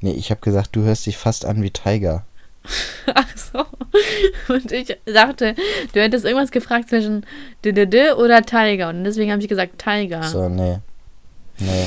[0.00, 2.24] Nee, ich habe gesagt, du hörst dich fast an wie Tiger.
[3.14, 3.66] Ach so.
[4.52, 5.54] Und ich dachte,
[5.92, 7.26] du hättest irgendwas gefragt zwischen
[7.64, 8.88] D -D -D oder Tiger.
[8.88, 10.22] Und deswegen habe ich gesagt Tiger.
[10.22, 10.78] So, nee.
[11.58, 11.86] Nee.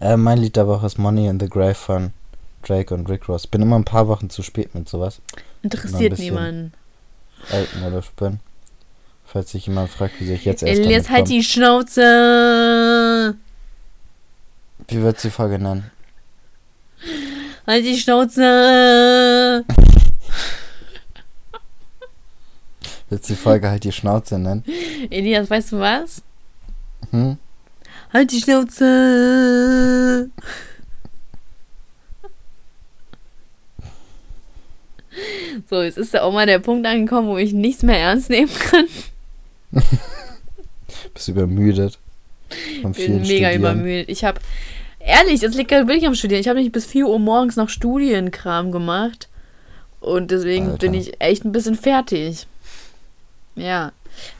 [0.00, 2.12] Äh, mein Lied der Woche ist Money in the Grave von
[2.62, 3.46] Drake und Rick Ross.
[3.46, 5.20] Bin immer ein paar Wochen zu spät mit sowas.
[5.62, 6.72] Interessiert niemanden.
[7.50, 8.40] Altenmodus bin.
[9.24, 13.34] Falls sich jemand fragt, wie ich jetzt erst Elias, halt die Schnauze.
[14.88, 15.90] Wie wird die Folge nennen?
[17.66, 18.42] Halt die Schnauze.
[23.14, 24.64] Wird die Folge halt die Schnauze nennen?
[25.08, 26.20] Elias, weißt du was?
[27.12, 27.36] Hm?
[28.12, 30.30] Halt die Schnauze.
[35.70, 38.50] So, jetzt ist ja auch mal der Punkt angekommen, wo ich nichts mehr ernst nehmen
[38.52, 38.86] kann.
[41.14, 42.00] Bist übermüdet.
[42.82, 43.54] Von Ich bin mega Studieren.
[43.60, 44.08] übermüdet.
[44.08, 44.40] Ich habe,
[44.98, 46.40] ehrlich, jetzt liegt gerade wirklich am Studieren.
[46.40, 49.28] Ich habe nicht bis 4 Uhr morgens noch Studienkram gemacht.
[50.00, 50.78] Und deswegen Alter.
[50.78, 52.48] bin ich echt ein bisschen fertig.
[53.56, 53.92] Ja.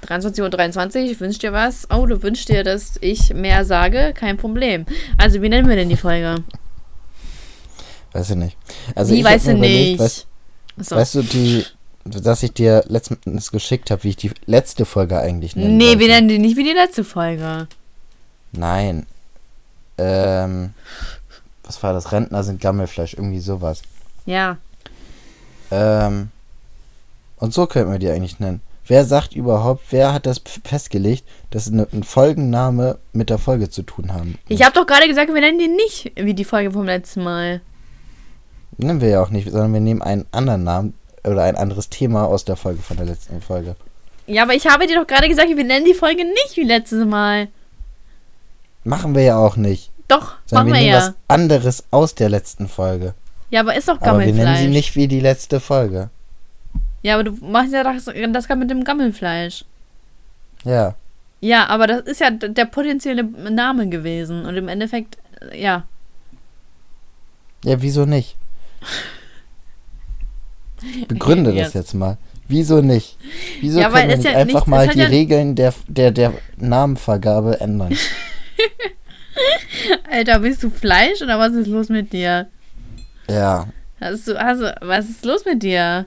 [0.07, 1.89] 23.23 Uhr, 23, wünschst dir was?
[1.91, 4.13] Oh, du wünschst dir, dass ich mehr sage?
[4.15, 4.87] Kein Problem.
[5.19, 6.45] Also, wie nennen wir denn die Folge?
[8.13, 8.57] Weiß ich nicht.
[8.95, 10.01] Also wie ich mir überlegt, nicht?
[10.01, 10.27] Weißt,
[10.79, 10.97] so.
[10.97, 11.65] weißt du, die,
[12.05, 15.71] dass ich dir letztens geschickt habe, wie ich die letzte Folge eigentlich nenne?
[15.71, 17.67] nee, wir nennen die nicht wie die letzte Folge.
[18.53, 19.07] Nein.
[19.99, 20.75] Ähm,
[21.65, 22.13] was war das?
[22.13, 23.83] Rentner sind Gammelfleisch, irgendwie sowas.
[24.27, 24.59] Ja.
[25.73, 26.31] Ähm,
[27.39, 28.61] und so könnten wir die eigentlich nennen.
[28.87, 33.83] Wer sagt überhaupt, wer hat das festgelegt, dass eine, ein Folgenname mit der Folge zu
[33.83, 34.39] tun haben?
[34.49, 37.63] Ich habe doch gerade gesagt, wir nennen die nicht wie die Folge vom letzten Mal.
[38.77, 40.95] Nennen wir ja auch nicht, sondern wir nehmen einen anderen Namen
[41.25, 43.77] oder ein anderes Thema aus der Folge von der letzten Folge.
[44.27, 47.07] Ja, aber ich habe dir doch gerade gesagt, wir nennen die Folge nicht wie letztes
[47.07, 47.49] Mal.
[48.85, 49.91] Machen wir ja auch nicht.
[50.09, 51.07] Doch, Sondern machen wir wir nehmen ja.
[51.09, 53.15] was anderes aus der letzten Folge.
[53.51, 56.11] Ja, aber ist doch Aber wir nennen sie nicht wie die letzte Folge.
[57.05, 59.65] Ja, aber du machst ja das, das gerade mit dem Gammelfleisch.
[60.65, 60.95] Ja.
[61.41, 64.47] Ja, aber das ist ja der potenzielle Name gewesen.
[64.47, 65.19] Und im Endeffekt,
[65.53, 65.85] äh, ja.
[67.63, 68.37] Ja, wieso nicht?
[71.09, 71.75] Begründe das Jetzt.
[71.75, 72.17] jetzt mal.
[72.49, 73.17] Wieso nicht?
[73.61, 76.33] Wieso Ja, können wir nicht ja einfach nichts- mal die ja- Regeln der, der, der
[76.57, 77.97] Namenvergabe ändern?
[80.11, 82.49] Alter, bist du Fleisch oder was ist los mit dir?
[83.29, 83.67] ja.
[84.01, 86.05] Hast du, hast du, was ist los mit dir?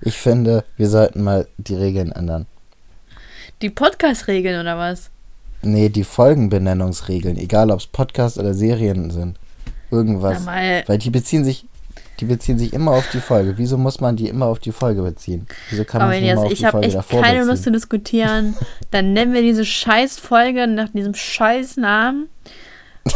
[0.00, 2.46] Ich finde, wir sollten mal die Regeln ändern.
[3.62, 5.10] Die Podcast-Regeln oder was?
[5.62, 9.38] Nee, die Folgenbenennungsregeln, egal ob es Podcasts oder Serien sind.
[9.92, 10.44] Irgendwas.
[10.44, 11.66] Weil die beziehen sich,
[12.18, 13.54] die beziehen sich immer auf die Folge.
[13.58, 15.46] Wieso muss man die immer auf die Folge beziehen?
[15.70, 17.50] Wieso kann man jetzt, immer auf ich die habe Folge echt davor keine beziehen?
[17.50, 18.56] Lust zu diskutieren.
[18.90, 22.28] Dann nennen wir diese scheiß Folge nach diesem scheiß Namen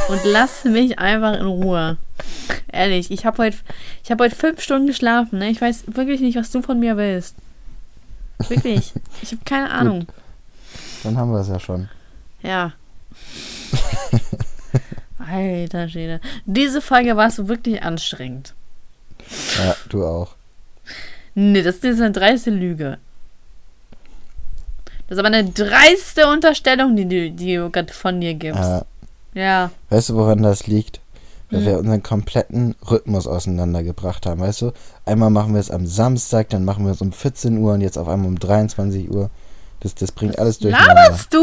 [0.09, 1.99] und lass mich einfach in Ruhe.
[2.73, 3.57] Ehrlich, ich habe heute
[4.03, 5.39] ich habe heute fünf Stunden geschlafen.
[5.39, 5.51] Ne?
[5.51, 7.37] Ich weiß wirklich nicht, was du von mir willst.
[8.49, 8.93] Wirklich.
[9.23, 10.07] Ich habe keine Ahnung.
[11.03, 11.89] Dann haben wir es ja schon.
[12.43, 12.73] Ja.
[15.19, 16.21] Alter Schwede.
[16.45, 18.55] Diese Folge war so wirklich anstrengend.
[19.59, 20.35] Ja, du auch.
[21.35, 22.99] Nee, das ist eine dreiste Lüge.
[25.09, 28.61] Das ist aber eine dreiste Unterstellung, die du, die du gerade von dir gibst.
[28.61, 28.83] Äh,
[29.37, 29.71] Ja.
[29.91, 31.01] weißt du, woran das liegt?
[31.51, 31.67] Weil Hm.
[31.67, 34.73] wir unseren kompletten Rhythmus auseinandergebracht haben, weißt du?
[35.05, 37.99] Einmal machen wir es am Samstag, dann machen wir es um 14 Uhr und jetzt
[37.99, 39.31] auf einmal um 23 Uhr.
[39.81, 40.95] Das, das bringt alles durcheinander.
[40.95, 41.39] Laberst du?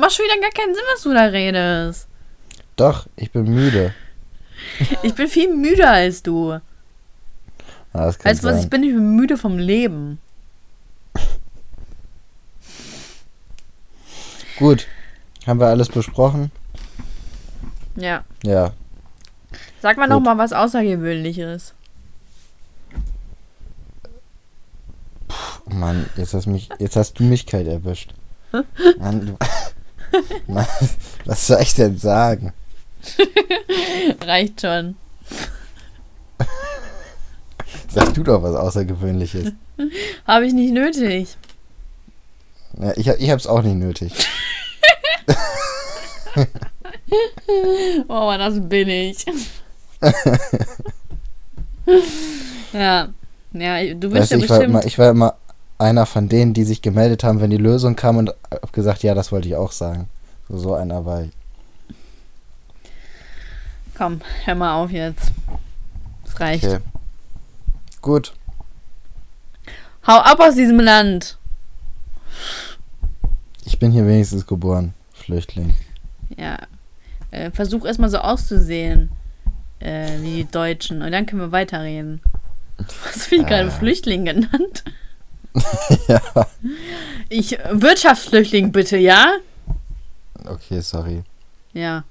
[0.00, 2.08] Macht schon wieder gar keinen Sinn, was du da redest.
[2.76, 3.94] Doch, ich bin müde.
[5.02, 6.50] Ich bin viel müder als du.
[6.52, 6.60] Ah,
[7.92, 10.18] das Weißt du was, ich bin, ich bin müde vom Leben.
[14.58, 14.86] Gut.
[15.46, 16.50] Haben wir alles besprochen?
[18.00, 18.24] Ja.
[18.42, 18.72] Ja.
[19.82, 20.10] Sag mal Gut.
[20.10, 21.74] noch mal was Außergewöhnliches.
[25.28, 28.12] Oh Mann, jetzt hast, mich, jetzt hast du mich kalt erwischt.
[28.98, 29.36] Mann, du,
[30.52, 30.66] Mann,
[31.24, 32.52] was soll ich denn sagen?
[34.26, 34.96] Reicht schon.
[37.88, 39.52] Sag du doch was Außergewöhnliches.
[40.26, 41.36] Habe ich nicht nötig.
[42.78, 44.12] Ja, ich, ich hab's auch nicht nötig.
[48.08, 49.24] Oh, das bin ich.
[52.72, 53.08] ja.
[53.52, 54.70] Ja, du bist Weißt, ja ich, war bestimmt.
[54.70, 55.34] immer, ich war immer
[55.78, 59.14] einer von denen, die sich gemeldet haben, wenn die Lösung kam und hab gesagt, ja,
[59.14, 60.08] das wollte ich auch sagen.
[60.48, 61.30] So, so einer war ich.
[63.96, 65.32] Komm, hör mal auf jetzt.
[66.26, 66.64] Es reicht.
[66.64, 66.78] Okay.
[68.00, 68.32] Gut.
[70.06, 71.36] Hau ab aus diesem Land.
[73.64, 74.94] Ich bin hier wenigstens geboren.
[75.12, 75.74] Flüchtling.
[76.36, 76.58] Ja.
[77.30, 79.10] Äh, versuch erstmal so auszusehen
[79.78, 82.20] äh, wie die Deutschen und dann können wir weiterreden.
[83.04, 83.70] Was bin ich gerade Äh.
[83.70, 84.84] Flüchtling genannt?
[86.08, 86.20] ja.
[87.28, 89.34] Ich Wirtschaftsflüchtling bitte, ja?
[90.46, 91.22] Okay, sorry.
[91.72, 92.04] Ja.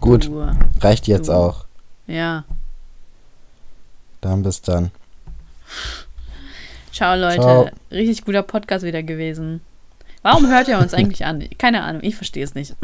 [0.00, 0.48] Gut, Du,
[0.80, 1.32] reicht jetzt Du.
[1.32, 1.64] auch.
[2.06, 2.44] ja.
[4.22, 4.90] Dann bis dann.
[6.92, 7.40] Ciao, Leute.
[7.40, 7.70] Ciao.
[7.90, 9.62] Richtig guter Podcast wieder gewesen.
[10.22, 11.48] Warum hört ihr uns eigentlich an?
[11.58, 12.76] Keine Ahnung, ich verstehe es nicht.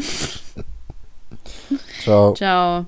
[2.03, 2.35] Ciao.
[2.35, 2.87] Ciao.